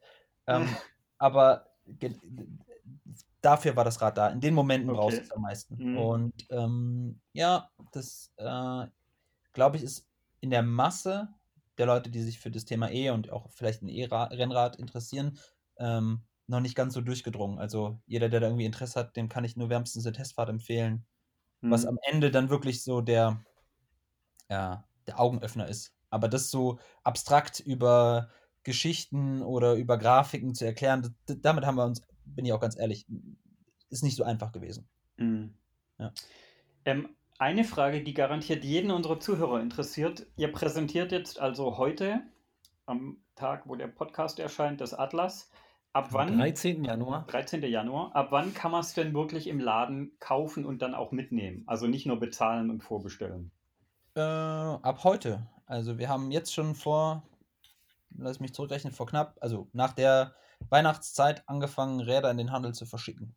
Ähm, 0.46 0.68
aber 1.18 1.68
dafür 3.42 3.76
war 3.76 3.84
das 3.86 4.02
Rad 4.02 4.18
da. 4.18 4.28
In 4.30 4.40
den 4.42 4.54
Momenten 4.54 4.92
brauchst 4.94 5.18
du 5.18 5.22
Okay. 5.22 5.28
es 5.30 5.32
am 5.36 5.42
meisten. 5.42 5.92
Mhm. 5.92 5.98
Und 5.98 6.48
ähm, 6.50 7.20
ja, 7.34 7.70
das 7.92 8.32
äh, 8.38 8.86
glaube 9.54 9.78
ich 9.78 9.84
ist 9.84 10.07
in 10.42 10.50
der 10.52 10.64
Masse 10.64 11.30
der 11.78 11.86
Leute, 11.86 12.10
die 12.10 12.22
sich 12.24 12.40
für 12.40 12.52
das 12.52 12.66
Thema 12.66 12.90
E 12.92 13.10
und 13.12 13.32
auch 13.32 13.52
vielleicht 13.52 13.82
ein 13.84 13.90
E-Rennrad 13.90 14.78
interessieren, 14.78 15.40
ähm, 15.78 16.24
noch 16.48 16.60
nicht 16.62 16.76
ganz 16.76 16.94
so 16.94 17.02
durchgedrungen. 17.02 17.60
Also 17.60 18.02
jeder, 18.08 18.30
der 18.30 18.40
da 18.40 18.48
irgendwie 18.48 18.66
Interesse 18.66 19.00
hat, 19.00 19.16
dem 19.16 19.30
kann 19.30 19.44
ich 19.44 19.58
nur 19.58 19.70
wärmstens 19.70 20.06
eine 20.06 20.16
Testfahrt 20.16 20.50
empfehlen, 20.50 21.06
was 21.70 21.86
Mhm. 21.86 21.88
am 21.88 22.00
Ende 22.12 22.32
dann 22.32 22.50
wirklich 22.50 22.84
so 22.84 23.02
der, 23.02 23.46
ja, 24.50 24.88
der 25.08 25.20
Augenöffner 25.20 25.68
ist. 25.68 25.94
Aber 26.10 26.28
das 26.30 26.50
so 26.52 26.80
abstrakt 27.04 27.60
über 27.60 28.30
Geschichten 28.64 29.42
oder 29.42 29.76
über 29.76 29.98
Grafiken 29.98 30.56
zu 30.56 30.66
erklären, 30.66 31.16
damit 31.26 31.66
haben 31.66 31.76
wir 31.76 31.86
uns, 31.86 32.02
bin 32.26 32.46
ich 32.46 32.54
auch 32.54 32.60
ganz 32.60 32.78
ehrlich, 32.78 33.08
ist 33.90 34.04
nicht 34.04 34.16
so 34.16 34.24
einfach 34.24 34.52
gewesen. 34.52 34.90
Mhm. 35.18 35.58
Ja. 36.00 36.14
Ähm, 36.86 37.17
eine 37.40 37.64
Frage, 37.64 38.04
die 38.04 38.14
garantiert 38.14 38.64
jeden 38.64 38.92
unserer 38.92 39.20
Zuhörer 39.20 39.60
interessiert. 39.62 40.26
Ihr 40.38 40.52
präsentiert 40.52 41.12
jetzt 41.12 41.40
also 41.40 41.78
heute, 41.78 42.22
am 42.86 43.18
Tag, 43.36 43.68
wo 43.68 43.76
der 43.76 43.88
Podcast 43.88 44.40
erscheint, 44.40 44.82
das 44.82 44.94
Atlas. 44.94 45.52
Ab 45.94 46.06
Am 46.08 46.14
wann? 46.14 46.38
13. 46.38 46.84
Januar. 46.84 47.26
13. 47.28 47.64
Januar. 47.64 48.16
Ab 48.16 48.28
wann 48.32 48.54
kann 48.54 48.72
man 48.72 48.82
es 48.82 48.94
denn 48.94 49.14
wirklich 49.14 49.48
im 49.48 49.60
Laden 49.60 50.12
kaufen 50.20 50.66
und 50.66 50.82
dann 50.82 50.96
auch 50.96 51.12
mitnehmen? 51.12 51.64
Also 51.68 51.88
nicht 51.88 52.06
nur 52.06 52.20
bezahlen 52.20 52.70
und 52.70 52.84
vorbestellen. 52.84 53.52
Äh, 54.16 54.22
ab 54.22 55.04
heute. 55.04 55.48
Also 55.66 55.98
wir 55.98 56.10
haben 56.10 56.32
jetzt 56.32 56.54
schon 56.54 56.76
vor, 56.76 57.24
lass 58.16 58.40
mich 58.40 58.54
zurückrechnen, 58.54 58.94
vor 58.94 59.06
knapp, 59.06 59.38
also 59.42 59.68
nach 59.74 59.94
der 59.94 60.34
Weihnachtszeit 60.70 61.44
angefangen, 61.48 62.00
Räder 62.00 62.32
in 62.32 62.38
den 62.38 62.52
Handel 62.52 62.74
zu 62.74 62.86
verschicken. 62.86 63.36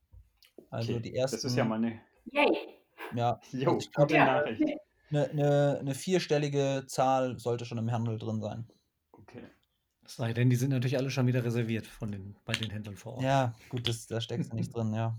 Also 0.70 0.92
Okay, 0.92 1.02
die 1.02 1.16
ersten, 1.16 1.36
Das 1.36 1.44
ist 1.44 1.56
ja 1.56 1.64
mal 1.64 1.76
eine, 1.76 2.00
Yay. 2.26 2.79
Ja, 3.10 3.40
jo, 3.52 3.78
ich 3.78 3.90
glaub, 3.92 4.08
gute 4.08 4.14
Ja, 4.14 4.24
Nachricht. 4.24 4.62
okay. 4.62 4.76
eine, 5.10 5.30
eine, 5.30 5.78
eine 5.80 5.94
vierstellige 5.94 6.84
Zahl 6.86 7.38
sollte 7.38 7.64
schon 7.64 7.78
im 7.78 7.90
Handel 7.92 8.18
drin 8.18 8.40
sein. 8.40 8.68
Okay. 9.12 9.44
Es 10.04 10.16
sei 10.16 10.32
denn, 10.32 10.50
die 10.50 10.56
sind 10.56 10.70
natürlich 10.70 10.98
alle 10.98 11.10
schon 11.10 11.26
wieder 11.26 11.44
reserviert 11.44 11.86
von 11.86 12.10
den, 12.12 12.36
bei 12.44 12.52
den 12.54 12.70
Händlern 12.70 12.96
vor 12.96 13.14
Ort. 13.14 13.22
Ja, 13.22 13.54
gut, 13.68 13.86
das, 13.88 14.06
da 14.06 14.20
steckst 14.20 14.52
du 14.52 14.56
nicht 14.56 14.74
drin, 14.74 14.92
ja. 14.92 15.16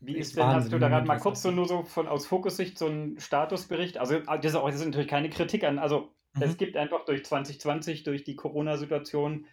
Wie 0.00 0.16
Ist 0.16 0.36
denn, 0.36 0.46
hast 0.46 0.72
du 0.72 0.78
da 0.78 0.88
gerade 0.88 1.06
mal 1.06 1.18
kurz 1.18 1.42
so 1.42 1.50
nur 1.52 1.66
so 1.68 1.84
von 1.84 2.08
aus 2.08 2.26
Fokussicht 2.26 2.76
so 2.76 2.86
einen 2.86 3.20
Statusbericht? 3.20 3.98
Also 3.98 4.16
ah, 4.26 4.36
das 4.36 4.52
ist, 4.52 4.56
auch, 4.56 4.66
das 4.68 4.80
ist 4.80 4.86
natürlich 4.86 5.08
keine 5.08 5.30
Kritik 5.30 5.64
an, 5.64 5.78
also 5.78 6.10
es 6.40 6.52
Mhm. 6.52 6.56
gibt 6.56 6.76
einfach 6.76 7.04
durch 7.04 7.24
2020, 7.24 8.02
durch 8.04 8.24
die 8.24 8.34
Corona-Situation 8.36 9.46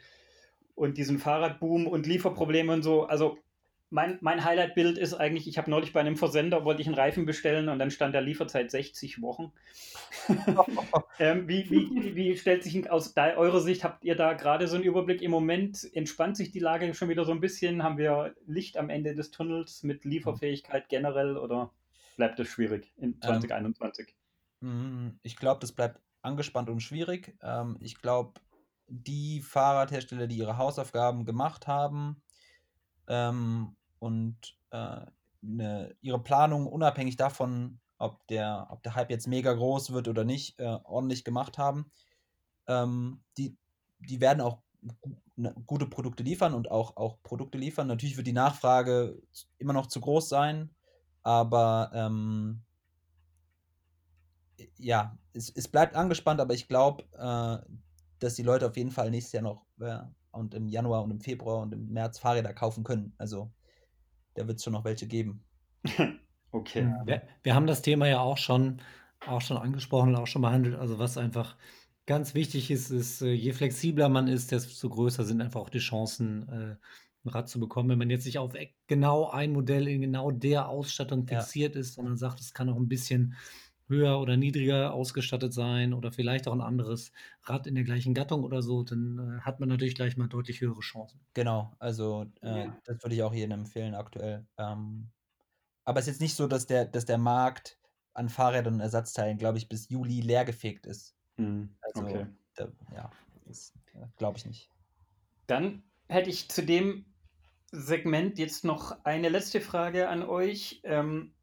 und 0.75 0.97
diesen 0.97 1.19
Fahrradboom 1.19 1.88
und 1.88 2.08
Lieferprobleme 2.08 2.73
und 2.73 2.84
so, 2.84 3.06
also 3.06 3.38
mein, 3.91 4.17
mein 4.21 4.43
Highlight-Bild 4.43 4.97
ist 4.97 5.13
eigentlich, 5.15 5.47
ich 5.47 5.58
habe 5.58 5.69
neulich 5.71 5.93
bei 5.93 5.99
einem 5.99 6.15
Versender, 6.15 6.63
wollte 6.63 6.82
ich 6.82 6.88
einen 6.88 6.95
Reifen 6.97 7.25
bestellen 7.25 7.69
und 7.69 7.80
dann 7.80 7.89
stand 7.91 8.13
da 8.13 8.19
Lieferzeit 8.19 8.69
60 8.69 9.21
Wochen. 9.21 9.52
ähm, 11.19 11.47
wie, 11.47 11.69
wie, 11.69 12.15
wie- 12.15 12.38
stellt 12.38 12.63
sich 12.63 12.89
aus 12.89 13.15
eurer 13.17 13.60
Sicht, 13.62 13.84
habt 13.84 14.04
ihr 14.04 14.15
da 14.15 14.34
gerade 14.34 14.67
so 14.67 14.75
einen 14.75 14.84
Überblick? 14.84 15.21
Im 15.21 15.32
Moment 15.32 15.89
entspannt 15.93 16.38
sich 16.38 16.52
die 16.52 16.60
Lage 16.60 16.93
schon 16.93 17.10
wieder 17.10 17.25
so 17.25 17.32
ein 17.32 17.39
bisschen? 17.39 17.84
Haben 17.84 17.97
wir 17.97 18.36
Licht 18.45 18.78
am 18.78 18.89
Ende 18.89 19.15
des 19.15 19.32
Tunnels 19.32 19.84
mit 19.84 20.06
Lieferfähigkeit 20.06 20.88
generell 20.89 21.38
oder 21.38 21.71
bleibt 22.15 22.39
es 22.39 22.47
schwierig 22.47 22.93
in 22.97 23.19
2021? 23.21 24.15
Mm, 24.60 25.10
Ich 25.23 25.36
glaube, 25.36 25.62
das 25.62 25.71
bleibt 25.71 25.99
angespannt 26.21 26.69
und 26.69 26.82
schwierig. 26.82 27.36
Ähm, 27.41 27.78
ich 27.80 27.99
glaube, 28.02 28.39
die 28.88 29.41
Fahrradhersteller, 29.41 30.28
die 30.28 30.38
ihre 30.38 30.58
Hausaufgaben 30.58 31.25
gemacht 31.25 31.65
haben 31.67 32.21
ähm, 33.08 33.75
und 34.00 34.58
äh, 34.72 35.06
ne, 35.42 35.96
ihre 36.02 36.22
Planung 36.22 36.68
unabhängig 36.68 37.16
davon, 37.16 37.80
ob 37.98 38.26
der, 38.28 38.68
ob 38.70 38.82
der 38.84 38.96
Hype 38.96 39.10
jetzt 39.10 39.28
mega 39.28 39.54
groß 39.54 39.92
wird 39.92 40.08
oder 40.08 40.24
nicht, 40.24 40.60
äh, 40.60 40.80
ordentlich 40.84 41.24
gemacht 41.24 41.58
haben, 41.58 41.92
ähm, 42.68 43.22
die, 43.38 43.58
die 44.00 44.22
werden 44.22 44.42
auch 44.42 44.60
ne, 45.36 45.54
gute 45.66 45.86
Produkte 45.86 46.24
liefern 46.24 46.54
und 46.54 46.72
auch, 46.72 46.98
auch 46.98 47.22
Produkte 47.24 47.58
liefern. 47.58 47.88
Natürlich 47.88 48.18
wird 48.18 48.28
die 48.28 48.34
Nachfrage 48.34 49.22
immer 49.58 49.74
noch 49.74 49.88
zu 49.88 50.00
groß 50.00 50.30
sein, 50.30 50.70
aber 51.24 51.92
ähm, 51.94 52.62
ja, 54.78 55.18
es, 55.34 55.50
es 55.50 55.68
bleibt 55.68 55.96
angespannt, 55.96 56.40
aber 56.40 56.54
ich 56.54 56.68
glaube, 56.68 57.04
äh, 57.14 57.70
dass 58.20 58.36
die 58.36 58.44
Leute 58.44 58.68
auf 58.68 58.78
jeden 58.78 58.92
Fall 58.92 59.12
nächstes 59.12 59.34
Jahr 59.34 59.44
noch 59.44 59.66
äh, 59.80 60.00
und 60.32 60.54
im 60.54 60.68
Januar 60.68 61.04
und 61.04 61.12
im 61.12 61.22
Februar 61.22 61.62
und 61.62 61.74
im 61.74 61.90
März 61.90 62.20
Fahrräder 62.20 62.54
kaufen 62.54 62.84
können. 62.84 63.14
Also 63.18 63.52
da 64.39 64.47
wird 64.47 64.58
es 64.58 64.63
schon 64.63 64.73
noch 64.73 64.86
welche 64.86 65.08
geben. 65.08 65.45
Okay. 66.52 66.91
Wir, 67.06 67.21
wir 67.43 67.54
haben 67.54 67.67
das 67.67 67.84
Thema 67.84 68.08
ja 68.08 68.21
auch 68.21 68.38
schon, 68.39 68.82
auch 69.23 69.41
schon 69.41 69.58
angesprochen 69.58 70.10
und 70.10 70.15
auch 70.15 70.25
schon 70.25 70.41
behandelt. 70.41 70.75
Also 70.75 70.97
was 70.97 71.15
einfach 71.15 71.58
ganz 72.08 72.34
wichtig 72.34 72.71
ist, 72.71 72.89
ist, 72.89 73.21
äh, 73.21 73.32
je 73.34 73.54
flexibler 73.54 74.10
man 74.10 74.28
ist, 74.28 74.52
desto 74.52 74.89
größer 74.89 75.25
sind 75.25 75.41
einfach 75.41 75.60
auch 75.62 75.69
die 75.69 75.78
Chancen, 75.78 76.49
äh, 76.49 76.75
ein 77.23 77.30
Rad 77.30 77.49
zu 77.49 77.60
bekommen. 77.60 77.89
Wenn 77.89 77.99
man 77.99 78.10
jetzt 78.10 78.25
nicht 78.25 78.39
auf 78.39 78.56
e- 78.56 78.73
genau 78.88 79.30
ein 79.30 79.52
Modell 79.54 79.88
in 79.88 80.02
genau 80.02 80.32
der 80.32 80.69
Ausstattung 80.69 81.28
Ja. 81.28 81.41
fixiert 81.41 81.75
ist, 81.75 81.93
sondern 81.93 82.17
sagt, 82.17 82.39
es 82.39 82.52
kann 82.54 82.69
auch 82.69 82.78
ein 82.78 82.88
bisschen 82.88 83.36
höher 83.89 84.19
oder 84.21 84.38
niedriger 84.38 84.93
ausgestattet 84.93 85.54
sein 85.54 85.93
oder 85.93 86.12
vielleicht 86.12 86.47
auch 86.47 86.54
ein 86.54 86.62
anderes 86.62 87.12
Rad 87.43 87.67
in 87.67 87.75
der 87.75 87.84
gleichen 87.84 88.13
Gattung 88.13 88.43
oder 88.43 88.62
so, 88.62 88.84
dann 88.84 89.39
äh, 89.39 89.41
hat 89.41 89.60
man 89.60 89.69
natürlich 89.69 89.95
gleich 89.95 90.17
mal 90.17 90.28
deutlich 90.30 90.62
höhere 90.62 90.80
Chancen. 90.82 91.21
Genau, 91.34 91.75
also 91.80 92.23
äh, 92.41 92.56
Ja. 92.56 92.82
das 92.84 93.04
würde 93.04 93.15
ich 93.15 93.23
auch 93.23 93.34
jedem 93.34 93.52
empfehlen 93.52 93.93
aktuell. 93.95 94.47
Ähm, 94.58 95.12
aber 95.86 95.99
es 95.99 96.08
ist 96.08 96.15
jetzt 96.15 96.21
nicht 96.21 96.36
so, 96.36 96.47
dass 96.47 96.67
der, 96.67 96.86
dass 96.86 97.06
der 97.06 97.17
Markt 97.19 97.80
an 98.13 98.30
Fahrrädern 98.30 98.75
und 98.75 98.82
Ersatzteilen, 98.82 99.38
glaube 99.39 99.58
ich, 99.60 99.69
bis 99.69 99.89
Juli 99.89 100.21
leergefegt 100.21 100.86
ist. 100.88 101.17
Hm, 101.38 101.80
Also, 101.82 102.04
Okay. 102.04 102.28
da, 102.56 102.73
ja, 102.91 103.17
das 103.45 103.75
äh, 103.93 104.08
glaube 104.17 104.38
ich 104.39 104.45
nicht. 104.45 104.71
Dann 105.47 105.84
hätte 106.08 106.30
ich 106.30 106.49
zu 106.49 106.63
dem 106.63 107.13
Segment 107.71 108.39
jetzt 108.39 108.63
noch 108.65 109.04
eine 109.06 109.30
letzte 109.30 109.62
Frage 109.62 110.10
an 110.10 110.23
euch. 110.23 110.82
Ähm, 110.84 111.36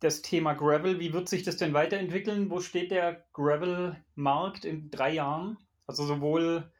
das 0.00 0.22
Thema 0.22 0.54
Gravel, 0.54 1.00
wie 1.00 1.12
wird 1.12 1.28
sich 1.28 1.42
das 1.42 1.56
denn 1.56 1.74
weiterentwickeln? 1.74 2.50
Wo 2.50 2.60
steht 2.60 2.90
der 2.90 3.24
Gravel-Markt 3.32 4.64
in 4.64 4.90
drei 4.90 5.12
Jahren? 5.12 5.58
Also 5.86 6.04
sowohl 6.04 6.70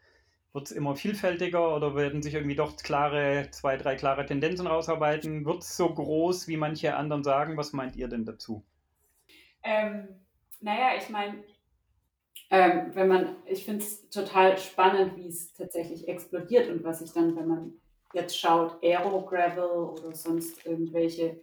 wird 0.53 0.67
es 0.67 0.73
immer 0.73 0.97
vielfältiger 0.97 1.75
oder 1.75 1.95
werden 1.95 2.23
sich 2.23 2.35
irgendwie 2.35 2.57
doch 2.57 2.77
klare, 2.77 3.49
zwei, 3.51 3.77
drei 3.77 3.97
klare 3.97 4.25
Tendenzen 4.25 4.67
rausarbeiten? 4.67 5.45
Wird 5.45 5.63
es 5.63 5.77
so 5.77 5.93
groß, 5.93 6.49
wie 6.49 6.57
manche 6.57 6.97
anderen 6.97 7.25
sagen? 7.25 7.57
Was 7.57 7.73
meint 7.73 7.97
ihr 7.97 8.09
denn 8.09 8.25
dazu? 8.25 8.65
Ähm, 9.63 10.09
naja, 10.61 10.97
ich 10.97 11.09
meine, 11.09 11.43
ähm, 12.51 12.91
wenn 12.95 13.09
man, 13.09 13.37
ich 13.47 13.65
finde 13.65 13.85
es 13.85 14.09
total 14.11 14.57
spannend, 14.59 15.17
wie 15.17 15.29
es 15.29 15.53
tatsächlich 15.53 16.09
explodiert 16.09 16.71
und 16.71 16.85
was 16.85 17.01
sich 17.01 17.13
dann, 17.13 17.37
wenn 17.37 17.49
man 17.49 17.73
jetzt 18.15 18.39
schaut, 18.39 18.83
Aero 18.83 19.25
Gravel 19.27 19.65
oder 19.65 20.15
sonst 20.15 20.65
irgendwelche 20.65 21.41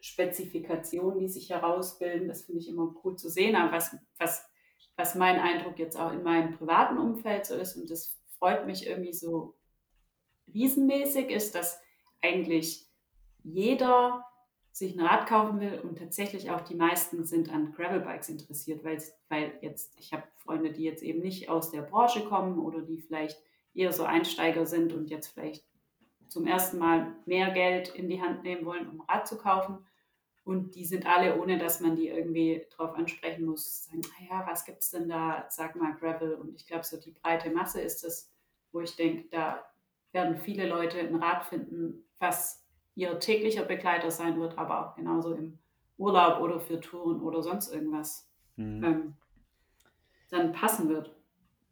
Spezifikationen, 0.00 1.20
die 1.20 1.28
sich 1.28 1.50
herausbilden, 1.50 2.28
das 2.28 2.42
finde 2.42 2.60
ich 2.60 2.68
immer 2.68 2.94
cool 3.04 3.16
zu 3.16 3.28
sehen. 3.28 3.56
Aber 3.56 3.72
was, 3.72 3.96
was, 4.18 4.44
was 4.96 5.14
mein 5.14 5.38
Eindruck 5.38 5.78
jetzt 5.78 5.98
auch 5.98 6.12
in 6.12 6.22
meinem 6.22 6.52
privaten 6.52 6.98
Umfeld 6.98 7.46
so 7.46 7.54
ist, 7.54 7.76
und 7.76 7.90
das 7.90 8.18
freut 8.38 8.66
mich 8.66 8.86
irgendwie 8.86 9.12
so 9.12 9.54
riesenmäßig, 10.52 11.30
ist, 11.30 11.54
dass 11.54 11.80
eigentlich 12.22 12.86
jeder 13.42 14.24
sich 14.72 14.94
ein 14.94 15.04
Rad 15.04 15.26
kaufen 15.26 15.60
will 15.60 15.80
und 15.80 15.98
tatsächlich 15.98 16.50
auch 16.50 16.60
die 16.60 16.74
meisten 16.74 17.24
sind 17.24 17.52
an 17.52 17.72
Gravelbikes 17.72 18.28
interessiert, 18.28 18.84
weil, 18.84 19.02
weil 19.28 19.52
jetzt, 19.62 19.98
ich 19.98 20.12
habe 20.12 20.22
Freunde, 20.36 20.72
die 20.72 20.84
jetzt 20.84 21.02
eben 21.02 21.20
nicht 21.20 21.48
aus 21.48 21.70
der 21.70 21.82
Branche 21.82 22.24
kommen 22.24 22.58
oder 22.58 22.82
die 22.82 23.00
vielleicht 23.00 23.38
eher 23.74 23.92
so 23.92 24.04
Einsteiger 24.04 24.66
sind 24.66 24.92
und 24.92 25.10
jetzt 25.10 25.28
vielleicht 25.28 25.64
zum 26.28 26.46
ersten 26.46 26.78
Mal 26.78 27.14
mehr 27.26 27.50
Geld 27.50 27.88
in 27.88 28.08
die 28.08 28.22
Hand 28.22 28.44
nehmen 28.44 28.64
wollen, 28.64 28.88
um 28.88 29.00
Rad 29.02 29.26
zu 29.26 29.36
kaufen. 29.36 29.84
Und 30.50 30.74
die 30.74 30.84
sind 30.84 31.06
alle, 31.06 31.40
ohne 31.40 31.58
dass 31.58 31.78
man 31.78 31.94
die 31.94 32.08
irgendwie 32.08 32.66
drauf 32.74 32.96
ansprechen 32.96 33.44
muss, 33.44 33.84
sagen, 33.84 34.00
naja, 34.18 34.44
was 34.50 34.64
gibt 34.64 34.82
es 34.82 34.90
denn 34.90 35.08
da, 35.08 35.46
sag 35.48 35.76
mal 35.76 35.94
Gravel. 35.94 36.34
Und 36.34 36.56
ich 36.56 36.66
glaube, 36.66 36.82
so 36.82 36.96
die 36.96 37.12
breite 37.12 37.50
Masse 37.50 37.80
ist 37.80 38.02
es, 38.02 38.32
wo 38.72 38.80
ich 38.80 38.96
denke, 38.96 39.28
da 39.30 39.64
werden 40.10 40.36
viele 40.36 40.68
Leute 40.68 40.98
ein 40.98 41.14
Rad 41.14 41.44
finden, 41.44 42.02
was 42.18 42.66
ihr 42.96 43.16
täglicher 43.20 43.62
Begleiter 43.62 44.10
sein 44.10 44.40
wird, 44.40 44.58
aber 44.58 44.88
auch 44.90 44.96
genauso 44.96 45.36
im 45.36 45.60
Urlaub 45.98 46.40
oder 46.40 46.58
für 46.58 46.80
Touren 46.80 47.20
oder 47.20 47.44
sonst 47.44 47.72
irgendwas. 47.72 48.28
Hm. 48.56 48.82
Ähm, 48.82 49.14
dann 50.30 50.50
passen 50.50 50.88
wird. 50.88 51.14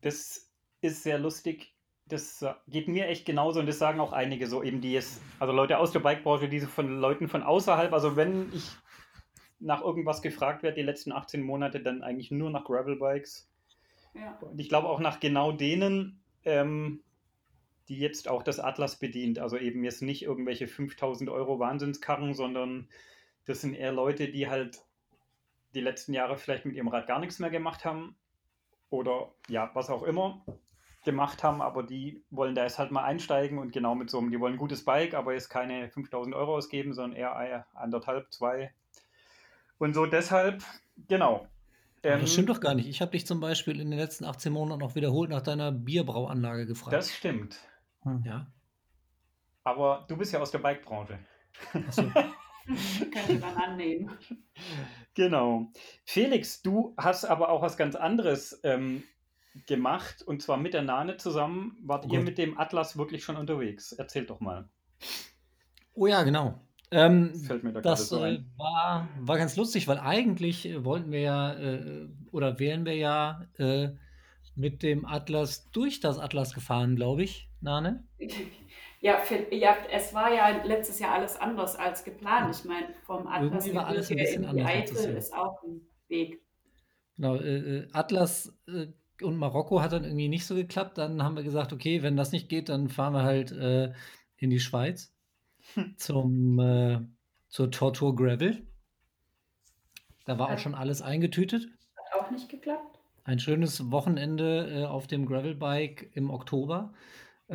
Das 0.02 0.52
ist 0.82 1.02
sehr 1.02 1.18
lustig. 1.18 1.74
Das 2.08 2.44
geht 2.68 2.88
mir 2.88 3.06
echt 3.06 3.26
genauso 3.26 3.60
und 3.60 3.66
das 3.66 3.78
sagen 3.78 4.00
auch 4.00 4.12
einige 4.12 4.46
so 4.46 4.62
eben, 4.62 4.80
die 4.80 4.96
es, 4.96 5.20
also 5.38 5.52
Leute 5.52 5.78
aus 5.78 5.92
der 5.92 6.00
Bikebranche, 6.00 6.48
die 6.48 6.60
von 6.60 7.00
Leuten 7.00 7.28
von 7.28 7.42
außerhalb, 7.42 7.92
also 7.92 8.16
wenn 8.16 8.52
ich 8.52 8.70
nach 9.60 9.82
irgendwas 9.82 10.22
gefragt 10.22 10.62
werde, 10.62 10.76
die 10.76 10.82
letzten 10.82 11.12
18 11.12 11.42
Monate, 11.42 11.80
dann 11.80 12.02
eigentlich 12.02 12.30
nur 12.30 12.50
nach 12.50 12.64
Gravelbikes. 12.64 13.50
Ja. 14.14 14.38
Und 14.40 14.58
ich 14.58 14.68
glaube 14.68 14.88
auch 14.88 15.00
nach 15.00 15.20
genau 15.20 15.52
denen, 15.52 16.22
ähm, 16.44 17.02
die 17.88 17.98
jetzt 17.98 18.28
auch 18.28 18.42
das 18.42 18.60
Atlas 18.60 18.98
bedient. 18.98 19.38
Also 19.38 19.56
eben 19.56 19.84
jetzt 19.84 20.02
nicht 20.02 20.22
irgendwelche 20.22 20.68
5000 20.68 21.30
Euro 21.30 21.58
Wahnsinnskarren, 21.58 22.34
sondern 22.34 22.88
das 23.46 23.60
sind 23.60 23.74
eher 23.74 23.92
Leute, 23.92 24.28
die 24.28 24.48
halt 24.48 24.82
die 25.74 25.80
letzten 25.80 26.12
Jahre 26.12 26.36
vielleicht 26.36 26.64
mit 26.64 26.76
ihrem 26.76 26.88
Rad 26.88 27.06
gar 27.06 27.18
nichts 27.18 27.38
mehr 27.38 27.50
gemacht 27.50 27.84
haben 27.84 28.16
oder 28.90 29.32
ja, 29.48 29.70
was 29.74 29.90
auch 29.90 30.02
immer 30.02 30.44
gemacht 31.04 31.42
haben, 31.42 31.62
aber 31.62 31.82
die 31.82 32.22
wollen 32.30 32.54
da 32.54 32.64
jetzt 32.64 32.78
halt 32.78 32.90
mal 32.90 33.04
einsteigen 33.04 33.58
und 33.58 33.72
genau 33.72 33.94
mit 33.94 34.10
so 34.10 34.18
einem, 34.18 34.30
die 34.30 34.40
wollen 34.40 34.54
ein 34.54 34.58
gutes 34.58 34.84
Bike, 34.84 35.14
aber 35.14 35.32
jetzt 35.32 35.48
keine 35.48 35.88
5000 35.88 36.34
Euro 36.34 36.56
ausgeben, 36.56 36.92
sondern 36.92 37.18
eher 37.18 37.66
anderthalb, 37.74 38.32
zwei. 38.32 38.72
Und 39.78 39.94
so 39.94 40.06
deshalb, 40.06 40.62
genau. 41.08 41.46
Ähm, 42.02 42.20
das 42.20 42.32
stimmt 42.32 42.48
doch 42.48 42.60
gar 42.60 42.74
nicht. 42.74 42.88
Ich 42.88 43.00
habe 43.00 43.12
dich 43.12 43.26
zum 43.26 43.40
Beispiel 43.40 43.80
in 43.80 43.90
den 43.90 43.98
letzten 43.98 44.24
18 44.24 44.52
Monaten 44.52 44.82
auch 44.82 44.94
wiederholt 44.94 45.30
nach 45.30 45.42
deiner 45.42 45.72
Bierbrauanlage 45.72 46.66
gefragt. 46.66 46.92
Das 46.92 47.12
stimmt. 47.12 47.58
Hm. 48.02 48.22
Ja. 48.24 48.46
Aber 49.64 50.04
du 50.08 50.16
bist 50.16 50.32
ja 50.32 50.40
aus 50.40 50.50
der 50.50 50.58
Bikebranche. 50.58 51.18
Achso. 51.72 52.02
Könnte 53.12 53.38
man 53.40 53.56
annehmen. 53.56 54.10
Genau. 55.14 55.72
Felix, 56.04 56.62
du 56.62 56.94
hast 56.96 57.24
aber 57.24 57.48
auch 57.48 57.62
was 57.62 57.76
ganz 57.76 57.94
anderes 57.94 58.60
ähm, 58.62 59.02
gemacht 59.66 60.22
und 60.22 60.42
zwar 60.42 60.56
mit 60.56 60.74
der 60.74 60.82
Nane 60.82 61.16
zusammen. 61.16 61.76
Wart 61.82 62.06
oh 62.08 62.12
ihr 62.12 62.20
mit 62.20 62.38
dem 62.38 62.58
Atlas 62.58 62.96
wirklich 62.96 63.24
schon 63.24 63.36
unterwegs? 63.36 63.92
Erzählt 63.92 64.30
doch 64.30 64.40
mal. 64.40 64.68
Oh 65.94 66.06
ja, 66.06 66.22
genau. 66.22 66.60
Ähm, 66.90 67.34
Fällt 67.34 67.64
mir 67.64 67.72
da 67.72 67.80
das 67.80 68.08
so 68.08 68.24
äh, 68.24 68.40
war, 68.56 69.08
war 69.20 69.36
ganz 69.36 69.56
lustig, 69.56 69.88
weil 69.88 69.98
eigentlich 69.98 70.66
äh, 70.66 70.84
wollten 70.84 71.12
wir 71.12 71.20
ja 71.20 71.54
äh, 71.54 72.08
oder 72.32 72.58
wären 72.58 72.86
wir 72.86 72.96
ja 72.96 73.46
äh, 73.58 73.90
mit 74.54 74.82
dem 74.82 75.04
Atlas 75.04 75.70
durch 75.70 76.00
das 76.00 76.18
Atlas 76.18 76.54
gefahren, 76.54 76.96
glaube 76.96 77.22
ich, 77.22 77.50
Nane. 77.60 78.04
Ja, 79.00 79.18
für, 79.18 79.54
ja, 79.54 79.76
es 79.92 80.12
war 80.12 80.34
ja 80.34 80.64
letztes 80.64 80.98
Jahr 80.98 81.14
alles 81.14 81.36
anders 81.36 81.76
als 81.76 82.02
geplant. 82.02 82.52
Ich 82.52 82.64
meine, 82.64 82.88
vom 83.04 83.28
Atlas 83.28 83.64
Irgendwie 83.64 83.76
war 83.76 83.86
alles 83.86 84.10
ein 84.10 84.16
bisschen 84.16 84.42
in 84.42 84.56
die 84.56 84.62
anders 84.62 84.90
Eifel 84.98 85.16
ist 85.16 85.32
auch 85.32 85.62
ein 85.62 85.82
Weg. 86.08 86.42
Genau, 87.14 87.36
äh, 87.36 87.58
äh, 87.58 87.88
Atlas 87.92 88.58
äh, 88.66 88.88
und 89.22 89.36
Marokko 89.36 89.80
hat 89.80 89.92
dann 89.92 90.04
irgendwie 90.04 90.28
nicht 90.28 90.46
so 90.46 90.54
geklappt. 90.54 90.98
Dann 90.98 91.22
haben 91.22 91.36
wir 91.36 91.42
gesagt, 91.42 91.72
okay, 91.72 92.02
wenn 92.02 92.16
das 92.16 92.32
nicht 92.32 92.48
geht, 92.48 92.68
dann 92.68 92.88
fahren 92.88 93.12
wir 93.12 93.22
halt 93.22 93.52
äh, 93.52 93.92
in 94.36 94.50
die 94.50 94.60
Schweiz 94.60 95.12
hm. 95.74 95.94
zum, 95.96 96.58
äh, 96.58 97.00
zur 97.48 97.70
Tortur 97.70 98.14
Gravel. 98.14 98.66
Da 100.24 100.38
war 100.38 100.52
auch 100.52 100.58
schon 100.58 100.74
alles 100.74 101.00
eingetütet. 101.00 101.68
Hat 101.96 102.20
auch 102.20 102.30
nicht 102.30 102.48
geklappt. 102.48 102.98
Ein 103.24 103.38
schönes 103.38 103.90
Wochenende 103.90 104.82
äh, 104.82 104.84
auf 104.84 105.06
dem 105.06 105.26
Gravelbike 105.26 106.10
im 106.14 106.30
Oktober. 106.30 106.92
Äh, 107.48 107.54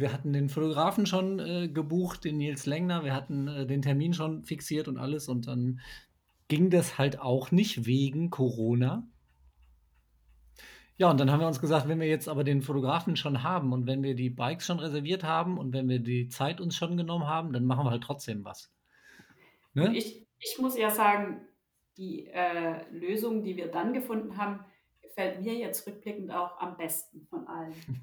wir 0.00 0.12
hatten 0.12 0.32
den 0.32 0.48
Fotografen 0.48 1.06
schon 1.06 1.38
äh, 1.38 1.68
gebucht, 1.68 2.24
den 2.24 2.38
Nils 2.38 2.66
Lengner. 2.66 3.04
Wir 3.04 3.14
hatten 3.14 3.48
äh, 3.48 3.66
den 3.66 3.82
Termin 3.82 4.14
schon 4.14 4.44
fixiert 4.44 4.88
und 4.88 4.98
alles. 4.98 5.28
Und 5.28 5.46
dann 5.46 5.80
ging 6.48 6.70
das 6.70 6.98
halt 6.98 7.20
auch 7.20 7.50
nicht 7.50 7.86
wegen 7.86 8.30
Corona. 8.30 9.08
Ja, 10.98 11.10
und 11.10 11.20
dann 11.20 11.30
haben 11.30 11.40
wir 11.40 11.46
uns 11.46 11.60
gesagt, 11.60 11.88
wenn 11.88 12.00
wir 12.00 12.08
jetzt 12.08 12.28
aber 12.28 12.42
den 12.42 12.62
Fotografen 12.62 13.16
schon 13.16 13.42
haben 13.42 13.72
und 13.72 13.86
wenn 13.86 14.02
wir 14.02 14.14
die 14.14 14.30
Bikes 14.30 14.66
schon 14.66 14.78
reserviert 14.78 15.24
haben 15.24 15.58
und 15.58 15.74
wenn 15.74 15.88
wir 15.88 15.98
die 15.98 16.28
Zeit 16.28 16.60
uns 16.60 16.74
schon 16.74 16.96
genommen 16.96 17.26
haben, 17.26 17.52
dann 17.52 17.66
machen 17.66 17.84
wir 17.84 17.90
halt 17.90 18.02
trotzdem 18.02 18.44
was. 18.44 18.72
Ne? 19.74 19.94
Ich, 19.94 20.26
ich 20.38 20.58
muss 20.58 20.78
ja 20.78 20.90
sagen, 20.90 21.46
die 21.98 22.28
äh, 22.28 22.90
Lösung, 22.90 23.42
die 23.42 23.56
wir 23.56 23.70
dann 23.70 23.92
gefunden 23.92 24.38
haben, 24.38 24.64
gefällt 25.02 25.42
mir 25.42 25.54
jetzt 25.54 25.86
rückblickend 25.86 26.30
auch 26.30 26.58
am 26.60 26.76
besten 26.76 27.26
von 27.28 27.46
allen. 27.46 27.74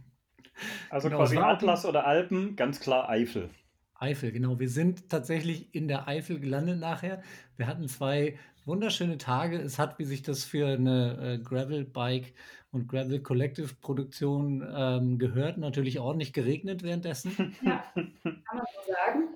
Also 0.91 1.07
genau, 1.07 1.21
quasi 1.21 1.37
Atlas 1.37 1.83
oder 1.83 2.05
Alpen, 2.05 2.55
ganz 2.55 2.79
klar 2.79 3.09
Eifel. 3.09 3.49
Eifel, 3.95 4.31
genau. 4.31 4.59
Wir 4.59 4.69
sind 4.69 5.09
tatsächlich 5.09 5.73
in 5.73 5.87
der 5.87 6.07
Eifel 6.07 6.39
gelandet 6.39 6.79
nachher. 6.79 7.23
Wir 7.57 7.65
hatten 7.65 7.87
zwei 7.87 8.37
wunderschöne 8.65 9.17
Tage. 9.17 9.57
Es 9.57 9.79
hat, 9.79 9.97
wie 9.97 10.05
sich 10.05 10.21
das 10.21 10.43
für 10.43 10.67
eine 10.67 11.17
äh, 11.19 11.37
Gravel-Bike 11.39 12.33
und 12.74 12.88
Gravel 12.88 13.21
Collective 13.21 13.76
Produktion 13.82 14.67
ähm, 14.76 15.19
gehört, 15.19 15.57
natürlich 15.57 15.99
ordentlich 15.99 16.34
geregnet 16.34 16.84
währenddessen. 16.84 17.55
Ja, 17.61 17.84
kann 17.93 18.11
man 18.26 18.65
so 18.76 18.91
sagen. 18.91 19.30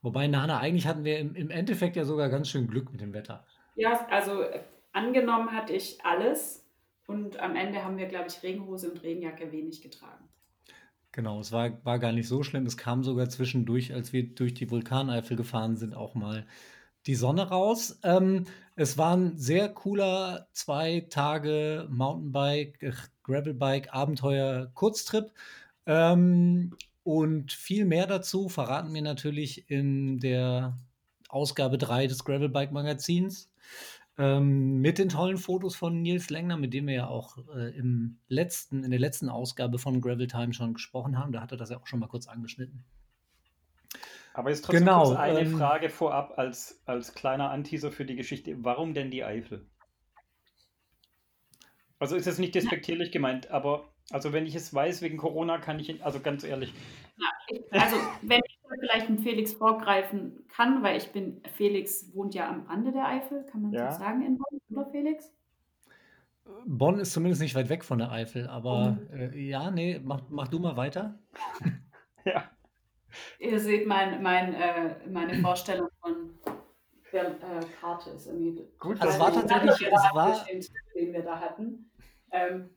Wobei, 0.00 0.26
Nana, 0.28 0.58
eigentlich 0.58 0.86
hatten 0.86 1.04
wir 1.04 1.18
im, 1.18 1.34
im 1.34 1.50
Endeffekt 1.50 1.96
ja 1.96 2.04
sogar 2.04 2.28
ganz 2.28 2.48
schön 2.48 2.68
Glück 2.68 2.90
mit 2.92 3.00
dem 3.00 3.12
Wetter. 3.12 3.44
Ja, 3.74 4.06
also 4.10 4.42
äh, 4.42 4.60
angenommen 4.92 5.52
hatte 5.52 5.72
ich 5.72 6.04
alles 6.04 6.64
und 7.06 7.40
am 7.40 7.56
Ende 7.56 7.84
haben 7.84 7.98
wir, 7.98 8.06
glaube 8.06 8.28
ich, 8.28 8.42
Regenhose 8.42 8.90
und 8.90 9.02
Regenjacke 9.02 9.50
wenig 9.50 9.82
getragen. 9.82 10.28
Genau, 11.10 11.40
es 11.40 11.52
war, 11.52 11.84
war 11.84 11.98
gar 11.98 12.12
nicht 12.12 12.28
so 12.28 12.42
schlimm. 12.42 12.64
Es 12.64 12.76
kam 12.76 13.02
sogar 13.02 13.28
zwischendurch, 13.28 13.92
als 13.92 14.12
wir 14.12 14.34
durch 14.34 14.54
die 14.54 14.70
Vulkaneifel 14.70 15.36
gefahren 15.36 15.76
sind, 15.76 15.94
auch 15.94 16.14
mal 16.14 16.46
die 17.06 17.14
Sonne 17.14 17.48
raus. 17.48 17.98
Ähm, 18.02 18.46
es 18.76 18.96
war 18.98 19.16
ein 19.16 19.36
sehr 19.36 19.68
cooler 19.68 20.48
zwei 20.52 21.06
Tage 21.10 21.88
Mountainbike, 21.90 22.82
äh, 22.82 22.92
Gravelbike, 23.22 23.92
Abenteuer, 23.92 24.70
Kurztrip. 24.74 25.32
Ähm, 25.86 26.76
und 27.04 27.52
viel 27.52 27.84
mehr 27.84 28.06
dazu 28.06 28.48
verraten 28.48 28.94
wir 28.94 29.02
natürlich 29.02 29.68
in 29.70 30.20
der 30.20 30.78
Ausgabe 31.28 31.78
3 31.78 32.06
des 32.06 32.24
Gravelbike 32.24 32.72
Magazins. 32.72 33.50
Ähm, 34.18 34.80
mit 34.80 34.98
den 34.98 35.08
tollen 35.08 35.38
Fotos 35.38 35.74
von 35.74 36.02
Nils 36.02 36.28
Lengner, 36.28 36.58
mit 36.58 36.74
dem 36.74 36.86
wir 36.86 36.94
ja 36.94 37.06
auch 37.08 37.38
äh, 37.56 37.74
im 37.76 38.18
letzten, 38.28 38.84
in 38.84 38.90
der 38.90 39.00
letzten 39.00 39.30
Ausgabe 39.30 39.78
von 39.78 40.02
Gravel 40.02 40.26
Time 40.26 40.52
schon 40.52 40.74
gesprochen 40.74 41.18
haben. 41.18 41.32
Da 41.32 41.40
hat 41.40 41.50
er 41.50 41.56
das 41.56 41.70
ja 41.70 41.78
auch 41.78 41.86
schon 41.86 41.98
mal 41.98 42.08
kurz 42.08 42.28
angeschnitten. 42.28 42.84
Aber 44.34 44.50
jetzt 44.50 44.64
trotzdem 44.64 44.80
genau, 44.80 45.14
eine 45.14 45.40
ähm, 45.40 45.58
Frage 45.58 45.90
vorab 45.90 46.38
als, 46.38 46.82
als 46.86 47.14
kleiner 47.14 47.50
Anteaser 47.50 47.92
für 47.92 48.04
die 48.04 48.16
Geschichte. 48.16 48.56
Warum 48.64 48.94
denn 48.94 49.10
die 49.10 49.24
Eifel? 49.24 49.66
Also 51.98 52.16
ist 52.16 52.26
es 52.26 52.38
nicht 52.38 52.54
despektierlich 52.54 53.12
gemeint, 53.12 53.50
aber 53.50 53.92
also 54.10 54.32
wenn 54.32 54.46
ich 54.46 54.54
es 54.54 54.74
weiß 54.74 55.02
wegen 55.02 55.18
Corona, 55.18 55.58
kann 55.58 55.78
ich, 55.78 56.04
also 56.04 56.20
ganz 56.20 56.44
ehrlich. 56.44 56.74
Also 57.70 57.96
wenn 58.22 58.40
ich 58.44 58.58
vielleicht 58.80 59.10
mit 59.10 59.20
Felix 59.20 59.52
vorgreifen 59.52 60.44
kann, 60.48 60.82
weil 60.82 60.96
ich 60.96 61.12
bin, 61.12 61.42
Felix 61.54 62.12
wohnt 62.14 62.34
ja 62.34 62.48
am 62.48 62.66
Rande 62.66 62.92
der 62.92 63.06
Eifel, 63.06 63.44
kann 63.44 63.62
man 63.62 63.72
ja. 63.72 63.92
so 63.92 63.98
sagen 63.98 64.22
in 64.22 64.38
Bonn, 64.38 64.60
oder 64.70 64.90
Felix? 64.90 65.32
Bonn 66.66 66.98
ist 66.98 67.12
zumindest 67.12 67.42
nicht 67.42 67.54
weit 67.54 67.68
weg 67.68 67.84
von 67.84 67.98
der 67.98 68.10
Eifel, 68.10 68.48
aber 68.48 68.98
äh, 69.12 69.38
ja, 69.38 69.70
nee, 69.70 70.00
mach, 70.02 70.22
mach 70.28 70.48
du 70.48 70.58
mal 70.58 70.76
weiter. 70.76 71.18
ja. 72.24 72.50
Ihr 73.38 73.60
seht 73.60 73.86
mein, 73.86 74.22
mein, 74.22 74.54
äh, 74.54 74.96
meine 75.08 75.34
Vorstellung 75.40 75.88
von 76.00 76.38
der 77.12 77.30
äh, 77.30 77.64
Karte 77.80 78.10
ist 78.10 78.26
irgendwie. 78.26 78.66
Gut, 78.78 79.00
also 79.00 79.14
es 79.14 79.20
war 79.20 79.32
tatsächlich, 79.32 79.88
es 79.88 80.14
war, 80.14 80.46
den 80.94 81.12
wir 81.12 81.22
da 81.22 81.40
hatten. 81.40 81.90
Ähm, 82.30 82.70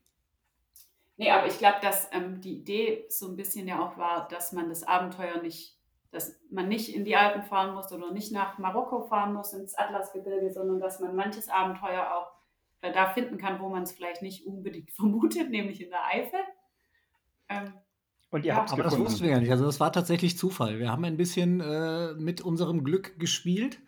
nee, 1.17 1.31
aber 1.31 1.47
ich 1.47 1.57
glaube, 1.57 1.77
dass 1.81 2.09
ähm, 2.11 2.41
die 2.41 2.57
Idee 2.57 3.05
so 3.09 3.27
ein 3.27 3.35
bisschen 3.35 3.67
ja 3.67 3.79
auch 3.79 3.97
war, 3.97 4.27
dass 4.27 4.51
man 4.51 4.69
das 4.69 4.83
Abenteuer 4.83 5.41
nicht, 5.41 5.79
dass 6.11 6.39
man 6.51 6.67
nicht 6.67 6.93
in 6.93 7.05
die 7.05 7.15
Alpen 7.15 7.43
fahren 7.43 7.73
muss 7.73 7.91
oder 7.91 8.11
nicht 8.11 8.31
nach 8.31 8.57
Marokko 8.57 9.03
fahren 9.03 9.33
muss, 9.33 9.53
ins 9.53 9.77
Atlasgebirge, 9.77 10.51
sondern 10.51 10.79
dass 10.79 10.99
man 10.99 11.15
manches 11.15 11.49
Abenteuer 11.49 12.13
auch 12.13 12.31
äh, 12.81 12.91
da 12.91 13.07
finden 13.07 13.37
kann, 13.37 13.59
wo 13.59 13.69
man 13.69 13.83
es 13.83 13.93
vielleicht 13.93 14.21
nicht 14.21 14.45
unbedingt 14.45 14.91
vermutet, 14.95 15.49
nämlich 15.49 15.81
in 15.81 15.89
der 15.89 16.05
Eifel. 16.05 16.39
Ähm, 17.47 17.73
und 18.35 18.43
ihr 18.43 18.49
ja, 18.49 18.55
habt 18.57 18.69
es 18.69 18.75
gefunden. 18.75 18.97
das 18.97 18.99
wussten 18.99 19.23
wir 19.23 19.31
ja 19.31 19.39
nicht. 19.39 19.49
Also 19.49 19.63
das 19.63 19.79
war 19.79 19.93
tatsächlich 19.93 20.37
Zufall. 20.37 20.77
Wir 20.77 20.91
haben 20.91 21.05
ein 21.05 21.15
bisschen 21.15 21.61
äh, 21.61 22.13
mit 22.15 22.41
unserem 22.41 22.83
Glück 22.83 23.17
gespielt. 23.17 23.79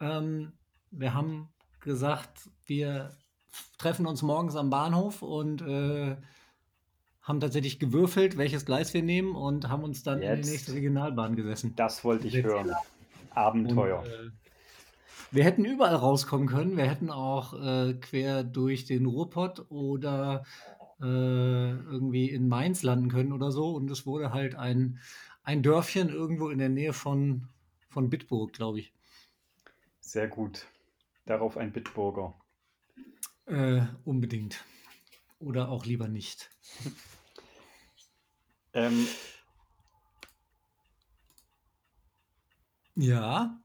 Ähm, 0.00 0.52
wir 0.90 1.12
haben 1.12 1.50
gesagt, 1.80 2.48
wir 2.64 3.10
treffen 3.76 4.06
uns 4.06 4.22
morgens 4.22 4.56
am 4.56 4.70
Bahnhof 4.70 5.20
und 5.20 5.60
äh, 5.60 6.16
haben 7.20 7.40
tatsächlich 7.40 7.78
gewürfelt, 7.78 8.38
welches 8.38 8.64
Gleis 8.64 8.94
wir 8.94 9.02
nehmen 9.02 9.36
und 9.36 9.68
haben 9.68 9.84
uns 9.84 10.02
dann 10.02 10.22
Jetzt. 10.22 10.36
in 10.38 10.42
die 10.42 10.50
nächste 10.52 10.72
Regionalbahn 10.72 11.36
gesessen. 11.36 11.74
Das 11.76 12.02
wollte 12.02 12.28
ich 12.28 12.42
hören. 12.42 12.72
Abenteuer. 13.34 13.98
Und, 13.98 14.06
äh, 14.06 14.30
wir 15.32 15.44
hätten 15.44 15.66
überall 15.66 15.96
rauskommen 15.96 16.48
können. 16.48 16.78
Wir 16.78 16.86
hätten 16.86 17.10
auch 17.10 17.52
äh, 17.52 17.92
quer 17.92 18.42
durch 18.42 18.86
den 18.86 19.04
Ruhrpott 19.04 19.66
oder 19.68 20.44
irgendwie 21.06 22.30
in 22.30 22.48
Mainz 22.48 22.82
landen 22.82 23.08
können 23.08 23.32
oder 23.32 23.50
so. 23.50 23.74
Und 23.74 23.90
es 23.90 24.06
wurde 24.06 24.32
halt 24.32 24.54
ein, 24.54 24.98
ein 25.42 25.62
Dörfchen 25.62 26.08
irgendwo 26.08 26.50
in 26.50 26.58
der 26.58 26.68
Nähe 26.68 26.92
von, 26.92 27.48
von 27.88 28.10
Bitburg, 28.10 28.52
glaube 28.52 28.80
ich. 28.80 28.92
Sehr 30.00 30.28
gut. 30.28 30.66
Darauf 31.26 31.56
ein 31.56 31.72
Bitburger. 31.72 32.34
Äh, 33.46 33.82
unbedingt. 34.04 34.64
Oder 35.38 35.68
auch 35.68 35.86
lieber 35.86 36.08
nicht. 36.08 36.50
Ähm, 38.72 39.08
Ja, 42.94 43.58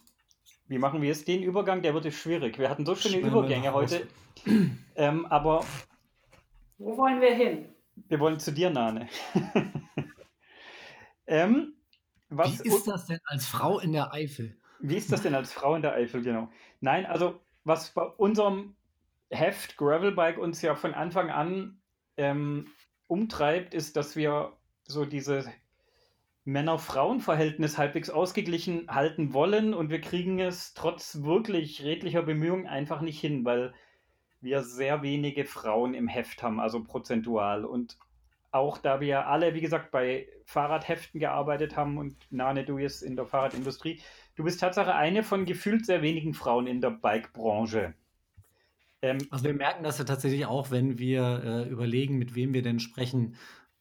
wie 0.68 0.80
machen 0.80 1.02
wir 1.02 1.10
jetzt 1.10 1.28
den 1.28 1.44
Übergang? 1.44 1.82
Der 1.82 1.94
wird 1.94 2.06
jetzt 2.06 2.18
schwierig. 2.18 2.58
Wir 2.58 2.70
hatten 2.70 2.86
so 2.86 2.96
schöne 2.96 3.20
Schneiden 3.20 3.30
Übergänge 3.30 3.74
heute. 3.74 4.08
Ähm, 4.96 5.26
aber 5.28 5.64
Wo 6.78 6.98
wollen 6.98 7.22
wir 7.22 7.34
hin? 7.34 7.76
wir 8.08 8.20
wollen 8.20 8.40
zu 8.40 8.52
dir, 8.52 8.70
Nane. 8.70 9.08
ähm, 11.28 11.74
was, 12.30 12.64
wie 12.64 12.68
ist 12.68 12.88
das 12.88 13.06
denn 13.06 13.20
als 13.26 13.46
Frau 13.46 13.80
in 13.80 13.94
der 13.94 14.14
Eifel? 14.14 14.58
Wie 14.80 14.98
ist 14.98 15.12
das 15.12 15.22
denn 15.22 15.36
als 15.36 15.54
Frau 15.54 15.76
in 15.76 15.82
der 15.82 15.94
Eifel, 15.94 16.22
genau? 16.22 16.50
Nein, 16.82 17.06
also 17.06 17.40
was 17.64 17.92
bei 17.92 18.04
unserem 18.04 18.76
Heft 19.30 19.78
Gravelbike 19.78 20.38
uns 20.38 20.62
ja 20.62 20.76
von 20.76 20.94
Anfang 20.94 21.30
an 21.30 21.80
ähm, 22.18 22.68
umtreibt, 23.08 23.74
ist, 23.74 23.96
dass 23.96 24.16
wir 24.16 24.54
so 24.84 25.06
dieses 25.06 25.48
Männer-Frauen-Verhältnis 26.44 27.78
halbwegs 27.78 28.12
ausgeglichen 28.12 28.88
halten 28.88 29.34
wollen 29.34 29.74
und 29.74 29.90
wir 29.90 30.02
kriegen 30.02 30.40
es 30.40 30.76
trotz 30.76 31.24
wirklich 31.24 31.84
redlicher 31.84 32.22
Bemühungen 32.22 32.68
einfach 32.68 33.02
nicht 33.02 33.20
hin, 33.20 33.46
weil 33.46 33.74
wir 34.46 34.64
sehr 34.64 35.02
wenige 35.02 35.44
Frauen 35.44 35.94
im 35.94 36.08
Heft 36.08 36.42
haben, 36.42 36.60
also 36.60 36.84
prozentual. 36.84 37.66
Und 37.66 37.98
auch 38.52 38.78
da 38.78 39.02
wir 39.02 39.28
alle, 39.28 39.54
wie 39.54 39.62
gesagt, 39.62 39.92
bei 39.92 40.30
Fahrradheften 40.46 41.20
gearbeitet 41.20 41.76
haben 41.76 41.98
und 41.98 42.16
Nane, 42.32 42.64
du 42.64 42.78
jetzt 42.78 43.02
in 43.02 43.18
der 43.18 43.26
Fahrradindustrie, 43.26 44.00
du 44.36 44.44
bist 44.46 44.62
Tatsache 44.62 44.96
eine 44.96 45.24
von 45.24 45.46
gefühlt 45.46 45.86
sehr 45.86 46.02
wenigen 46.02 46.34
Frauen 46.34 46.68
in 46.68 46.80
der 46.80 46.92
Bike-Branche. 46.92 47.94
Ähm, 49.02 49.18
Also 49.30 49.46
wir 49.46 49.54
merken 49.54 49.84
das 49.84 49.98
ja 49.98 50.06
tatsächlich 50.06 50.46
auch, 50.46 50.72
wenn 50.72 50.98
wir 50.98 51.44
äh, 51.44 51.70
überlegen, 51.70 52.18
mit 52.18 52.36
wem 52.36 52.54
wir 52.54 52.62
denn 52.62 52.80
sprechen 52.80 53.36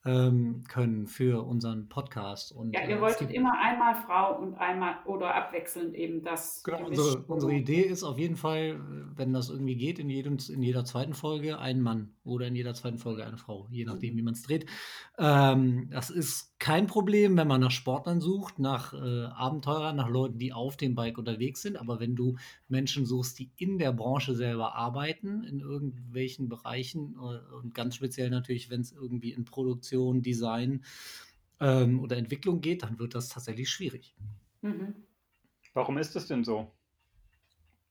ähm, 0.06 0.64
können 0.68 1.06
für 1.06 1.46
unseren 1.46 1.88
Podcast. 1.88 2.52
Und, 2.52 2.74
Ja, 2.74 2.80
äh, 2.80 2.90
ihr 2.90 2.96
es 2.96 3.00
wolltet 3.00 3.30
immer 3.30 3.58
einmal 3.58 3.94
Frau 3.94 4.38
und 4.38 4.54
einmal 4.54 4.96
oder 5.06 5.34
abwechselnd 5.34 5.94
eben 5.94 6.22
das. 6.22 6.62
Genau, 6.62 6.86
unsere, 6.86 7.18
unsere 7.26 7.54
Idee 7.54 7.82
ist 7.82 8.04
auf 8.04 8.18
jeden 8.18 8.36
Fall, 8.36 8.80
wenn 9.16 9.32
das 9.32 9.48
irgendwie 9.48 9.76
geht, 9.76 9.98
in, 9.98 10.10
jedem, 10.10 10.36
in 10.48 10.62
jeder 10.62 10.84
zweiten 10.84 11.14
Folge 11.14 11.58
ein 11.58 11.80
Mann 11.80 12.10
oder 12.22 12.46
in 12.46 12.54
jeder 12.54 12.74
zweiten 12.74 12.98
Folge 12.98 13.24
eine 13.24 13.38
Frau, 13.38 13.66
je 13.70 13.84
nachdem, 13.86 14.16
wie 14.16 14.22
man 14.22 14.34
es 14.34 14.42
dreht. 14.42 14.66
Ähm, 15.18 15.88
das 15.90 16.10
ist 16.10 16.58
kein 16.58 16.86
Problem, 16.86 17.36
wenn 17.36 17.48
man 17.48 17.60
nach 17.60 17.70
Sportlern 17.70 18.20
sucht, 18.20 18.58
nach 18.58 18.92
äh, 18.92 19.24
Abenteurern, 19.26 19.96
nach 19.96 20.08
Leuten, 20.08 20.38
die 20.38 20.52
auf 20.52 20.76
dem 20.76 20.94
Bike 20.94 21.18
unterwegs 21.18 21.62
sind. 21.62 21.78
Aber 21.78 21.98
wenn 22.00 22.14
du 22.14 22.36
Menschen 22.68 23.06
suchst, 23.06 23.38
die 23.38 23.50
in 23.56 23.78
der 23.78 23.92
Branche 23.92 24.34
selber 24.34 24.74
arbeiten, 24.74 25.44
in 25.44 25.60
irgendwelchen 25.60 26.48
Bereichen 26.48 27.16
äh, 27.16 27.54
und 27.54 27.74
ganz 27.74 27.96
speziell 27.96 28.28
natürlich, 28.30 28.70
wenn 28.70 28.80
es 28.82 28.92
irgendwie 28.92 29.32
in 29.32 29.44
Produktion, 29.44 29.93
Design 30.22 30.84
ähm, 31.60 32.00
oder 32.00 32.16
Entwicklung 32.16 32.60
geht, 32.60 32.82
dann 32.82 32.98
wird 32.98 33.14
das 33.14 33.28
tatsächlich 33.28 33.70
schwierig. 33.70 34.14
Mhm. 34.62 34.94
warum 35.74 35.98
ist 35.98 36.14
das 36.16 36.26
denn 36.26 36.44
so? 36.44 36.70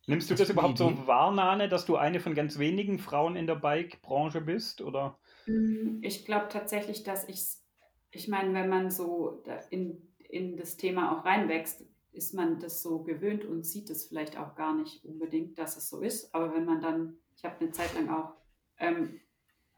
Nimmst 0.08 0.30
du 0.30 0.34
Das 0.34 0.40
das 0.40 0.50
ist 0.50 0.50
die 0.50 0.54
überhaupt 0.54 0.78
so 0.78 1.08
wahr, 1.08 1.32
Nane, 1.32 1.70
dass 1.70 1.86
du 1.86 1.96
eine 1.96 2.20
von 2.20 2.34
ganz 2.36 2.58
wenigen 2.60 3.00
Frauen 3.00 3.36
in 3.36 3.48
der 3.48 3.56
Bike-Branche 3.56 4.42
bist? 4.42 4.82
Oder? 4.82 5.18
Mm, 5.46 6.00
Ich 6.02 6.26
glaube 6.26 6.48
tatsächlich, 6.50 7.04
dass 7.04 7.28
ich, 7.28 7.42
ich 8.12 8.28
meine, 8.28 8.54
wenn 8.54 8.70
man 8.70 8.90
so 8.92 9.44
in, 9.70 10.14
in 10.30 10.58
das 10.58 10.78
Thema 10.78 11.18
auch 11.18 11.26
reinwächst, 11.26 11.86
ist 12.12 12.34
man 12.34 12.60
das 12.60 12.82
so 12.82 13.04
gewöhnt 13.04 13.46
und 13.46 13.66
sieht 13.66 13.90
es 13.90 14.06
vielleicht 14.08 14.38
auch 14.38 14.56
gar 14.56 14.76
nicht 14.76 15.04
unbedingt, 15.04 15.58
dass 15.58 15.78
es 15.78 15.90
so 15.90 16.02
ist. 16.02 16.34
Aber 16.36 16.54
wenn 16.54 16.66
man 16.66 16.82
dann, 16.82 17.18
ich 17.36 17.44
habe 17.44 17.60
eine 17.60 17.72
Zeit 17.72 17.94
lang 17.96 18.10
auch 18.10 18.36
ähm, 18.78 19.20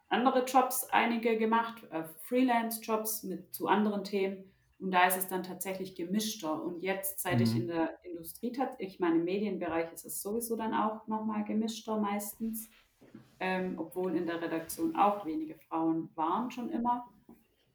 andere 0.10 0.46
Jobs, 0.46 0.88
einige 0.92 1.38
gemacht, 1.38 1.84
äh, 1.92 2.04
Freelance-Jobs 2.24 3.24
mit 3.24 3.54
zu 3.54 3.68
anderen 3.68 4.04
Themen. 4.04 4.52
Und 4.80 4.92
da 4.92 5.08
ist 5.08 5.18
es 5.18 5.28
dann 5.28 5.44
tatsächlich 5.44 5.96
gemischter. 5.96 6.62
Und 6.62 6.82
jetzt, 6.82 7.20
seit 7.20 7.42
ich 7.42 7.54
Mhm. 7.54 7.62
in 7.62 7.68
der 7.68 7.98
Industrie, 8.04 8.54
ich 8.80 9.00
meine, 9.00 9.16
im 9.16 9.24
Medienbereich 9.24 9.92
ist 9.94 10.06
es 10.06 10.22
sowieso 10.22 10.56
dann 10.56 10.74
auch 10.74 11.08
nochmal 11.08 11.44
gemischter 11.46 11.98
meistens 11.98 12.70
ähm, 13.40 13.78
obwohl 13.78 14.16
in 14.16 14.26
der 14.26 14.42
Redaktion 14.42 14.96
auch 14.96 15.26
wenige 15.26 15.56
Frauen 15.56 16.10
waren 16.16 16.52
schon 16.52 16.70
immer. 16.70 17.08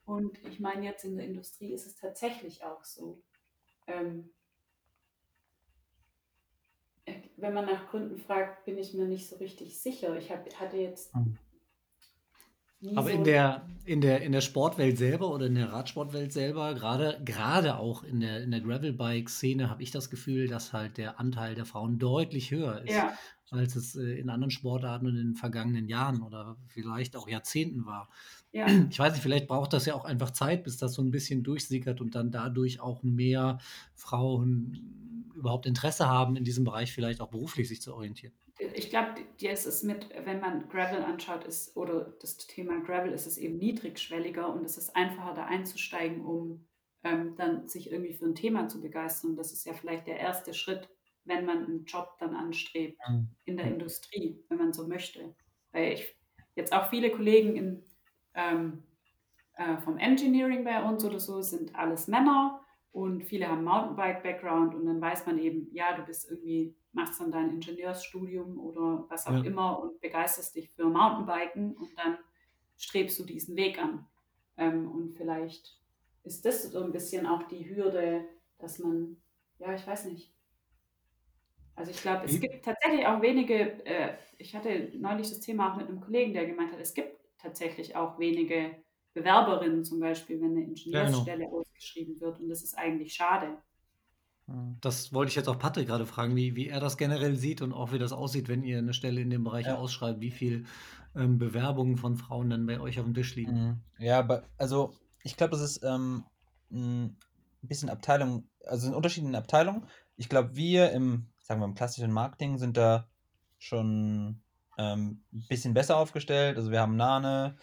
Und 0.05 0.45
ich 0.47 0.59
meine, 0.61 0.85
jetzt 0.85 1.05
in 1.05 1.17
der 1.17 1.27
Industrie 1.27 1.73
ist 1.73 1.87
es 1.87 1.97
tatsächlich 1.97 2.65
auch 2.65 2.83
so. 2.83 3.23
Ähm, 3.87 4.31
äh, 7.05 7.21
wenn 7.37 7.55
man 7.55 7.67
nach 7.67 7.91
Gründen 7.91 8.19
fragt, 8.19 8.65
bin 8.65 8.79
ich 8.79 8.95
mir 8.95 9.07
nicht 9.07 9.29
so 9.29 9.37
richtig 9.37 9.81
sicher. 9.81 10.17
Ich 10.17 10.31
hab, 10.31 10.49
hatte 10.59 10.79
jetzt 10.79 11.15
Hm. 11.15 11.39
Nie 12.81 12.97
Aber 12.97 13.11
so 13.11 13.17
in 13.17 13.25
der, 13.25 13.67
in 13.85 14.01
der, 14.01 14.23
in 14.23 14.33
der 14.33 14.41
Sportwelt 14.41 14.99
selber 14.99 15.31
oder 15.31 15.47
in 15.47 15.55
der 15.55 15.73
Radsportwelt 15.73 16.33
selber, 16.33 16.75
gerade, 16.75 17.21
gerade 17.25 17.77
auch 17.77 18.03
in 18.03 18.21
der, 18.21 18.43
in 18.43 18.51
der 18.51 18.61
Gravelbike-Szene, 18.61 19.69
habe 19.69 19.83
ich 19.83 19.91
das 19.91 20.11
Gefühl, 20.11 20.49
dass 20.49 20.73
halt 20.73 20.97
der 20.97 21.19
Anteil 21.21 21.55
der 21.55 21.65
Frauen 21.67 21.99
deutlich 21.99 22.51
höher 22.51 22.83
ist, 22.83 22.95
ja, 22.95 23.13
als 23.51 23.77
es 23.77 23.97
äh, 23.97 24.19
in 24.19 24.31
anderen 24.31 24.51
Sportarten 24.51 25.07
und 25.07 25.17
in 25.17 25.29
den 25.29 25.35
vergangenen 25.35 25.89
Jahren 25.89 26.23
oder 26.23 26.57
vielleicht 26.69 27.17
auch 27.17 27.29
Jahrzehnten 27.29 27.85
war. 27.85 28.09
ja, 28.53 28.67
Ich 28.91 28.99
weiß 28.99 29.13
nicht, 29.13 29.23
vielleicht 29.23 29.49
braucht 29.49 29.73
das 29.73 29.87
ja 29.87 29.95
auch 29.95 30.05
einfach 30.05 30.31
Zeit, 30.31 30.65
bis 30.65 30.77
das 30.77 30.95
so 30.95 31.03
ein 31.03 31.11
bisschen 31.11 31.43
durchsickert 31.43 32.01
und 32.01 32.15
dann 32.15 32.31
dadurch 32.31 32.81
auch 32.81 33.03
mehr 33.03 33.59
Frauen 33.95 35.27
überhaupt 35.35 35.67
Interesse 35.67 36.07
haben, 36.07 36.37
in 36.37 36.45
diesem 36.45 36.65
Bereich 36.65 36.93
vielleicht 36.93 37.21
auch 37.21 37.31
beruflich 37.31 37.69
sich 37.69 37.81
zu 37.81 37.95
orientieren. 37.95 38.35
Ich 38.75 38.91
glaube, 38.91 39.15
es 39.43 39.67
ist 39.67 39.83
mit, 39.85 40.09
wenn 40.25 40.41
man 40.41 40.69
Gravel 40.69 41.03
anschaut, 41.03 41.45
ist, 41.45 41.77
oder 41.77 42.15
das 42.21 42.37
Thema 42.37 42.81
Gravel 42.81 43.13
ist 43.13 43.27
es 43.27 43.39
eben 43.39 43.57
niedrigschwelliger 43.59 44.53
und 44.53 44.65
es 44.65 44.77
ist 44.77 44.95
einfacher 44.95 45.35
da 45.35 45.45
einzusteigen, 45.47 46.25
um 46.25 46.67
ähm, 47.03 47.35
dann 47.37 47.69
sich 47.69 47.91
irgendwie 47.91 48.13
für 48.15 48.27
ein 48.27 48.35
Thema 48.35 48.69
zu 48.69 48.81
begeistern. 48.81 49.31
Und 49.31 49.37
das 49.37 49.53
ist 49.53 49.65
ja 49.65 49.73
vielleicht 49.73 50.07
der 50.07 50.19
erste 50.19 50.53
Schritt, 50.55 50.89
wenn 51.25 51.47
man 51.47 51.65
einen 51.65 51.85
Job 51.85 52.17
dann 52.19 52.35
anstrebt 52.35 52.99
Mhm. 53.09 53.29
in 53.45 53.57
der 53.57 53.67
Industrie, 53.67 54.45
wenn 54.49 54.59
man 54.59 54.73
so 54.73 54.87
möchte. 54.87 55.35
Weil 55.73 55.93
ich 55.95 56.15
jetzt 56.55 56.73
auch 56.73 56.91
viele 56.91 57.11
Kollegen 57.11 57.57
in, 57.57 57.85
ähm, 58.35 58.85
äh, 59.55 59.79
vom 59.79 59.99
Engineering 59.99 60.65
bei 60.65 60.83
uns 60.83 61.05
oder 61.05 61.21
so 61.21 61.43
sind 61.43 61.75
alles 61.75 62.09
Männer 62.09 62.60
und 62.93 63.25
viele 63.25 63.49
haben 63.49 63.65
Mountainbike-Background 63.65 64.75
und 64.75 64.87
dann 64.87 65.01
weiß 65.01 65.27
man 65.27 65.39
eben, 65.39 65.69
ja, 65.73 65.97
du 65.97 66.03
bist 66.05 66.31
irgendwie, 66.31 66.77
machst 66.93 67.21
dann 67.21 67.31
dein 67.31 67.51
Ingenieursstudium 67.51 68.59
oder 68.59 69.07
was 69.09 69.27
auch 69.27 69.37
Ja. 69.37 69.45
immer 69.45 69.81
und 69.81 70.01
begeisterst 70.01 70.57
dich 70.57 70.71
für 70.71 70.87
Mountainbiken 70.87 71.77
und 71.77 71.97
dann 71.99 72.19
strebst 72.77 73.19
du 73.19 73.25
diesen 73.25 73.57
Weg 73.57 73.79
an. 73.81 74.07
Ähm, 74.57 74.91
und 74.91 75.15
vielleicht 75.17 75.79
ist 76.25 76.45
das 76.45 76.65
so 76.65 76.83
ein 76.83 76.93
bisschen 76.93 77.27
auch 77.27 77.45
die 77.45 77.69
Hürde, 77.75 78.27
dass 78.59 78.79
man, 78.79 79.23
ja, 79.59 79.75
ich 79.75 79.87
weiß 79.87 80.07
nicht. 80.07 80.35
Also 81.77 81.93
ich 81.93 82.03
glaube, 82.03 82.25
es 82.27 82.39
gibt 82.41 82.65
tatsächlich 82.65 83.07
auch 83.07 83.23
wenige, 83.23 83.85
äh, 83.87 84.17
ich 84.39 84.55
hatte 84.55 84.91
neulich 84.95 85.31
das 85.31 85.41
Thema 85.41 85.73
auch 85.73 85.77
mit 85.77 85.89
einem 85.89 86.01
Kollegen, 86.01 86.35
der 86.35 86.47
gemeint 86.47 86.73
hat, 86.73 86.81
es 86.81 86.95
gibt 86.95 87.17
tatsächlich 87.39 87.97
auch 87.97 88.19
wenige 88.19 88.77
Bewerberinnen 89.21 89.85
zum 89.85 90.01
Beispiel, 90.01 90.41
wenn 90.41 90.53
eine 90.53 90.65
Ingenieursstelle 90.65 91.47
ausgeschrieben 91.49 92.21
wird 92.21 92.41
und 92.41 92.49
das 92.49 92.63
ist 92.63 92.77
eigentlich 92.77 93.15
schade. 93.15 93.57
Mhm. 94.47 94.77
Das 94.81 95.13
wollte 95.13 95.31
ich 95.31 95.37
jetzt 95.37 95.49
auch 95.49 95.59
Patrick 95.59 95.89
gerade 95.89 96.07
fragen, 96.07 96.37
wie, 96.37 96.57
wie 96.57 96.69
er 96.69 96.81
das 96.81 96.97
generell 96.97 97.37
sieht 97.37 97.63
und 97.63 97.73
auch 97.73 97.93
wie 97.93 97.99
das 97.99 98.13
aussieht, 98.13 98.49
wenn 98.49 98.63
ihr 98.63 98.79
eine 98.79 98.95
Stelle 98.95 99.21
in 99.21 99.31
dem 99.31 99.45
Bereich 99.45 99.67
Ja. 99.67 99.77
ausschreibt, 99.77 100.21
wie 100.21 100.31
viel 100.31 100.65
ähm, 101.15 101.39
Bewerbungen 101.39 101.97
von 101.97 102.17
Frauen 102.17 102.51
dann 102.51 102.67
bei 102.67 102.81
euch 102.81 102.99
auf 102.99 103.05
dem 103.05 103.15
Tisch 103.15 103.35
liegen. 103.37 103.53
Mhm. 103.53 103.81
Ja, 103.99 104.19
aber 104.19 104.45
also 104.59 104.95
ich 105.23 105.37
glaube, 105.37 105.53
das 105.53 105.61
ist 105.61 105.83
ähm, 105.85 106.25
ein 106.71 107.17
bisschen 107.63 107.91
Abteilung, 107.91 108.49
also 108.67 108.89
ein 108.89 108.95
Unterschied 108.95 109.25
in 109.25 109.35
Abteilungen. 109.35 109.87
Ich 110.17 110.29
glaube, 110.29 110.55
wir 110.57 110.93
im, 110.93 111.27
sagen 111.43 111.61
wir, 111.61 111.67
im 111.67 111.75
klassischen 111.75 112.13
Marketing 112.13 112.59
sind 112.59 112.77
da 112.77 113.09
schon 113.59 114.43
ähm, 114.79 115.23
ein 115.33 115.47
bisschen 115.49 115.75
besser 115.75 115.97
aufgestellt. 115.97 116.57
Also 116.57 116.71
wir 116.71 116.81
haben 116.81 116.97
Nane, 116.97 117.57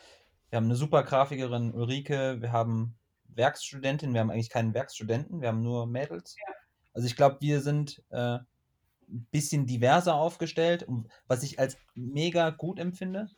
wir 0.49 0.57
haben 0.57 0.65
eine 0.65 0.75
super 0.75 1.03
Grafikerin 1.03 1.73
Ulrike, 1.73 2.41
wir 2.41 2.51
haben 2.51 2.95
Werkstudentin, 3.27 4.13
wir 4.13 4.21
haben 4.21 4.31
eigentlich 4.31 4.49
keinen 4.49 4.73
Werkstudenten, 4.73 5.41
wir 5.41 5.49
haben 5.49 5.61
nur 5.61 5.87
Mädels. 5.87 6.35
Also 6.93 7.07
ich 7.07 7.15
glaube, 7.15 7.37
wir 7.41 7.61
sind 7.61 8.01
äh, 8.09 8.39
ein 9.09 9.27
bisschen 9.31 9.65
diverser 9.65 10.15
aufgestellt, 10.15 10.87
was 11.27 11.43
ich 11.43 11.59
als 11.59 11.77
mega 11.95 12.49
gut 12.49 12.79
empfinde. 12.79 13.29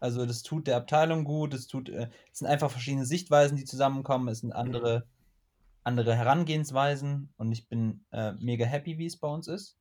Also 0.00 0.26
das 0.26 0.42
tut 0.42 0.66
der 0.66 0.76
Abteilung 0.76 1.24
gut, 1.24 1.54
es 1.54 1.66
tut, 1.66 1.88
äh, 1.88 2.08
es 2.32 2.38
sind 2.38 2.48
einfach 2.48 2.70
verschiedene 2.70 3.06
Sichtweisen, 3.06 3.56
die 3.56 3.64
zusammenkommen, 3.64 4.28
es 4.28 4.40
sind 4.40 4.52
andere, 4.52 5.06
andere 5.82 6.14
Herangehensweisen. 6.14 7.32
Und 7.36 7.52
ich 7.52 7.68
bin 7.68 8.04
äh, 8.10 8.32
mega 8.32 8.64
happy, 8.64 8.98
wie 8.98 9.06
es 9.06 9.16
bei 9.16 9.28
uns 9.28 9.48
ist. 9.48 9.76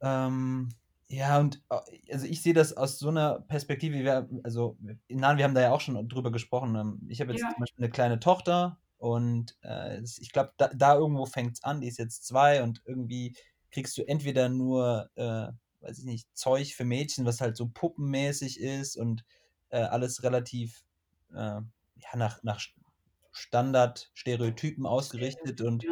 Ähm, 0.00 0.70
ja, 1.12 1.38
und 1.40 1.62
äh, 1.70 2.12
also 2.12 2.26
ich 2.26 2.42
sehe 2.42 2.54
das 2.54 2.76
aus 2.76 2.98
so 2.98 3.08
einer 3.08 3.40
Perspektive, 3.40 3.96
wie 3.98 4.04
wir, 4.04 4.28
also 4.44 4.78
nein, 5.08 5.36
wir 5.38 5.44
haben 5.44 5.54
da 5.54 5.60
ja 5.62 5.72
auch 5.72 5.80
schon 5.80 6.08
drüber 6.08 6.32
gesprochen. 6.32 6.74
ähm, 6.76 7.06
Ich 7.08 7.20
habe 7.20 7.32
jetzt 7.32 7.42
Ja. 7.42 7.52
zum 7.52 7.60
Beispiel 7.60 7.84
eine 7.84 7.92
kleine 7.92 8.20
Tochter 8.20 8.80
und 8.98 9.56
äh, 9.62 10.00
ich 10.20 10.32
glaube, 10.32 10.52
da, 10.56 10.68
da 10.74 10.94
irgendwo 10.96 11.26
fängt 11.26 11.54
es 11.54 11.64
an, 11.64 11.80
die 11.80 11.88
ist 11.88 11.98
jetzt 11.98 12.24
zwei 12.26 12.62
und 12.62 12.82
irgendwie 12.86 13.36
kriegst 13.70 13.96
du 13.98 14.02
entweder 14.06 14.48
nur 14.48 15.10
äh, 15.16 15.48
weiß 15.80 15.98
ich 15.98 16.04
nicht, 16.04 16.28
Zeug 16.36 16.74
für 16.74 16.84
Mädchen, 16.84 17.24
was 17.26 17.40
halt 17.40 17.56
so 17.56 17.68
puppenmäßig 17.68 18.60
ist 18.60 18.96
und 18.96 19.24
äh, 19.70 19.78
alles 19.82 20.22
relativ 20.22 20.84
äh, 21.32 21.34
ja, 21.36 21.64
nach, 22.16 22.42
nach 22.44 22.60
Standard-Stereotypen 23.32 24.86
ausgerichtet 24.86 25.60
und 25.60 25.86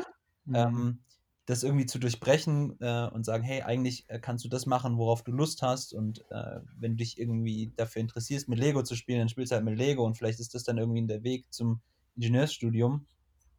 Mhm. 0.47 0.55
ähm, 0.55 1.05
das 1.51 1.63
irgendwie 1.65 1.87
zu 1.87 1.99
durchbrechen 1.99 2.79
äh, 2.81 3.09
und 3.13 3.25
sagen, 3.25 3.45
hey, 3.45 3.63
eigentlich 3.63 4.05
äh, 4.09 4.21
kannst 4.21 4.45
du 4.45 4.49
das 4.49 4.67
machen, 4.67 4.99
worauf 4.99 5.23
du 5.25 5.33
Lust 5.33 5.63
hast 5.63 5.95
und 5.95 6.21
äh, 6.31 6.61
wenn 6.79 6.93
du 6.93 6.97
dich 6.99 7.19
irgendwie 7.19 7.73
dafür 7.77 8.01
interessierst, 8.01 8.49
mit 8.49 8.59
Lego 8.59 8.83
zu 8.83 8.97
spielen, 8.97 9.21
dann 9.21 9.29
spielst 9.29 9.53
du 9.53 9.57
halt 9.57 9.65
mit 9.65 9.79
Lego 9.79 10.05
und 10.05 10.17
vielleicht 10.17 10.41
ist 10.41 10.55
das 10.55 10.65
dann 10.65 10.79
irgendwie 10.79 11.07
der 11.07 11.23
Weg 11.25 11.47
zum 11.53 11.83
Ingenieursstudium. 12.17 13.07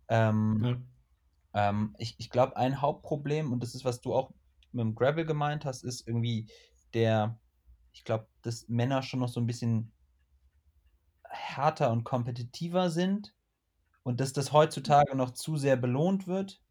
Ähm, 0.09 0.63
Ja. 0.63 0.81
ähm, 1.53 1.95
ich 1.99 2.15
ich 2.19 2.29
glaube, 2.29 2.57
ein 2.57 2.81
Hauptproblem, 2.81 3.51
und 3.53 3.63
das 3.63 3.75
ist, 3.75 3.85
was 3.85 4.01
du 4.01 4.13
auch 4.13 4.31
mit 4.71 4.83
dem 4.83 4.95
Gravel 4.95 5.25
gemeint 5.25 5.65
hast, 5.65 5.83
ist 5.83 6.07
irgendwie 6.07 6.49
der, 6.93 7.39
ich 7.93 8.03
glaube, 8.05 8.27
dass 8.43 8.67
Männer 8.69 9.03
schon 9.03 9.19
noch 9.21 9.29
so 9.29 9.39
ein 9.41 9.47
bisschen 9.47 9.93
härter 11.29 11.91
und 11.91 12.03
kompetitiver 12.03 12.89
sind 12.89 13.35
und 14.03 14.19
dass 14.21 14.33
das 14.33 14.51
heutzutage 14.53 15.15
noch 15.15 15.31
zu 15.31 15.57
sehr 15.57 15.77
belohnt 15.77 16.27
wird. 16.27 16.61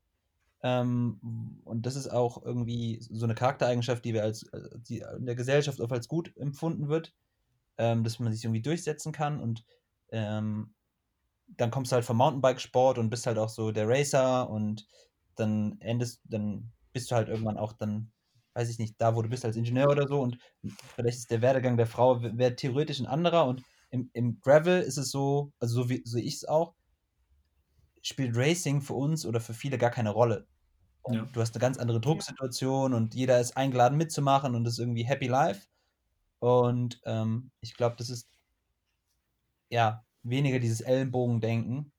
Ähm, 0.63 1.61
und 1.65 1.87
das 1.87 1.97
ist 1.97 2.09
auch 2.09 2.43
irgendwie 2.45 2.99
so 3.01 3.25
eine 3.25 3.35
Charaktereigenschaft, 3.35 4.05
die 4.05 4.13
wir 4.15 4.23
als, 4.23 4.43
äh, 4.53 4.79
die 4.89 4.99
in 4.99 5.27
der 5.27 5.35
Gesellschaft 5.35 5.81
auch 5.81 5.91
als 5.91 6.09
gut 6.09 6.37
empfunden 6.37 6.89
wird, 6.89 7.15
ähm, 7.79 8.05
dass 8.05 8.19
man 8.19 8.33
sich 8.33 8.45
irgendwie 8.45 8.63
durchsetzen 8.63 9.13
kann 9.13 9.41
und 9.41 9.65
ähm, 10.11 10.75
dann 11.57 11.71
kommst 11.71 11.93
du 11.93 11.95
halt 11.95 12.05
vom 12.05 12.19
Mountainbikesport 12.19 12.99
und 12.99 13.11
bist 13.11 13.27
halt 13.27 13.39
auch 13.39 13.49
so 13.49 13.73
der 13.73 13.89
Racer 13.89 14.49
und 14.51 14.87
dann 15.35 15.77
endest, 15.81 16.21
dann 16.25 16.73
bist 16.93 17.11
du 17.11 17.17
halt 17.17 17.29
irgendwann 17.29 17.57
auch 17.57 17.73
dann, 17.73 18.13
weiß 18.55 18.69
ich 18.69 18.79
nicht, 18.79 19.01
da 19.01 19.17
wo 19.17 19.23
du 19.23 19.29
bist 19.29 19.45
als 19.45 19.57
Ingenieur 19.57 19.89
oder 19.89 20.07
so 20.07 20.21
und 20.21 20.39
vielleicht 20.95 21.19
ist 21.19 21.31
der 21.31 21.43
Werdegang 21.43 21.77
der 21.77 21.87
Frau 21.87 22.23
wäre 22.23 22.55
theoretisch 22.55 23.01
ein 23.01 23.07
anderer 23.07 23.47
und 23.47 23.63
im, 23.91 24.11
im 24.13 24.41
Gravel 24.41 24.83
ist 24.83 24.99
es 24.99 25.11
so, 25.11 25.53
also 25.59 25.83
so 25.83 25.89
wie 25.89 26.03
so 26.05 26.19
ich 26.19 26.35
es 26.35 26.45
auch, 26.45 26.75
spielt 28.03 28.37
Racing 28.37 28.81
für 28.83 28.95
uns 28.95 29.27
oder 29.27 29.41
für 29.41 29.55
viele 29.55 29.79
gar 29.79 29.91
keine 29.91 30.11
Rolle. 30.11 30.47
Und 31.03 31.15
Ja. 31.17 31.25
Du 31.33 31.41
hast 31.41 31.55
eine 31.55 31.61
ganz 31.61 31.79
andere 31.79 32.01
Drucksituation 32.01 32.95
und 32.95 33.15
jeder 33.15 33.41
ist 33.41 33.57
eingeladen 33.57 33.99
mitzumachen 33.99 34.55
und 34.55 34.67
ist 34.67 34.79
irgendwie 34.79 35.05
happy 35.05 35.27
life. 35.29 35.69
Und 36.41 37.01
ähm, 37.07 37.51
ich 37.61 37.75
glaube, 37.77 37.97
das 37.99 38.11
ist 38.11 38.29
ja 39.71 40.05
weniger 40.23 40.59
dieses 40.59 40.81
Ellenbogendenken 40.81 41.93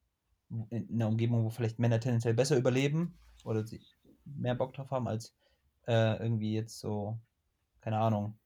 in 0.69 0.89
einer 0.93 1.07
Umgebung, 1.07 1.45
wo 1.45 1.49
vielleicht 1.49 1.79
Männer 1.79 1.99
tendenziell 1.99 2.33
besser 2.33 2.57
überleben 2.57 3.17
oder 3.45 3.65
sie 3.65 3.81
mehr 4.25 4.55
Bock 4.55 4.73
drauf 4.73 4.91
haben, 4.91 5.07
als 5.07 5.35
äh, 5.87 6.17
irgendwie 6.21 6.53
jetzt 6.53 6.79
so, 6.79 7.19
keine 7.81 7.99
Ahnung, 7.99 8.39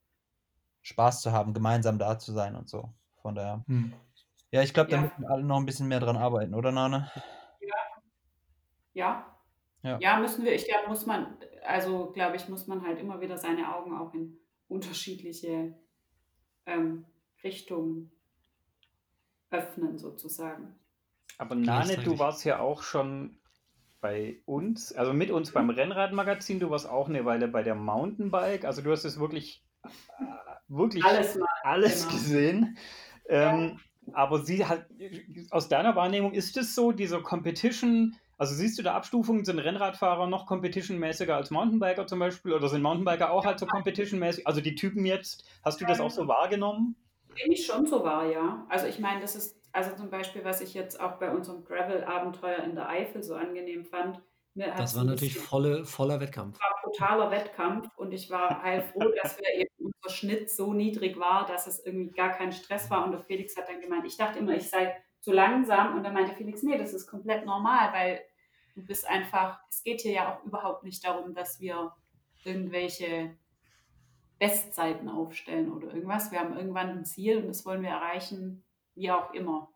Spaß 0.83 1.21
zu 1.21 1.31
haben, 1.33 1.53
gemeinsam 1.53 1.99
da 1.99 2.19
zu 2.19 2.33
sein 2.33 2.55
und 2.55 2.69
so. 2.69 2.93
Von 3.21 3.35
daher. 3.35 3.65
Hm. 3.67 3.93
Ja, 4.51 4.61
ich 4.63 4.73
glaube, 4.73 4.89
da 4.91 4.97
Ja. 4.97 5.03
müssen 5.03 5.25
alle 5.27 5.43
noch 5.43 5.57
ein 5.57 5.65
bisschen 5.65 5.87
mehr 5.87 5.99
dran 5.99 6.17
arbeiten, 6.17 6.53
oder 6.55 6.71
Nane? 6.71 7.11
Ja. 8.95 9.37
Ja. 9.83 9.99
Ja, 10.01 10.19
müssen 10.19 10.43
wir. 10.43 10.55
Ich 10.55 10.65
glaube, 10.65 10.87
muss 10.87 11.05
man, 11.05 11.37
also 11.63 12.11
glaube 12.11 12.37
ich, 12.37 12.49
muss 12.49 12.65
man 12.65 12.81
halt 12.81 12.99
immer 12.99 13.21
wieder 13.21 13.37
seine 13.37 13.75
Augen 13.75 13.95
auch 13.95 14.15
in 14.15 14.39
unterschiedliche 14.67 15.75
ähm, 16.65 17.05
Richtungen 17.43 18.11
öffnen, 19.51 19.99
sozusagen. 19.99 20.75
Aber 21.37 21.53
Nane, 21.53 21.97
du 21.97 22.17
warst 22.17 22.45
ja 22.45 22.59
auch 22.59 22.81
schon 22.81 23.37
bei 24.01 24.41
uns, 24.45 24.93
also 24.93 25.13
mit 25.13 25.29
uns 25.31 25.51
beim 25.51 25.69
Rennradmagazin, 25.69 26.59
du 26.59 26.69
warst 26.69 26.89
auch 26.89 27.09
eine 27.09 27.25
Weile 27.25 27.47
bei 27.47 27.61
der 27.61 27.75
Mountainbike, 27.75 28.65
also 28.65 28.81
du 28.81 28.91
hast 28.91 29.03
es 29.03 29.19
wirklich, 29.19 29.63
äh, 29.83 30.23
wirklich 30.67 31.03
Alles 31.03 31.35
mal. 31.35 31.47
alles 31.63 32.03
genau. 32.03 32.13
gesehen. 32.13 32.77
Ähm, 33.27 33.79
aber 34.13 34.43
sie 34.43 34.65
hat, 34.65 34.87
aus 35.49 35.67
deiner 35.67 35.95
Wahrnehmung 35.95 36.33
ist 36.33 36.57
es 36.57 36.75
so, 36.75 36.91
diese 36.91 37.21
Competition, 37.21 38.15
also 38.37 38.53
siehst 38.53 38.77
du 38.77 38.83
da 38.83 38.93
Abstufungen, 38.93 39.45
sind 39.45 39.59
Rennradfahrer 39.59 40.27
noch 40.27 40.45
competitionmäßiger 40.45 41.35
als 41.35 41.51
Mountainbiker 41.51 42.05
zum 42.07 42.19
Beispiel 42.19 42.53
oder 42.53 42.67
sind 42.67 42.81
Mountainbiker 42.81 43.31
auch 43.31 43.45
halt 43.45 43.59
so 43.59 43.65
competitionmäßig? 43.65 44.45
Also 44.45 44.61
die 44.61 44.75
Typen 44.75 45.05
jetzt, 45.05 45.45
hast 45.63 45.79
du 45.79 45.85
das 45.85 45.99
auch 45.99 46.11
so 46.11 46.27
wahrgenommen? 46.27 46.95
Nehme 47.35 47.53
ich 47.53 47.65
schon 47.65 47.85
so 47.85 48.03
wahr, 48.03 48.29
ja. 48.29 48.65
Also 48.69 48.87
ich 48.87 48.99
meine, 48.99 49.21
das 49.21 49.35
ist, 49.35 49.57
also 49.71 49.95
zum 49.95 50.09
Beispiel, 50.09 50.43
was 50.43 50.61
ich 50.61 50.73
jetzt 50.73 50.99
auch 50.99 51.13
bei 51.13 51.31
unserem 51.31 51.63
Gravel-Abenteuer 51.63 52.63
in 52.63 52.75
der 52.75 52.89
Eifel 52.89 53.23
so 53.23 53.35
angenehm 53.35 53.85
fand. 53.85 54.21
Das 54.55 54.95
war 54.95 55.03
natürlich 55.03 55.37
volle, 55.37 55.83
voller 55.83 56.21
Wettkampf. 56.21 56.57
war 56.59 56.91
totaler 56.91 57.29
Wettkampf 57.29 57.89
und 57.97 58.13
ich 58.13 58.29
war 58.29 58.63
heilfroh, 58.63 59.11
dass 59.21 59.37
wir 59.37 59.53
eben 59.53 59.69
unser 59.77 60.15
Schnitt 60.15 60.49
so 60.49 60.73
niedrig 60.73 61.19
war, 61.19 61.45
dass 61.45 61.67
es 61.67 61.85
irgendwie 61.85 62.11
gar 62.11 62.31
kein 62.31 62.53
Stress 62.53 62.89
war. 62.89 63.03
Und 63.03 63.11
der 63.11 63.19
Felix 63.19 63.57
hat 63.57 63.67
dann 63.67 63.81
gemeint, 63.81 64.05
ich 64.05 64.15
dachte 64.15 64.39
immer, 64.39 64.55
ich 64.55 64.69
sei 64.69 64.95
zu 65.25 65.33
langsam. 65.33 65.97
Und 65.97 66.03
dann 66.03 66.13
meinte 66.13 66.35
Felix, 66.35 66.61
nee, 66.61 66.77
das 66.77 66.93
ist 66.93 67.07
komplett 67.07 67.45
normal, 67.45 67.91
weil 67.91 68.21
du 68.75 68.85
bist 68.85 69.07
einfach, 69.07 69.59
es 69.69 69.83
geht 69.83 70.01
hier 70.01 70.11
ja 70.11 70.33
auch 70.33 70.45
überhaupt 70.45 70.83
nicht 70.83 71.03
darum, 71.03 71.33
dass 71.33 71.59
wir 71.59 71.93
irgendwelche 72.43 73.35
Bestzeiten 74.37 75.09
aufstellen 75.09 75.71
oder 75.71 75.87
irgendwas. 75.87 76.31
Wir 76.31 76.39
haben 76.39 76.55
irgendwann 76.55 76.89
ein 76.89 77.05
Ziel 77.05 77.37
und 77.37 77.47
das 77.47 77.65
wollen 77.65 77.81
wir 77.81 77.89
erreichen, 77.89 78.63
wie 78.93 79.09
auch 79.09 79.33
immer. 79.33 79.71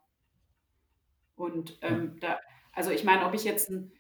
Und 1.36 1.80
ähm, 1.82 2.20
da, 2.20 2.40
also 2.74 2.92
ich 2.92 3.04
meine, 3.04 3.26
ob 3.26 3.34
ich 3.34 3.44
jetzt 3.44 3.72
ein 3.72 3.92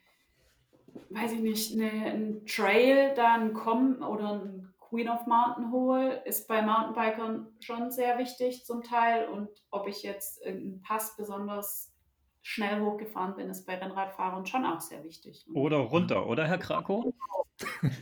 weiß 1.09 1.33
ich 1.33 1.39
nicht, 1.39 1.73
eine, 1.73 2.11
ein 2.11 2.45
Trail 2.45 3.13
dann 3.15 3.53
kommen 3.53 4.03
oder 4.03 4.41
ein 4.41 4.58
Queen 4.89 5.07
of 5.07 5.27
Mountain 5.27 5.71
hole, 5.71 6.23
ist 6.25 6.47
bei 6.47 6.61
Mountainbikern 6.61 7.47
schon 7.59 7.91
sehr 7.91 8.17
wichtig 8.17 8.65
zum 8.65 8.81
Teil. 8.81 9.29
Und 9.29 9.49
ob 9.69 9.87
ich 9.87 10.03
jetzt 10.03 10.43
irgendeinen 10.43 10.81
Pass 10.81 11.15
besonders 11.15 11.93
schnell 12.41 12.81
hochgefahren 12.81 13.35
bin, 13.35 13.49
ist 13.49 13.65
bei 13.65 13.75
Rennradfahrern 13.75 14.45
schon 14.45 14.65
auch 14.65 14.81
sehr 14.81 15.03
wichtig. 15.03 15.45
Oder 15.53 15.77
runter, 15.77 16.27
oder 16.27 16.47
Herr 16.47 16.57
Krakow? 16.57 17.05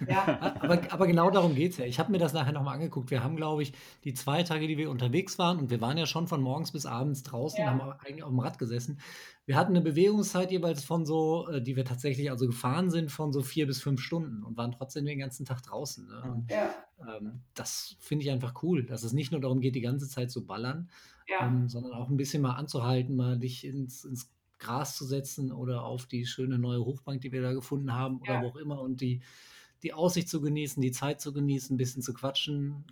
Ja, 0.07 0.39
Aber, 0.61 0.79
aber 0.91 1.07
genau 1.07 1.29
darum 1.29 1.55
geht 1.55 1.71
es 1.71 1.77
ja. 1.77 1.85
Ich 1.85 1.99
habe 1.99 2.11
mir 2.11 2.17
das 2.17 2.33
nachher 2.33 2.51
nochmal 2.51 2.75
angeguckt. 2.75 3.11
Wir 3.11 3.23
haben, 3.23 3.35
glaube 3.35 3.63
ich, 3.63 3.73
die 4.03 4.13
zwei 4.13 4.43
Tage, 4.43 4.67
die 4.67 4.77
wir 4.77 4.89
unterwegs 4.89 5.37
waren, 5.39 5.57
und 5.59 5.69
wir 5.69 5.81
waren 5.81 5.97
ja 5.97 6.05
schon 6.05 6.27
von 6.27 6.41
morgens 6.41 6.71
bis 6.71 6.85
abends 6.85 7.23
draußen, 7.23 7.59
Ja. 7.59 7.71
haben 7.71 7.81
eigentlich 7.81 8.23
auf 8.23 8.29
dem 8.29 8.39
Rad 8.39 8.59
gesessen. 8.59 8.99
Wir 9.45 9.55
hatten 9.55 9.71
eine 9.71 9.81
Bewegungszeit 9.81 10.51
jeweils 10.51 10.83
von 10.83 11.05
so, 11.05 11.47
äh, 11.49 11.61
die 11.61 11.75
wir 11.75 11.85
tatsächlich 11.85 12.29
also 12.31 12.47
gefahren 12.47 12.89
sind, 12.89 13.11
von 13.11 13.31
so 13.31 13.41
vier 13.41 13.65
bis 13.67 13.81
fünf 13.81 14.01
Stunden 14.01 14.43
und 14.43 14.57
waren 14.57 14.71
trotzdem 14.73 15.05
den 15.05 15.19
ganzen 15.19 15.45
Tag 15.45 15.63
draußen. 15.63 16.05
Ne? 16.07 16.21
Und, 16.31 16.51
ja, 16.51 16.69
ähm, 16.99 17.41
das 17.53 17.95
finde 17.99 18.25
ich 18.25 18.31
einfach 18.31 18.61
cool, 18.63 18.83
dass 18.85 19.03
es 19.03 19.13
nicht 19.13 19.31
nur 19.31 19.41
darum 19.41 19.61
geht, 19.61 19.75
die 19.75 19.81
ganze 19.81 20.09
Zeit 20.09 20.31
zu 20.31 20.45
ballern, 20.45 20.89
ja, 21.27 21.45
ähm, 21.47 21.69
sondern 21.69 21.93
auch 21.93 22.09
ein 22.09 22.17
bisschen 22.17 22.41
mal 22.41 22.55
anzuhalten, 22.55 23.15
mal 23.15 23.37
dich 23.37 23.65
ins, 23.65 24.03
ins 24.05 24.29
Gras 24.59 24.97
zu 24.97 25.05
setzen 25.05 25.51
oder 25.51 25.83
auf 25.83 26.05
die 26.07 26.25
schöne 26.25 26.57
neue 26.59 26.83
Hochbank, 26.85 27.21
die 27.21 27.31
wir 27.31 27.41
da 27.41 27.53
gefunden 27.53 27.93
haben 27.93 28.19
oder 28.21 28.37
Ja. 28.37 28.39
wo 28.39 28.49
auch 28.49 28.55
immer 28.57 28.81
und 28.81 29.01
die, 29.01 29.21
die 29.83 29.93
Aussicht 29.93 30.29
zu 30.29 30.41
genießen, 30.41 30.81
die 30.81 30.91
Zeit 30.91 31.21
zu 31.21 31.33
genießen, 31.33 31.75
ein 31.75 31.77
bisschen 31.77 32.01
zu 32.01 32.13
quatschen. 32.13 32.85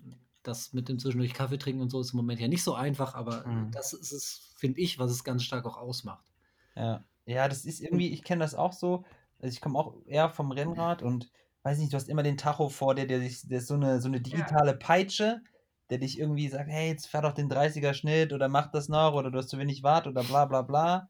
Das 0.43 0.73
mit 0.73 0.89
dem 0.89 0.99
zwischendurch 0.99 1.33
Kaffee 1.33 1.57
trinken 1.57 1.81
und 1.81 1.89
so 1.89 1.99
ist 2.01 2.13
im 2.13 2.17
Moment 2.17 2.39
ja 2.39 2.47
nicht 2.47 2.63
so 2.63 2.75
einfach, 2.75 3.15
aber 3.15 3.45
Mhm. 3.45 3.71
das 3.71 3.93
ist 3.93 4.11
es, 4.11 4.53
finde 4.57 4.79
ich, 4.81 4.99
was 4.99 5.11
es 5.11 5.23
ganz 5.23 5.43
stark 5.43 5.65
auch 5.65 5.77
ausmacht. 5.77 6.31
Ja. 6.75 7.05
Ja, 7.25 7.47
das 7.47 7.65
ist 7.65 7.81
irgendwie, 7.81 8.11
ich 8.11 8.23
kenne 8.23 8.43
das 8.43 8.53
auch 8.55 8.73
so. 8.73 9.03
Also 9.39 9.53
ich 9.53 9.61
komme 9.61 9.77
auch 9.79 10.05
eher 10.05 10.29
vom 10.29 10.51
Rennrad 10.51 11.01
und 11.01 11.31
weiß 11.63 11.79
nicht, 11.79 11.91
du 11.91 11.97
hast 11.97 12.07
immer 12.09 12.23
den 12.23 12.37
Tacho 12.37 12.69
vor 12.69 12.93
dir, 12.95 13.07
der 13.07 13.19
dich, 13.19 13.47
der 13.47 13.59
ist 13.59 13.67
so 13.67 13.73
eine, 13.75 13.99
so 14.01 14.07
eine 14.07 14.21
digitale 14.21 14.75
Peitsche, 14.77 15.41
der 15.89 15.97
dich 15.97 16.19
irgendwie 16.19 16.47
sagt, 16.49 16.69
hey, 16.69 16.89
jetzt 16.89 17.07
fahr 17.07 17.23
doch 17.23 17.33
den 17.33 17.49
30er 17.49 17.93
Schnitt 17.93 18.31
oder 18.33 18.47
mach 18.49 18.69
das 18.71 18.89
noch 18.89 19.13
oder 19.13 19.31
du 19.31 19.37
hast 19.39 19.49
zu 19.49 19.57
wenig 19.57 19.81
Watt 19.83 20.07
oder 20.07 20.23
bla 20.23 20.45
bla 20.45 20.61
bla. 20.61 21.09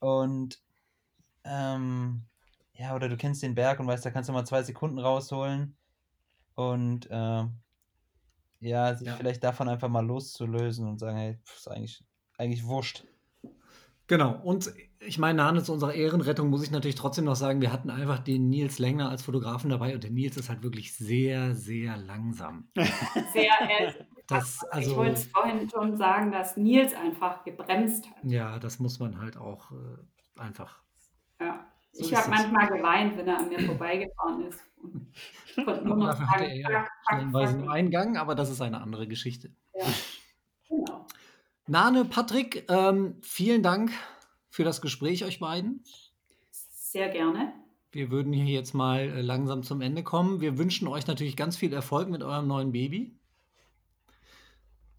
Und 0.00 0.60
ähm, 1.44 2.22
ja, 2.74 2.94
oder 2.94 3.08
du 3.08 3.16
kennst 3.16 3.42
den 3.42 3.54
Berg 3.54 3.80
und 3.80 3.86
weißt, 3.86 4.04
da 4.04 4.10
kannst 4.10 4.28
du 4.28 4.32
mal 4.32 4.44
zwei 4.46 4.62
Sekunden 4.62 4.98
rausholen. 4.98 5.76
Und 6.54 7.08
ähm, 7.10 7.58
ja, 8.60 8.94
sich 8.94 9.06
Ja. 9.08 9.16
vielleicht 9.16 9.44
davon 9.44 9.68
einfach 9.68 9.88
mal 9.88 10.04
loszulösen 10.04 10.86
und 10.86 10.98
sagen, 10.98 11.16
hey, 11.16 11.38
pf, 11.44 11.56
ist 11.56 11.68
eigentlich, 11.68 12.04
eigentlich 12.36 12.64
wurscht. 12.64 13.04
Genau, 14.08 14.40
und 14.42 14.72
ich 15.00 15.18
meine, 15.18 15.36
Nane, 15.36 15.62
zu 15.62 15.72
unserer 15.72 15.94
Ehrenrettung 15.94 16.48
muss 16.48 16.62
ich 16.62 16.70
natürlich 16.70 16.96
trotzdem 16.96 17.24
noch 17.26 17.36
sagen, 17.36 17.60
wir 17.60 17.72
hatten 17.72 17.90
einfach 17.90 18.18
den 18.18 18.48
Nils 18.48 18.78
Länger 18.78 19.10
als 19.10 19.22
Fotografen 19.22 19.70
dabei 19.70 19.94
und 19.94 20.02
der 20.02 20.10
Nils 20.10 20.36
ist 20.36 20.48
halt 20.48 20.62
wirklich 20.62 20.96
sehr, 20.96 21.54
sehr 21.54 21.96
langsam. 21.96 22.68
sehr. 23.32 23.52
Äh, 23.60 23.92
Das, 24.26 24.60
ich 24.62 24.72
also, 24.72 24.96
wollte 24.96 25.12
es 25.12 25.26
vorhin 25.26 25.70
schon 25.70 25.96
sagen, 25.96 26.32
dass 26.32 26.56
Nils 26.56 26.94
einfach 26.94 27.44
gebremst 27.44 28.10
hat. 28.10 28.16
ja, 28.24 28.58
das 28.58 28.78
muss 28.78 28.98
man 28.98 29.20
halt 29.20 29.36
auch 29.36 29.70
äh, 29.72 30.40
einfach. 30.40 30.82
Ja. 31.40 31.66
So 31.92 32.04
ich 32.04 32.14
habe 32.14 32.28
manchmal 32.30 32.68
geweint, 32.68 33.16
wenn 33.16 33.26
er 33.26 33.38
an 33.38 33.48
mir 33.48 33.60
vorbeigefahren 33.60 34.46
ist. 34.46 34.60
Und 34.82 35.08
ich 35.56 35.64
konnte 35.64 35.84
nur 35.84 35.96
noch 35.96 36.08
Dafür 36.08 36.30
hatte 36.30 36.44
sagen, 36.44 37.34
er 37.34 37.40
ja 37.42 37.52
nur 37.52 37.72
einen 37.72 37.90
Gang, 37.90 38.18
aber 38.18 38.34
das 38.34 38.50
ist 38.50 38.60
eine 38.60 38.80
andere 38.80 39.08
Geschichte. 39.08 39.52
Ja. 39.74 39.86
Nane, 41.68 42.06
Patrick, 42.06 42.64
ähm, 42.70 43.16
vielen 43.20 43.62
Dank 43.62 43.92
für 44.48 44.64
das 44.64 44.80
Gespräch, 44.80 45.24
euch 45.24 45.38
beiden. 45.38 45.84
Sehr 46.50 47.10
gerne. 47.10 47.52
wir 47.92 48.10
würden 48.10 48.32
hier 48.32 48.46
jetzt 48.46 48.72
mal 48.72 49.00
äh, 49.00 49.20
langsam 49.20 49.62
zum 49.62 49.82
Ende 49.82 50.02
kommen. 50.02 50.40
Wir 50.40 50.56
wünschen 50.56 50.88
euch 50.88 51.06
natürlich 51.06 51.36
ganz 51.36 51.58
viel 51.58 51.74
Erfolg 51.74 52.08
mit 52.08 52.22
eurem 52.22 52.46
neuen 52.46 52.72
Baby. 52.72 53.14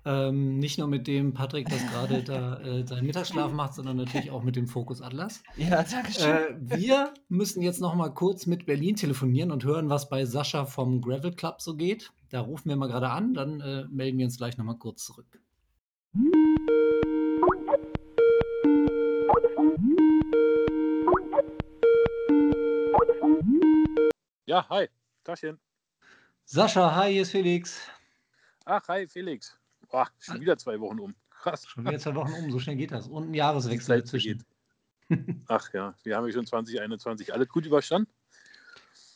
Ähm, 0.06 0.60
nicht 0.60 0.78
nur 0.78 0.88
mit 0.88 1.08
dem 1.08 1.34
Patrick, 1.34 1.70
das 1.70 1.86
gerade 1.88 2.24
da 2.24 2.60
äh, 2.60 2.86
seinen 2.86 3.08
Mittagsschlaf 3.08 3.52
macht, 3.52 3.74
sondern 3.74 3.98
natürlich 3.98 4.30
auch 4.30 4.44
mit 4.44 4.56
dem 4.56 4.68
Fokus 4.68 5.02
Atlas. 5.02 5.42
Ja, 5.58 5.84
danke 5.84 6.12
schön. 6.12 6.30
Äh, 6.30 6.56
wir 6.60 7.14
müssen 7.30 7.64
jetzt 7.64 7.82
noch 7.82 7.96
mal 7.96 8.10
kurz 8.10 8.46
mit 8.46 8.68
Berlin 8.68 8.96
telefonieren 8.96 9.52
und 9.52 9.64
hören, 9.64 9.90
was 9.90 10.08
bei 10.08 10.26
Sascha 10.26 10.66
vom 10.66 11.02
Gravel 11.02 11.34
Club 11.34 11.62
so 11.62 11.76
geht. 11.76 12.12
Da 12.30 12.42
rufen 12.42 12.70
wir 12.70 12.76
mal 12.76 12.88
gerade 12.88 13.10
an, 13.10 13.34
dann 13.34 13.60
äh, 13.60 13.86
melden 13.90 14.20
wir 14.20 14.26
uns 14.26 14.38
gleich 14.38 14.58
noch 14.58 14.66
mal 14.66 14.78
kurz 14.78 15.04
zurück. 15.04 15.40
Ja, 16.12 16.18
hi. 24.70 24.88
Tagchen. 25.24 25.60
Sascha, 26.46 26.96
hi, 26.96 27.12
hier 27.12 27.22
ist 27.22 27.30
Felix. 27.30 27.88
Ach, 28.66 28.88
hi, 28.88 29.08
Felix. 29.08 29.56
Boah, 29.92 30.10
schon 30.18 30.42
wieder 30.42 30.58
zwei 30.58 30.80
Wochen 30.80 31.00
um. 31.00 31.14
Krass. 31.30 31.68
Schon 31.68 31.86
wieder 31.86 32.00
zwei 32.00 32.16
Wochen 32.16 32.34
um, 32.34 32.50
so 32.50 32.58
schnell 32.58 32.76
geht 32.76 32.92
das. 32.92 33.08
Und 33.08 33.30
ein 33.30 33.34
Jahreswechsel 33.36 34.02
dazwischen. 34.02 34.44
Ach 35.48 35.72
ja, 35.74 35.94
wir 36.02 36.18
haben 36.18 36.26
ja 36.26 36.34
schon 36.34 36.48
2021. 36.48 37.32
Alles 37.32 37.50
gut 37.50 37.68
überstanden? 37.68 38.12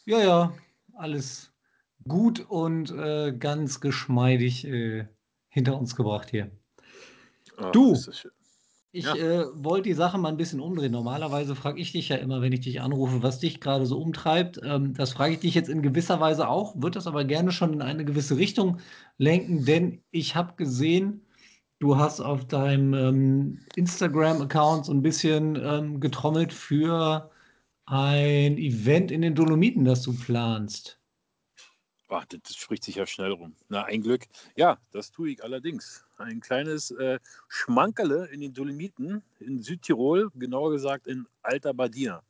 Ja, 0.06 0.20
ja, 0.20 0.54
alles 0.94 1.52
gut 2.08 2.40
und 2.40 2.92
äh, 2.92 3.36
ganz 3.36 3.82
geschmeidig 3.82 4.68
äh, 4.68 5.08
hinter 5.50 5.76
uns 5.80 5.96
gebracht 5.96 6.30
hier. 6.30 6.52
Ah, 7.58 7.72
Du. 7.72 7.96
Ich 8.96 9.06
Ja. 9.06 9.16
äh, 9.16 9.48
wollte 9.56 9.90
die 9.90 9.96
Sache 9.96 10.20
mal 10.20 10.30
ein 10.30 10.38
bisschen 10.38 10.60
umdrehen. 10.60 10.92
Normalerweise 10.92 11.56
frage 11.56 11.82
ich 11.82 11.92
dich 11.94 12.10
ja 12.10 12.18
immer, 12.18 12.42
wenn 12.44 12.54
ich 12.54 12.60
dich 12.60 12.80
anrufe, 12.80 13.24
was 13.24 13.40
dich 13.40 13.60
gerade 13.60 13.88
so 13.88 14.00
umtreibt. 14.00 14.60
Ähm, 14.64 14.94
das 14.94 15.14
frage 15.14 15.34
ich 15.34 15.40
dich 15.40 15.56
jetzt 15.56 15.70
in 15.70 15.82
gewisser 15.82 16.20
Weise 16.20 16.48
auch, 16.48 16.76
würde 16.76 16.92
das 16.92 17.08
aber 17.08 17.24
gerne 17.26 17.52
schon 17.52 17.74
in 17.74 17.82
eine 17.82 18.06
gewisse 18.06 18.38
Richtung 18.38 18.78
lenken, 19.18 19.66
denn 19.66 20.04
ich 20.12 20.36
habe 20.36 20.54
gesehen, 20.58 21.26
du 21.80 21.98
hast 21.98 22.22
auf 22.22 22.46
deinem 22.46 22.94
ähm, 22.94 23.60
Instagram-Account 23.76 24.86
so 24.86 24.94
ein 24.94 25.02
bisschen 25.02 25.56
ähm, 25.62 26.00
getrommelt 26.00 26.54
für 26.54 27.32
ein 27.86 28.58
Event 28.60 29.12
in 29.12 29.22
den 29.24 29.34
Dolomiten, 29.36 29.86
das 29.86 30.04
du 30.04 30.14
planst. 30.14 31.00
Ach, 32.14 32.26
das, 32.26 32.56
spricht 32.56 32.84
sich 32.84 32.96
ja 32.96 33.08
schnell 33.08 33.32
rum. 33.32 33.56
Na, 33.70 33.84
ein 33.86 34.04
Glück. 34.04 34.26
Ja, 34.56 34.78
das 34.92 35.12
tue 35.12 35.32
ich 35.32 35.44
allerdings. 35.44 36.06
Ein 36.18 36.42
kleines 36.42 36.92
äh, 36.92 37.20
Schmankerle 37.48 38.28
in 38.28 38.42
den 38.42 38.54
Dolomiten 38.54 39.24
in 39.40 39.62
Südtirol, 39.62 40.30
genauer 40.36 40.72
gesagt 40.72 41.08
in 41.08 41.26
Alta 41.42 41.74
Badia. 41.74 42.22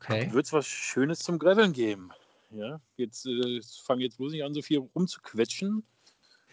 Okay. 0.00 0.32
Wird 0.32 0.46
es 0.46 0.52
was 0.52 0.66
Schönes 0.66 1.20
zum 1.20 1.38
Graveln 1.38 1.72
geben. 1.72 2.10
Ja, 2.50 2.80
jetzt 2.96 3.26
äh, 3.26 3.60
fange 3.84 4.02
jetzt 4.02 4.18
bloß 4.18 4.32
nicht 4.32 4.42
an, 4.42 4.54
so 4.54 4.62
viel 4.62 4.78
rumzuquetschen, 4.78 5.84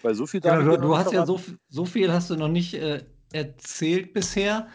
weil 0.04 0.14
so 0.14 0.28
viel 0.28 0.42
darf 0.42 0.60
ich 0.60 0.66
du, 0.66 0.78
du 0.78 0.98
hast 0.98 1.12
ja 1.12 1.26
so, 1.26 1.42
so 1.70 1.86
viel 1.86 2.12
hast 2.12 2.30
du 2.30 2.36
noch 2.36 2.50
nicht 2.50 2.76
äh, 2.76 3.04
erzählt 3.34 4.14
bisher. 4.14 4.68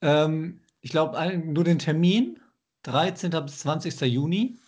Ähm, 0.00 0.60
ich 0.80 0.90
glaube, 0.90 1.38
nur 1.44 1.62
den 1.62 1.78
Termin, 1.78 2.40
13. 2.82 3.30
bis 3.30 3.60
20. 3.60 4.00
Juni. 4.00 4.58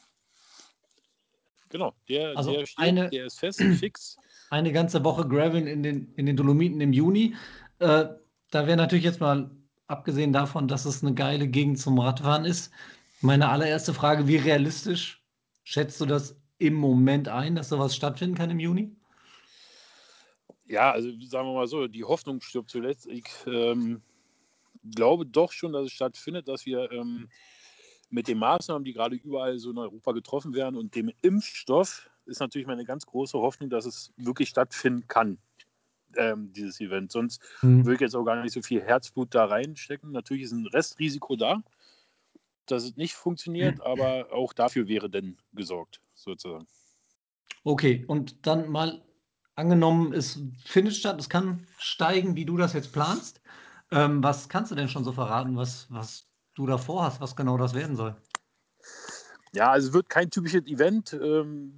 Genau, 1.70 1.94
der, 2.08 2.36
Also 2.36 2.52
der 2.52 2.66
steht, 2.66 2.84
eine- 2.84 3.08
der 3.10 3.26
ist 3.26 3.38
fest, 3.38 3.60
fix. 3.78 4.16
Eine 4.50 4.72
ganze 4.72 5.02
Woche 5.04 5.26
Graveln 5.26 5.66
in 5.66 5.82
den, 5.82 6.12
in 6.16 6.26
den 6.26 6.36
Dolomiten 6.36 6.80
im 6.80 6.92
Juni. 6.92 7.34
Äh, 7.78 8.06
da 8.50 8.66
wäre 8.66 8.76
natürlich 8.76 9.04
jetzt 9.04 9.20
mal, 9.20 9.50
abgesehen 9.86 10.32
davon, 10.32 10.68
dass 10.68 10.84
es 10.84 11.02
eine 11.02 11.14
geile 11.14 11.48
Gegend 11.48 11.78
zum 11.78 11.98
Radfahren 11.98 12.44
ist, 12.44 12.72
meine 13.22 13.48
allererste 13.48 13.92
Frage, 13.94 14.26
wie 14.26 14.36
realistisch 14.36 15.22
schätzt 15.62 16.00
du 16.00 16.06
das 16.06 16.40
im 16.58 16.74
Moment 16.74 17.28
ein, 17.28 17.54
dass 17.54 17.68
sowas 17.68 17.94
stattfinden 17.94 18.34
kann 18.34 18.50
im 18.50 18.60
Juni? 18.60 18.96
Ja, 20.66 20.92
also 20.92 21.10
sagen 21.22 21.48
wir 21.48 21.54
mal 21.54 21.66
so, 21.66 21.86
die 21.88 22.04
Hoffnung 22.04 22.40
stirbt 22.40 22.70
zuletzt. 22.70 23.06
Ich 23.06 23.24
ähm, 23.46 24.02
glaube 24.94 25.26
doch 25.26 25.52
schon, 25.52 25.72
dass 25.72 25.86
es 25.86 25.92
stattfindet, 25.92 26.48
dass 26.48 26.64
wir 26.66 26.90
ähm, 26.92 27.28
mit 28.10 28.28
den 28.28 28.38
Maßnahmen, 28.38 28.84
die 28.84 28.92
gerade 28.92 29.16
überall 29.16 29.58
so 29.58 29.70
in 29.70 29.78
Europa 29.78 30.12
getroffen 30.12 30.52
werden 30.54 30.76
und 30.76 30.94
dem 30.94 31.10
Impfstoff, 31.22 32.10
ist 32.26 32.40
natürlich 32.40 32.66
meine 32.66 32.84
ganz 32.84 33.06
große 33.06 33.38
Hoffnung, 33.38 33.70
dass 33.70 33.86
es 33.86 34.12
wirklich 34.16 34.48
stattfinden 34.48 35.06
kann, 35.08 35.38
ähm, 36.16 36.52
dieses 36.52 36.80
Event. 36.80 37.12
Sonst 37.12 37.40
würde 37.62 37.94
ich 37.94 38.00
jetzt 38.00 38.14
auch 38.16 38.24
gar 38.24 38.42
nicht 38.42 38.52
so 38.52 38.62
viel 38.62 38.82
Herzblut 38.82 39.34
da 39.34 39.46
reinstecken. 39.46 40.12
Natürlich 40.12 40.44
ist 40.44 40.52
ein 40.52 40.66
Restrisiko 40.66 41.36
da, 41.36 41.62
dass 42.66 42.84
es 42.84 42.96
nicht 42.96 43.14
funktioniert, 43.14 43.80
aber 43.80 44.32
auch 44.32 44.52
dafür 44.52 44.88
wäre 44.88 45.08
denn 45.08 45.38
gesorgt, 45.52 46.00
sozusagen. 46.14 46.66
Okay, 47.64 48.04
und 48.06 48.46
dann 48.46 48.68
mal 48.68 49.02
angenommen, 49.54 50.12
es 50.12 50.40
findet 50.64 50.94
statt, 50.94 51.20
es 51.20 51.28
kann 51.28 51.66
steigen, 51.78 52.36
wie 52.36 52.44
du 52.44 52.56
das 52.56 52.72
jetzt 52.72 52.92
planst. 52.92 53.40
Ähm, 53.92 54.22
was 54.22 54.48
kannst 54.48 54.70
du 54.70 54.76
denn 54.76 54.88
schon 54.88 55.04
so 55.04 55.12
verraten, 55.12 55.56
was, 55.56 55.90
was 55.90 56.29
du 56.60 56.66
da 56.66 56.78
vorhast, 56.78 57.20
was 57.20 57.34
genau 57.34 57.56
das 57.56 57.74
werden 57.74 57.96
soll? 57.96 58.14
Ja, 59.52 59.72
also 59.72 59.88
es 59.88 59.94
wird 59.94 60.08
kein 60.08 60.30
typisches 60.30 60.66
Event, 60.66 61.12
ähm, 61.12 61.76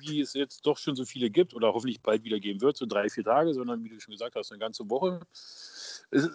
wie 0.00 0.20
es 0.20 0.34
jetzt 0.34 0.66
doch 0.66 0.78
schon 0.78 0.94
so 0.94 1.04
viele 1.04 1.30
gibt 1.30 1.54
oder 1.54 1.72
hoffentlich 1.72 2.00
bald 2.02 2.22
wieder 2.24 2.38
geben 2.38 2.60
wird, 2.60 2.76
so 2.76 2.86
drei, 2.86 3.08
vier 3.08 3.24
Tage, 3.24 3.54
sondern 3.54 3.82
wie 3.84 3.88
du 3.88 4.00
schon 4.00 4.12
gesagt 4.12 4.36
hast, 4.36 4.52
eine 4.52 4.58
ganze 4.58 4.88
Woche. 4.88 5.20
Es, 6.10 6.28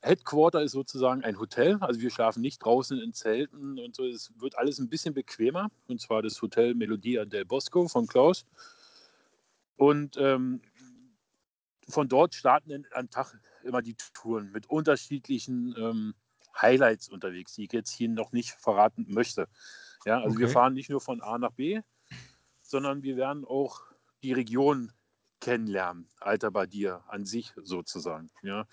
Headquarter 0.00 0.62
ist 0.62 0.72
sozusagen 0.72 1.24
ein 1.24 1.38
Hotel, 1.38 1.76
also 1.80 2.00
wir 2.00 2.10
schlafen 2.10 2.40
nicht 2.40 2.64
draußen 2.64 3.00
in 3.00 3.12
Zelten 3.12 3.78
und 3.80 3.96
so. 3.96 4.06
Es 4.06 4.32
wird 4.38 4.56
alles 4.56 4.78
ein 4.78 4.88
bisschen 4.88 5.12
bequemer 5.12 5.70
und 5.88 6.00
zwar 6.00 6.22
das 6.22 6.40
Hotel 6.40 6.74
Melodia 6.74 7.24
del 7.24 7.44
Bosco 7.44 7.88
von 7.88 8.06
Klaus. 8.06 8.46
Und 9.76 10.16
ähm, 10.16 10.60
von 11.88 12.08
dort 12.08 12.34
starten 12.34 12.86
am 12.92 13.10
Tag 13.10 13.38
immer 13.64 13.82
die 13.82 13.96
Touren 14.14 14.52
mit 14.52 14.68
unterschiedlichen 14.70 15.74
ähm, 15.76 16.14
Highlights 16.56 17.08
unterwegs, 17.08 17.54
die 17.54 17.64
ich 17.64 17.72
jetzt 17.72 17.90
hier 17.90 18.08
noch 18.08 18.32
nicht 18.32 18.52
verraten 18.52 19.06
möchte. 19.08 19.48
Ja, 20.04 20.20
also 20.20 20.38
wir 20.38 20.46
Okay. 20.46 20.52
fahren 20.52 20.74
nicht 20.74 20.90
nur 20.90 21.00
von 21.00 21.20
A 21.22 21.38
nach 21.38 21.52
B, 21.52 21.80
sondern 22.62 23.02
wir 23.02 23.16
werden 23.16 23.44
auch 23.44 23.82
die 24.22 24.32
Region 24.32 24.92
kennenlernen, 25.40 26.10
Alter 26.20 26.50
Badir 26.50 27.04
an 27.08 27.24
sich 27.24 27.52
sozusagen. 27.56 28.30
Ja. 28.42 28.66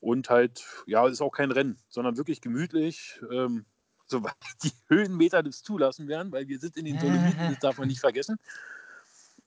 Und 0.00 0.30
halt, 0.30 0.64
ja, 0.86 1.06
ist 1.06 1.20
auch 1.20 1.32
kein 1.32 1.52
Rennen, 1.52 1.78
sondern 1.88 2.16
wirklich 2.16 2.40
gemütlich, 2.40 3.20
ähm, 3.30 3.66
soweit 4.06 4.34
die 4.64 4.72
Höhenmeter 4.88 5.42
das 5.42 5.62
zulassen 5.62 6.08
werden, 6.08 6.32
weil 6.32 6.48
wir 6.48 6.58
sind 6.58 6.76
in 6.76 6.84
den 6.84 6.98
Dolomiten, 6.98 7.48
das 7.48 7.58
darf 7.58 7.76
man 7.78 7.88
nicht 7.88 8.00
vergessen. 8.00 8.38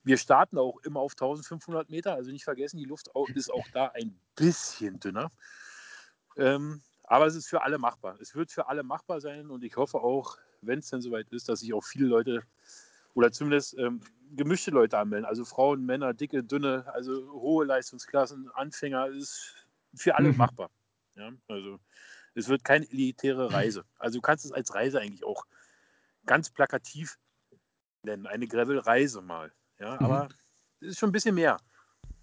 Wir 0.03 0.17
starten 0.17 0.57
auch 0.57 0.79
immer 0.83 0.99
auf 0.99 1.13
1500 1.13 1.89
Meter, 1.89 2.13
also 2.13 2.31
nicht 2.31 2.43
vergessen, 2.43 2.77
die 2.77 2.85
Luft 2.85 3.09
ist 3.33 3.51
auch 3.51 3.67
da 3.69 3.87
ein 3.87 4.19
bisschen 4.35 4.99
dünner. 4.99 5.31
Ähm, 6.35 6.81
aber 7.13 7.27
es 7.27 7.35
ist 7.35 7.47
für 7.47 7.61
alle 7.61 7.77
machbar. 7.77 8.17
Es 8.19 8.33
wird 8.33 8.51
für 8.51 8.67
alle 8.67 8.81
machbar 8.83 9.21
sein 9.21 9.51
und 9.51 9.63
ich 9.63 9.77
hoffe 9.77 9.99
auch, 9.99 10.37
wenn 10.61 10.79
es 10.79 10.89
denn 10.89 10.99
soweit 11.01 11.29
ist, 11.29 11.47
dass 11.47 11.59
sich 11.59 11.71
auch 11.73 11.83
viele 11.83 12.07
Leute 12.07 12.43
oder 13.13 13.31
zumindest 13.31 13.77
ähm, 13.77 14.01
gemischte 14.31 14.71
Leute 14.71 14.97
anmelden. 14.97 15.25
Also 15.25 15.45
Frauen, 15.45 15.85
Männer, 15.85 16.15
dicke, 16.15 16.43
dünne, 16.43 16.85
also 16.91 17.31
hohe 17.33 17.65
Leistungsklassen, 17.65 18.49
Anfänger, 18.51 19.07
ist 19.09 19.67
für 19.95 20.15
alle 20.15 20.33
Mhm. 20.33 20.33
machbar. 20.33 20.71
Ja, 21.15 21.31
also 21.47 21.79
es 22.33 22.47
wird 22.49 22.63
keine 22.63 22.89
elitäre 22.89 23.53
Reise. 23.53 23.85
Also 23.99 24.17
du 24.17 24.21
kannst 24.21 24.45
es 24.45 24.51
als 24.51 24.73
Reise 24.73 24.99
eigentlich 24.99 25.23
auch 25.23 25.45
ganz 26.25 26.49
plakativ 26.51 27.17
nennen, 28.03 28.27
eine 28.27 28.47
Gravel-Reise 28.47 29.21
mal. 29.21 29.53
Ja, 29.79 29.99
Mhm. 29.99 29.99
aber 30.01 30.29
es 30.81 30.89
ist 30.89 30.99
schon 30.99 31.09
ein 31.09 31.13
bisschen 31.13 31.35
mehr. 31.35 31.57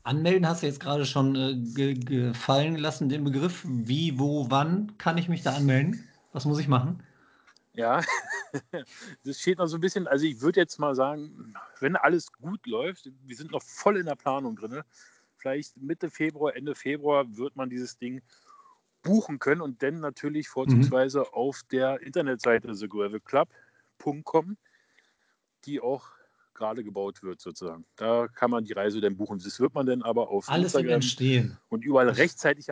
Anmelden 0.03 0.48
hast 0.48 0.62
du 0.62 0.66
jetzt 0.66 0.80
gerade 0.80 1.05
schon 1.05 1.36
äh, 1.36 1.55
ge 1.74 1.94
gefallen 1.94 2.76
lassen, 2.76 3.09
den 3.09 3.24
Begriff. 3.24 3.64
Wie, 3.66 4.18
wo, 4.18 4.51
wann 4.51 4.96
kann 4.98 5.18
ich 5.18 5.28
mich 5.28 5.42
da 5.42 5.55
anmelden? 5.55 6.09
Was 6.32 6.44
muss 6.46 6.59
ich 6.59 6.68
machen? 6.68 7.03
Ja, 7.74 8.03
das 9.24 9.40
steht 9.40 9.59
noch 9.59 9.66
so 9.66 9.76
ein 9.76 9.80
bisschen, 9.80 10.09
also 10.09 10.26
ich 10.26 10.40
würde 10.40 10.61
jetzt 10.61 10.78
mal 10.78 10.94
sagen, 10.94 11.55
wenn 11.78 11.96
alles 11.96 12.32
gut 12.32 12.66
läuft, 12.66 13.11
wir 13.24 13.36
sind 13.36 13.53
noch 13.53 13.62
voll 13.62 13.96
in 13.96 14.07
der 14.07 14.16
Planung 14.16 14.57
drin, 14.57 14.82
vielleicht 15.36 15.76
Mitte 15.76 16.11
Februar, 16.11 16.57
Ende 16.57 16.74
Februar 16.74 17.36
wird 17.36 17.55
man 17.57 17.70
dieses 17.70 17.96
Ding 17.96 18.22
buchen 19.03 19.38
können 19.38 19.61
und 19.61 19.82
dann 19.82 20.01
natürlich 20.01 20.48
vorzugsweise 20.48 21.32
auf 21.32 21.62
der 21.70 22.01
Internetseite 22.03 22.74
thegravelclub.com, 22.76 24.57
die 25.64 25.80
auch 25.80 26.09
gerade 26.61 26.85
gebaut 26.85 27.23
wird 27.23 27.41
sozusagen. 27.41 27.87
Da 27.97 28.29
kann 28.29 28.51
man 28.51 28.65
die 28.65 28.75
Reise 28.75 29.01
dann 29.01 29.17
buchen. 29.17 29.39
Das 29.43 29.59
wird 29.59 29.75
man 29.75 29.87
dann 29.87 30.03
aber 30.03 30.29
auf 30.29 30.49
Alles 30.49 30.75
Instagram 30.75 30.97
Entstehen. 30.97 31.59
und 31.71 31.85
überall 31.85 32.11
rechtzeitig 32.11 32.67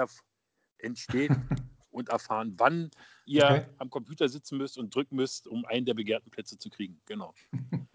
entstehen 0.78 1.48
und 1.90 2.10
erfahren, 2.10 2.54
wann 2.58 2.90
ihr 3.24 3.44
Okay. 3.44 3.64
am 3.78 3.88
Computer 3.88 4.28
sitzen 4.28 4.58
müsst 4.58 4.76
und 4.78 4.94
drücken 4.94 5.16
müsst, 5.16 5.48
um 5.48 5.64
einen 5.64 5.86
der 5.86 5.94
begehrten 5.94 6.30
Plätze 6.30 6.58
zu 6.58 6.68
kriegen. 6.70 7.00
Genau. 7.06 7.34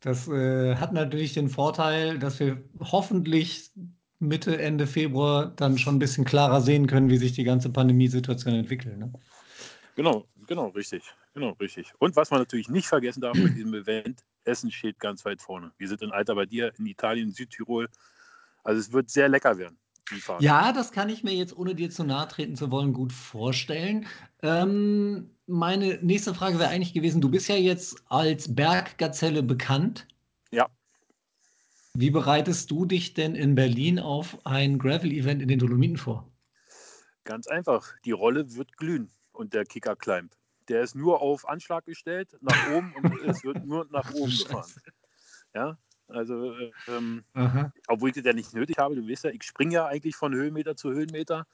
Das 0.00 0.28
äh, 0.28 0.76
hat 0.76 0.92
natürlich 0.92 1.32
den 1.32 1.48
Vorteil, 1.48 2.18
dass 2.18 2.38
wir 2.38 2.62
hoffentlich 2.78 3.70
Mitte, 4.18 4.60
Ende 4.60 4.86
Februar 4.86 5.46
dann 5.56 5.78
schon 5.78 5.96
ein 5.96 5.98
bisschen 5.98 6.26
klarer 6.26 6.60
sehen 6.60 6.86
können, 6.86 7.08
wie 7.08 7.16
sich 7.16 7.32
die 7.32 7.42
ganze 7.42 7.70
Pandemiesituation 7.70 8.52
entwickelt. 8.54 8.98
Ne? 8.98 9.10
Genau. 9.96 10.26
genau, 10.46 10.68
richtig. 10.68 11.02
Genau, 11.32 11.52
richtig. 11.52 11.94
Und 11.98 12.16
was 12.16 12.30
man 12.30 12.40
natürlich 12.40 12.68
nicht 12.68 12.86
vergessen 12.86 13.22
darf 13.22 13.32
bei 13.32 13.48
diesem 13.48 13.72
Event, 13.72 14.22
Essen 14.44 14.70
steht 14.70 14.98
ganz 14.98 15.24
weit 15.24 15.40
vorne. 15.40 15.72
Wir 15.78 15.88
sind 15.88 16.02
in 16.02 16.12
Alter 16.12 16.34
bei 16.34 16.46
dir 16.46 16.72
in 16.78 16.86
Italien, 16.86 17.32
Südtirol. 17.32 17.88
Also 18.62 18.80
es 18.80 18.92
wird 18.92 19.10
sehr 19.10 19.28
lecker 19.28 19.58
werden. 19.58 19.78
Ja, 20.40 20.72
das 20.72 20.92
kann 20.92 21.08
ich 21.08 21.24
mir 21.24 21.32
jetzt, 21.32 21.56
ohne 21.56 21.74
dir 21.74 21.90
zu 21.90 22.04
nahe 22.04 22.28
treten 22.28 22.56
zu 22.56 22.70
wollen, 22.70 22.92
gut 22.92 23.12
vorstellen. 23.12 24.06
Ähm, 24.42 25.30
meine 25.46 25.98
nächste 26.02 26.34
Frage 26.34 26.58
wäre 26.58 26.68
eigentlich 26.68 26.92
gewesen, 26.92 27.22
du 27.22 27.30
bist 27.30 27.48
ja 27.48 27.56
jetzt 27.56 27.96
als 28.10 28.54
Berggazelle 28.54 29.42
bekannt. 29.42 30.06
Ja. 30.50 30.68
Wie 31.94 32.10
bereitest 32.10 32.70
du 32.70 32.84
dich 32.84 33.14
denn 33.14 33.34
in 33.34 33.54
Berlin 33.54 33.98
auf 33.98 34.38
ein 34.44 34.78
Gravel-Event 34.78 35.40
in 35.40 35.48
den 35.48 35.58
Dolomiten 35.58 35.96
vor? 35.96 36.30
Ganz 37.24 37.46
einfach. 37.46 37.94
Die 38.04 38.12
Rolle 38.12 38.54
wird 38.54 38.76
glühen 38.76 39.10
und 39.32 39.54
der 39.54 39.64
Kicker 39.64 39.96
climbt. 39.96 40.36
Der 40.68 40.82
ist 40.82 40.94
nur 40.94 41.20
auf 41.20 41.48
Anschlag 41.48 41.84
gestellt, 41.84 42.36
nach 42.40 42.70
oben 42.70 42.92
und 42.94 43.20
es 43.26 43.44
wird 43.44 43.64
nur 43.64 43.86
nach 43.90 44.12
oben 44.14 44.30
gefahren. 44.38 44.70
Ja, 45.54 45.78
also, 46.08 46.52
äh, 46.54 46.72
ähm, 46.88 47.24
obwohl 47.88 48.10
ich 48.10 48.16
das 48.16 48.24
ja 48.24 48.32
nicht 48.32 48.54
nötig 48.54 48.78
habe, 48.78 48.94
du 48.94 49.08
weißt 49.08 49.24
ja, 49.24 49.30
ich 49.30 49.42
springe 49.42 49.74
ja 49.74 49.86
eigentlich 49.86 50.16
von 50.16 50.34
Höhenmeter 50.34 50.76
zu 50.76 50.90
Höhenmeter. 50.90 51.46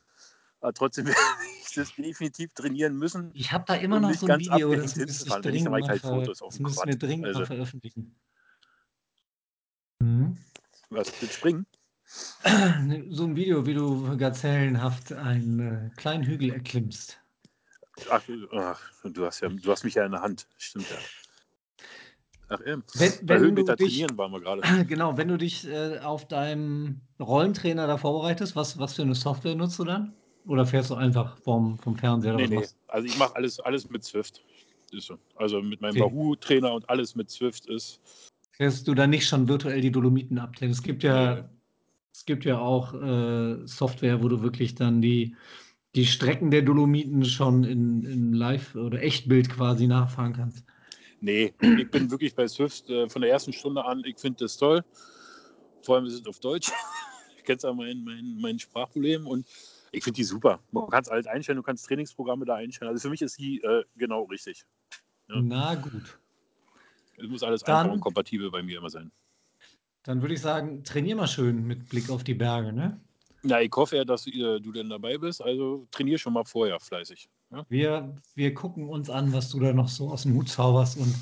Aber 0.61 0.75
trotzdem 0.75 1.07
werde 1.07 1.19
ich 1.63 1.75
das 1.75 1.95
definitiv 1.95 2.53
trainieren 2.55 2.97
müssen. 2.97 3.31
Ich 3.35 3.53
habe 3.53 3.65
da 3.67 3.75
immer 3.75 4.01
noch 4.01 4.09
nicht 4.09 4.21
so 4.21 4.27
ein 4.27 4.41
Video, 4.41 4.75
das 4.75 4.97
müsste 4.97 5.29
ich 5.29 5.35
dringend 5.35 5.57
ich 5.57 5.69
mal, 5.69 5.89
halt 5.89 6.03
Fotos 6.03 6.43
auf 6.43 6.53
das 6.53 6.61
müssen 6.61 6.87
wir 6.87 6.99
dringend 6.99 7.23
mal 7.23 7.29
Also. 7.29 7.47
veröffentlichen. 7.47 8.17
Mhm. 10.01 10.39
Was 10.91 11.21
mit 11.21 11.33
Springen? 11.33 11.67
So 13.11 13.25
ein 13.25 13.37
Video, 13.37 13.67
wie 13.67 13.75
du 13.75 14.17
gazellenhaft 14.17 15.13
einen 15.13 15.61
äh, 15.61 15.91
kleinen 15.97 16.25
Hügel 16.25 16.51
erklimmst. 16.51 17.21
Ach, 18.09 18.23
ach, 18.53 18.81
du, 19.05 19.27
hast 19.27 19.41
ja, 19.41 19.49
du 19.49 19.71
hast 19.71 19.85
mich 19.85 19.95
ja 19.95 20.05
in 20.05 20.13
der 20.13 20.23
Hand. 20.23 20.47
Stimmt 20.59 20.87
ja. 20.89 20.97
Ach, 22.49 22.61
eben. 22.67 22.83
Wenn, 22.95 23.13
Bei 23.27 23.35
wenn 23.35 23.43
Höhenmeter 23.43 23.77
dich, 23.77 23.99
trainieren 23.99 24.19
waren 24.19 24.33
wir 24.33 24.41
gerade. 24.41 24.63
genau, 24.89 25.17
wenn 25.17 25.29
du 25.29 25.39
dich 25.39 25.67
äh, 25.67 25.99
auf 25.99 26.27
deinem 26.27 27.01
Rollentrainer 27.21 27.87
da 27.87 27.97
vorbereitest, 27.97 28.57
was, 28.57 28.79
was 28.79 28.95
für 28.95 29.03
eine 29.03 29.15
Software 29.15 29.55
nutzt 29.55 29.79
du 29.79 29.85
dann? 29.85 30.15
Oder 30.47 30.67
fährst 30.67 30.91
du 30.91 30.95
einfach 30.95 31.37
vom, 31.39 31.79
vom 31.79 31.97
Fernseher? 31.97 32.35
oder 32.35 32.43
Nee, 32.43 32.49
nee. 32.49 32.57
machst 32.57 32.77
Also 32.89 33.07
ich 33.07 33.17
mache 33.19 33.37
alles, 33.37 33.61
alles 33.61 33.89
mit 33.91 34.05
Swift. 34.05 34.43
Ist 34.91 35.07
so. 35.07 35.19
Also 35.37 35.63
mit 35.63 35.81
meinem 35.81 36.01
Okay. 36.01 36.13
Wahoo-Trainer 36.13 36.73
und 36.73 36.89
alles 36.91 37.15
mit 37.15 37.31
Swift 37.31 37.67
ist. 37.67 38.01
Fährst 38.53 38.89
du 38.89 38.95
dann 38.95 39.11
nicht 39.11 39.29
schon 39.29 39.49
virtuell 39.49 39.81
die 39.81 39.93
Dolomiten 39.93 40.39
abklären? 40.39 40.73
Es 40.73 40.83
gibt 40.83 41.03
ja, 41.03 41.37
Nee. 41.37 41.43
es 42.13 42.25
gibt 42.25 42.45
ja 42.45 42.59
auch 42.59 42.93
äh, 42.95 43.65
Software, 43.67 44.23
wo 44.23 44.29
du 44.29 44.43
wirklich 44.43 44.75
dann 44.75 45.01
die, 45.01 45.37
die 45.95 46.07
Strecken 46.07 46.51
der 46.51 46.63
Dolomiten 46.63 47.25
schon 47.25 47.65
in, 47.65 48.05
in 48.05 48.33
Live- 48.33 48.75
oder 48.75 49.03
Echtbild 49.03 49.49
quasi 49.51 49.87
nachfahren 49.87 50.33
kannst. 50.33 50.65
Nee, 51.21 51.53
ich 51.61 51.91
bin 51.91 52.11
wirklich 52.11 52.35
bei 52.35 52.49
Swift 52.49 52.89
äh, 52.89 53.09
von 53.09 53.23
der 53.23 53.31
ersten 53.31 53.53
Stunde 53.53 53.85
an. 53.85 54.03
Ich 54.05 54.19
finde 54.19 54.45
das 54.45 54.57
toll. 54.57 54.83
Vor 55.83 55.97
allem, 55.97 56.05
wir 56.05 56.13
sind 56.13 56.29
auf 56.29 56.41
Deutsch. 56.41 56.71
Ich 57.37 57.45
kenne 57.45 57.59
ja 57.63 57.73
mein, 57.73 58.05
mein, 58.05 58.37
mein 58.39 58.59
Sprachproblem 58.59 59.27
und 59.27 59.47
ich 59.93 60.05
finde 60.05 60.17
die 60.17 60.25
super. 60.25 60.61
Man 60.73 60.89
kann 60.91 61.03
es 61.03 61.09
alles 61.09 61.27
einstellen, 61.27 61.57
du 61.57 61.63
kannst 61.63 61.87
Trainingsprogramme 61.87 62.45
da 62.45 62.57
einstellen. 62.57 62.91
Also 62.91 63.01
für 63.01 63.11
mich 63.11 63.23
ist 63.23 63.39
die 63.39 63.63
äh, 63.63 63.83
genau 63.97 64.25
richtig. 64.25 64.67
Ja. 65.31 65.41
Na 65.41 65.75
gut. 65.75 66.19
Es 67.17 67.27
muss 67.29 67.43
alles 67.43 67.63
Dann- 67.63 67.77
einfach 67.85 67.95
und 67.95 68.01
kompatibel 68.01 68.51
bei 68.51 68.63
mir 68.63 68.77
immer 68.77 68.91
sein. 68.91 69.11
Dann 70.03 70.21
würde 70.21 70.35
ich 70.35 70.43
sagen, 70.43 70.85
trainier 70.85 71.17
mal 71.17 71.27
schön 71.27 71.67
mit 71.67 71.89
Blick 71.89 72.11
auf 72.11 72.25
die 72.25 72.35
Berge, 72.35 72.75
ne? 72.75 73.01
Na, 73.43 73.63
ich 73.63 73.71
hoffe 73.75 73.97
ja, 73.97 74.05
dass 74.05 74.27
ihr, 74.27 74.61
du 74.61 74.71
denn 74.73 74.89
dabei 74.91 75.17
bist. 75.17 75.43
Also 75.43 75.87
trainier 75.91 76.19
schon 76.19 76.33
mal 76.35 76.45
vorher 76.45 76.79
fleißig. 76.79 77.29
Ja? 77.51 77.65
Wir, 77.69 78.15
wir 78.35 78.53
gucken 78.55 78.89
uns 78.89 79.09
an, 79.09 79.33
was 79.33 79.49
du 79.51 79.61
da 79.61 79.73
noch 79.73 79.89
so 79.89 80.11
aus 80.11 80.23
dem 80.25 80.35
Hut 80.35 80.49
zauberst 80.49 80.99
und 80.99 81.15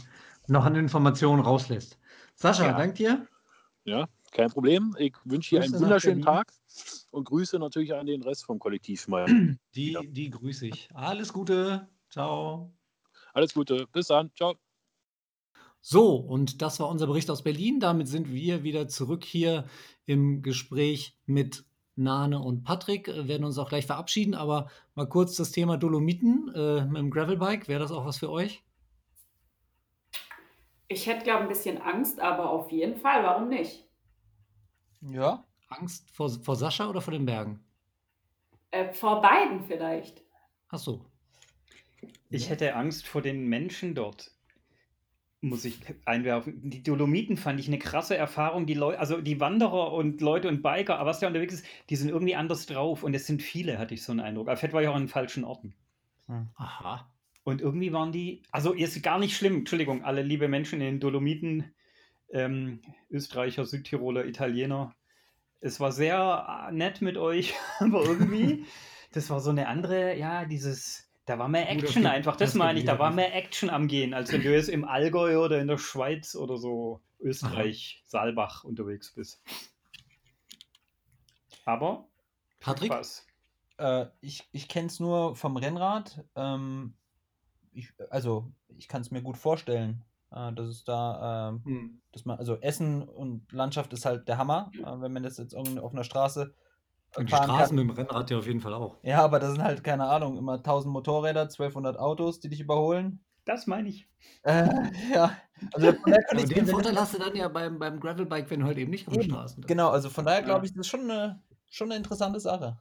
noch 0.49 0.64
an 0.64 0.75
Informationen 0.75 1.43
rauslässt. 1.43 1.99
Sascha, 2.35 2.66
Ja. 2.66 2.77
dank 2.77 2.97
dir. 2.97 3.27
Ja, 3.85 4.07
kein 4.33 4.51
Problem. 4.51 4.95
Ich 4.99 5.14
wünsche 5.25 5.57
dir 5.57 5.62
einen 5.62 5.81
wunderschönen. 5.81 6.23
Tag 6.23 6.53
und 7.11 7.25
Grüße 7.25 7.59
natürlich 7.59 7.95
an 7.95 8.07
den 8.07 8.23
Rest 8.23 8.45
vom 8.45 8.59
Kollektiv 8.59 9.09
mal. 9.09 9.27
Die, 9.75 9.93
Ja. 9.93 10.03
die 10.05 10.31
grüße 10.31 10.66
ich. 10.66 10.89
Alles 10.95 11.33
Gute. 11.33 11.89
Ciao. 12.11 12.73
Alles 13.33 13.55
Gute. 13.55 13.87
Bis 13.93 14.09
dann. 14.09 14.31
Ciao. 14.37 14.57
So, 15.81 16.16
und 16.16 16.61
das 16.61 16.81
war 16.81 16.89
unser 16.89 17.07
Bericht 17.07 17.31
aus 17.31 17.43
Berlin. 17.45 17.79
Damit 17.81 18.09
sind 18.09 18.31
wir 18.33 18.62
wieder 18.64 18.89
zurück 18.89 19.25
hier 19.25 19.64
im 20.07 20.43
Gespräch 20.43 21.16
mit 21.25 21.64
Nane 21.99 22.40
und 22.40 22.64
Patrick. 22.64 23.09
Äh, 23.09 23.28
werden 23.28 23.44
uns 23.44 23.59
auch 23.59 23.68
gleich 23.68 23.86
verabschieden, 23.86 24.34
aber 24.34 24.70
mal 24.94 25.09
kurz 25.09 25.36
das 25.36 25.51
Thema 25.51 25.76
Dolomiten 25.76 26.53
äh, 26.55 26.84
mit 26.84 26.96
dem 26.96 27.11
Gravelbike. 27.11 27.68
Wäre 27.68 27.80
das 27.80 27.92
auch 27.92 28.07
was 28.07 28.18
für 28.18 28.30
euch? 28.30 28.62
Ich 30.88 31.07
hätte, 31.07 31.24
glaube 31.24 31.40
ich, 31.40 31.44
ein 31.44 31.49
bisschen 31.49 31.82
Angst, 31.82 32.20
aber 32.20 32.49
auf 32.49 32.70
jeden 32.72 32.96
Fall, 32.96 33.22
warum 33.22 33.49
nicht? 33.49 33.86
Ja, 35.03 35.44
Angst 35.68 36.11
vor, 36.11 36.30
vor 36.30 36.57
Sascha 36.57 36.88
oder 36.88 37.03
vor 37.03 37.12
den 37.12 37.26
Bergen? 37.26 37.62
Äh, 38.70 38.92
vor 38.92 39.20
beiden 39.20 39.64
vielleicht. 39.64 40.22
Ach 40.70 40.78
so. 40.78 41.05
Ich 42.30 42.49
hätte 42.49 42.74
Angst 42.74 43.07
vor 43.07 43.22
den 43.22 43.49
Menschen 43.49 43.94
dort. 43.94 44.30
Muss 45.41 45.64
ich 45.64 45.78
einwerfen. 46.05 46.68
Die 46.68 46.82
Dolomiten 46.82 47.36
fand 47.36 47.61
ich 47.61 47.68
eine 47.68 47.78
krasse 47.78 48.16
Erfahrung. 48.16 48.66
Die 48.66 48.74
Leute, 48.74 48.99
also 48.99 49.20
die 49.20 49.39
Wanderer 49.39 49.93
und 49.93 50.20
Leute 50.20 50.49
und 50.49 50.62
Biker, 50.62 50.99
aber 50.99 51.11
was 51.11 51.20
da 51.20 51.28
unterwegs 51.28 51.55
ist, 51.55 51.66
die 51.91 51.97
sind 51.97 52.09
irgendwie 52.09 52.34
anders 52.34 52.66
drauf. 52.66 53.05
Und 53.05 53.14
es 53.14 53.26
sind 53.26 53.43
viele, 53.43 53.78
hatte 53.78 53.95
ich 53.95 54.03
so 54.03 54.11
einen 54.11 54.20
Eindruck. 54.20 54.49
Aber 54.49 54.57
vielleicht 54.57 54.74
war 54.74 54.82
ich 54.82 54.89
auch 54.89 54.97
an 54.97 55.03
den 55.03 55.09
falschen 55.09 55.45
Orten. 55.45 55.74
Aha. 56.57 57.09
Und 57.45 57.62
irgendwie 57.62 57.93
waren 57.93 58.12
die, 58.12 58.43
also 58.51 58.74
ist 58.74 59.03
gar 59.03 59.18
nicht 59.18 59.36
schlimm, 59.36 59.59
Entschuldigung, 59.59 60.05
alle 60.05 60.22
liebe 60.22 60.49
Menschen 60.49 60.80
in 60.80 60.86
den 60.86 61.01
Dolomiten, 61.01 61.72
ähm, 62.30 62.82
Österreicher, 63.11 63.64
Südtiroler, 63.64 64.26
Italiener. 64.26 64.95
Es 65.61 65.80
war 65.80 65.93
sehr 65.93 66.68
äh, 66.68 66.72
nett 66.72 67.01
mit 67.01 67.16
euch, 67.16 67.55
aber 67.78 68.05
irgendwie, 68.05 68.66
das 69.12 69.30
war 69.30 69.41
so 69.41 69.51
eine 69.51 69.68
andere, 69.68 70.18
ja, 70.18 70.45
dieses, 70.45 71.08
da 71.29 71.39
war 71.39 71.49
mehr 71.49 71.66
Gut, 71.66 71.85
Action 71.85 72.05
das 72.05 72.12
einfach, 72.12 72.37
das 72.37 72.51
das 72.51 72.55
meine 72.55 72.79
ich, 72.79 72.87
da 72.87 72.99
war 72.99 73.11
mehr 73.11 73.35
Action 73.35 73.68
am 73.68 73.87
Gehen, 73.87 74.14
als 74.14 74.33
wenn 74.33 74.43
du 74.43 74.51
jetzt 74.51 74.68
im 74.68 74.85
Allgäu 74.85 75.45
oder 75.45 75.61
in 75.61 75.68
der 75.68 75.79
Schweiz 75.79 76.35
oder 76.35 76.57
so 76.57 77.03
Österreich, 77.20 78.03
Saalbach 78.07 78.64
unterwegs 78.64 79.12
bist. 79.12 79.43
Aber 81.66 82.09
Patrick? 82.61 82.93
Äh, 83.76 84.07
ich, 84.20 84.49
ich 84.53 84.68
kenne 84.68 84.87
es 84.87 85.01
nur 85.01 85.37
vom 85.37 85.57
Rennrad. 85.57 86.24
Ähm, 86.35 86.95
ich, 87.72 87.93
also, 88.11 88.51
ich 88.79 88.89
kann 88.89 89.03
es 89.03 89.11
mir 89.11 89.22
gut 89.22 89.37
vorstellen, 89.37 90.05
äh, 90.31 90.53
dass 90.55 90.68
es 90.68 90.85
da, 90.85 91.51
ähm, 91.51 91.64
Hm. 91.64 92.03
dass 92.12 92.24
man, 92.24 92.39
also 92.39 92.57
Essen 92.57 93.03
und 93.03 93.53
Landschaft 93.53 93.93
ist 93.93 94.07
halt 94.07 94.29
der 94.29 94.39
Hammer, 94.39 94.70
äh, 94.74 95.01
wenn 95.01 95.12
man 95.12 95.22
das 95.22 95.37
jetzt 95.37 95.53
irgendwie 95.53 95.81
auf 95.81 95.93
einer 95.93 96.05
Straße 96.05 96.55
äh, 96.55 96.68
Und 97.17 97.31
die 97.31 97.35
Straßen 97.35 97.77
kann. 97.77 97.87
mit 97.87 97.97
dem 97.97 97.99
Rennrad 97.99 98.31
ja 98.31 98.39
auf 98.39 98.47
jeden 98.47 98.61
Fall 98.61 98.75
auch. 98.75 98.97
Ja, 99.03 99.23
aber 99.25 99.39
das 99.39 99.53
sind 99.53 99.63
halt, 99.63 99.83
keine 99.83 100.05
Ahnung, 100.05 100.37
immer 100.37 100.55
1000 100.55 100.93
Motorräder, 100.93 101.43
1200 101.43 101.99
Autos, 101.99 102.41
die 102.41 102.49
dich 102.49 102.61
überholen. 102.61 103.25
Das 103.45 103.67
meine 103.67 103.89
ich. 103.89 104.07
Äh, 104.43 104.69
ja, 105.15 105.33
also 105.73 105.93
von 105.93 106.11
daher 106.11 106.23
kann 106.25 106.39
ich 106.39 106.49
den 106.49 106.67
Vorteil 106.67 106.97
hast 106.97 107.15
du 107.15 107.19
dann 107.19 107.35
ja 107.35 107.49
beim, 107.49 107.79
beim 107.79 107.99
Gravelbike, 107.99 108.51
wenn 108.51 108.61
du 108.61 108.67
halt 108.67 108.79
eben 108.79 108.91
nicht 108.91 109.09
auf 109.09 109.15
den 109.15 109.23
Straßen 109.23 109.57
bist. 109.57 109.69
Genau, 109.69 109.89
also 109.89 110.11
von 110.11 110.25
daher 110.25 110.43
glaube 110.43 110.67
ich, 110.67 110.73
das 110.73 110.81
ist 110.81 110.89
schon 110.89 111.11
eine, 111.11 111.43
schon 111.71 111.89
eine 111.89 111.97
interessante 111.97 112.41
Sache. 112.41 112.79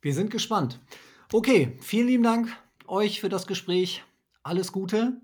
Wir 0.00 0.14
sind 0.14 0.30
gespannt. 0.30 0.80
Okay, 1.32 1.76
vielen 1.80 2.08
lieben 2.08 2.22
Dank 2.24 2.48
euch 2.86 3.20
für 3.20 3.28
das 3.28 3.46
Gespräch. 3.46 4.02
Alles 4.42 4.72
Gute. 4.72 5.20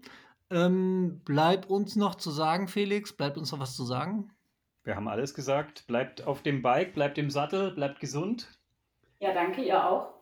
Ähm, 0.51 1.21
bleibt 1.25 1.69
uns 1.69 1.97
noch 1.97 2.15
zu 2.15 2.31
sagen, 2.31 2.69
Felix, 2.69 3.13
bleibt 3.13 3.39
uns 3.39 3.51
noch 3.51 3.59
was 3.59 3.75
zu 3.75 3.85
sagen? 3.85 4.31
Wir 4.85 4.97
haben 4.97 5.09
alles 5.09 5.35
gesagt. 5.35 5.87
Bleibt 5.87 6.27
auf 6.27 6.43
dem 6.43 6.63
Bike, 6.63 6.95
bleibt 6.95 7.19
im 7.19 7.31
Sattel, 7.31 7.71
bleibt 7.73 8.01
gesund. 8.01 8.49
Ja, 9.21 9.33
danke, 9.33 9.65
ihr 9.65 9.83
auch. 9.89 10.13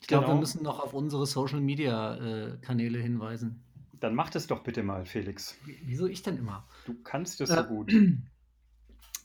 Ich 0.00 0.06
glaube, 0.06 0.24
wir 0.24 0.28
Genau. 0.28 0.40
müssen 0.40 0.62
noch 0.62 0.80
auf 0.80 0.92
unsere 0.92 1.26
Social 1.26 1.60
Media 1.60 2.16
äh, 2.16 2.58
Kanäle 2.58 2.98
hinweisen. 2.98 3.64
Dann 4.00 4.14
mach 4.14 4.28
das 4.28 4.46
doch 4.46 4.62
bitte 4.62 4.82
mal, 4.82 5.06
Felix. 5.06 5.56
Wie- 5.64 5.80
Wieso 5.84 6.06
ich 6.06 6.22
denn 6.22 6.36
immer? 6.36 6.68
Du 6.84 6.94
kannst 7.02 7.40
es 7.40 7.48
Äh, 7.50 7.56
so 7.56 7.64
gut. 7.64 7.92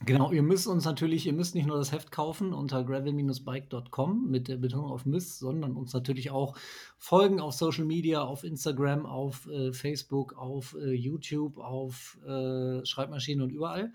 Genau, 0.06 0.32
ihr 0.32 0.44
müsst 0.44 0.66
uns 0.66 0.86
natürlich, 0.86 1.26
ihr 1.28 1.34
müsst 1.34 1.56
nicht 1.56 1.66
nur 1.68 1.76
das 1.78 1.92
Heft 1.92 2.10
kaufen 2.10 2.54
unter 2.54 2.86
gravel-bike.com 2.86 4.30
mit 4.30 4.48
der 4.48 4.56
Betonung 4.56 4.92
auf 4.92 5.06
Miss, 5.06 5.38
sondern 5.40 5.76
uns 5.76 5.92
natürlich 5.92 6.32
auch 6.32 6.56
folgen 6.98 7.42
auf 7.42 7.54
Social 7.54 7.84
Media, 7.84 8.22
auf 8.22 8.46
Instagram, 8.46 9.06
auf 9.06 9.46
äh, 9.48 9.74
Facebook, 9.74 10.38
auf 10.38 10.74
äh, 10.80 10.94
YouTube, 10.94 11.58
auf 11.58 12.18
äh, 12.26 12.86
Schreibmaschinen 12.86 13.44
und 13.44 13.50
überall. 13.50 13.92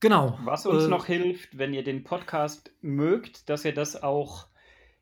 Genau. 0.00 0.38
Was 0.44 0.64
uns 0.64 0.84
äh, 0.84 0.88
noch 0.88 1.06
hilft, 1.06 1.58
wenn 1.58 1.74
ihr 1.74 1.82
den 1.82 2.04
Podcast 2.04 2.70
mögt, 2.80 3.48
dass 3.48 3.64
ihr 3.64 3.74
das 3.74 4.00
auch 4.00 4.46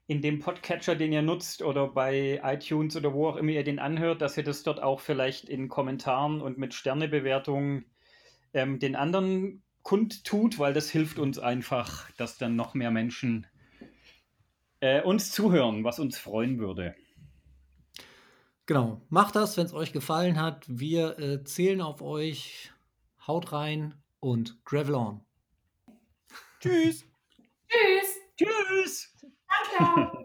in 0.06 0.22
dem 0.22 0.38
Podcatcher, 0.38 0.94
den 0.94 1.12
ihr 1.12 1.22
nutzt 1.22 1.62
oder 1.62 1.88
bei 1.88 2.40
iTunes 2.42 2.96
oder 2.96 3.12
wo 3.12 3.28
auch 3.28 3.36
immer 3.36 3.50
ihr 3.50 3.64
den 3.64 3.78
anhört, 3.78 4.22
dass 4.22 4.36
ihr 4.36 4.44
das 4.44 4.62
dort 4.62 4.82
auch 4.82 5.00
vielleicht 5.00 5.48
in 5.48 5.68
Kommentaren 5.68 6.40
und 6.40 6.56
mit 6.56 6.72
Sternebewertungen 6.72 7.84
ähm, 8.54 8.78
den 8.78 8.96
anderen 8.96 9.62
kundtut, 9.82 10.58
weil 10.58 10.72
das 10.72 10.88
hilft 10.88 11.18
uns 11.18 11.38
einfach, 11.38 12.10
dass 12.12 12.38
dann 12.38 12.56
noch 12.56 12.72
mehr 12.74 12.90
Menschen 12.90 13.46
äh, 14.80 15.02
uns 15.02 15.30
zuhören, 15.30 15.84
was 15.84 15.98
uns 15.98 16.18
freuen 16.18 16.58
würde. 16.58 16.94
Genau, 18.64 19.02
macht 19.10 19.36
das, 19.36 19.56
wenn 19.56 19.66
es 19.66 19.74
euch 19.74 19.92
gefallen 19.92 20.40
hat. 20.40 20.64
Wir 20.68 21.18
äh, 21.18 21.44
zählen 21.44 21.82
auf 21.82 22.00
euch. 22.00 22.72
Haut 23.26 23.52
rein 23.52 23.94
und 24.26 24.58
Gravel 24.64 24.96
on. 24.96 25.20
Tschüss. 26.58 27.04
Tschüss. 27.68 28.16
Tschüss! 28.36 29.14
Ciao. 29.76 30.24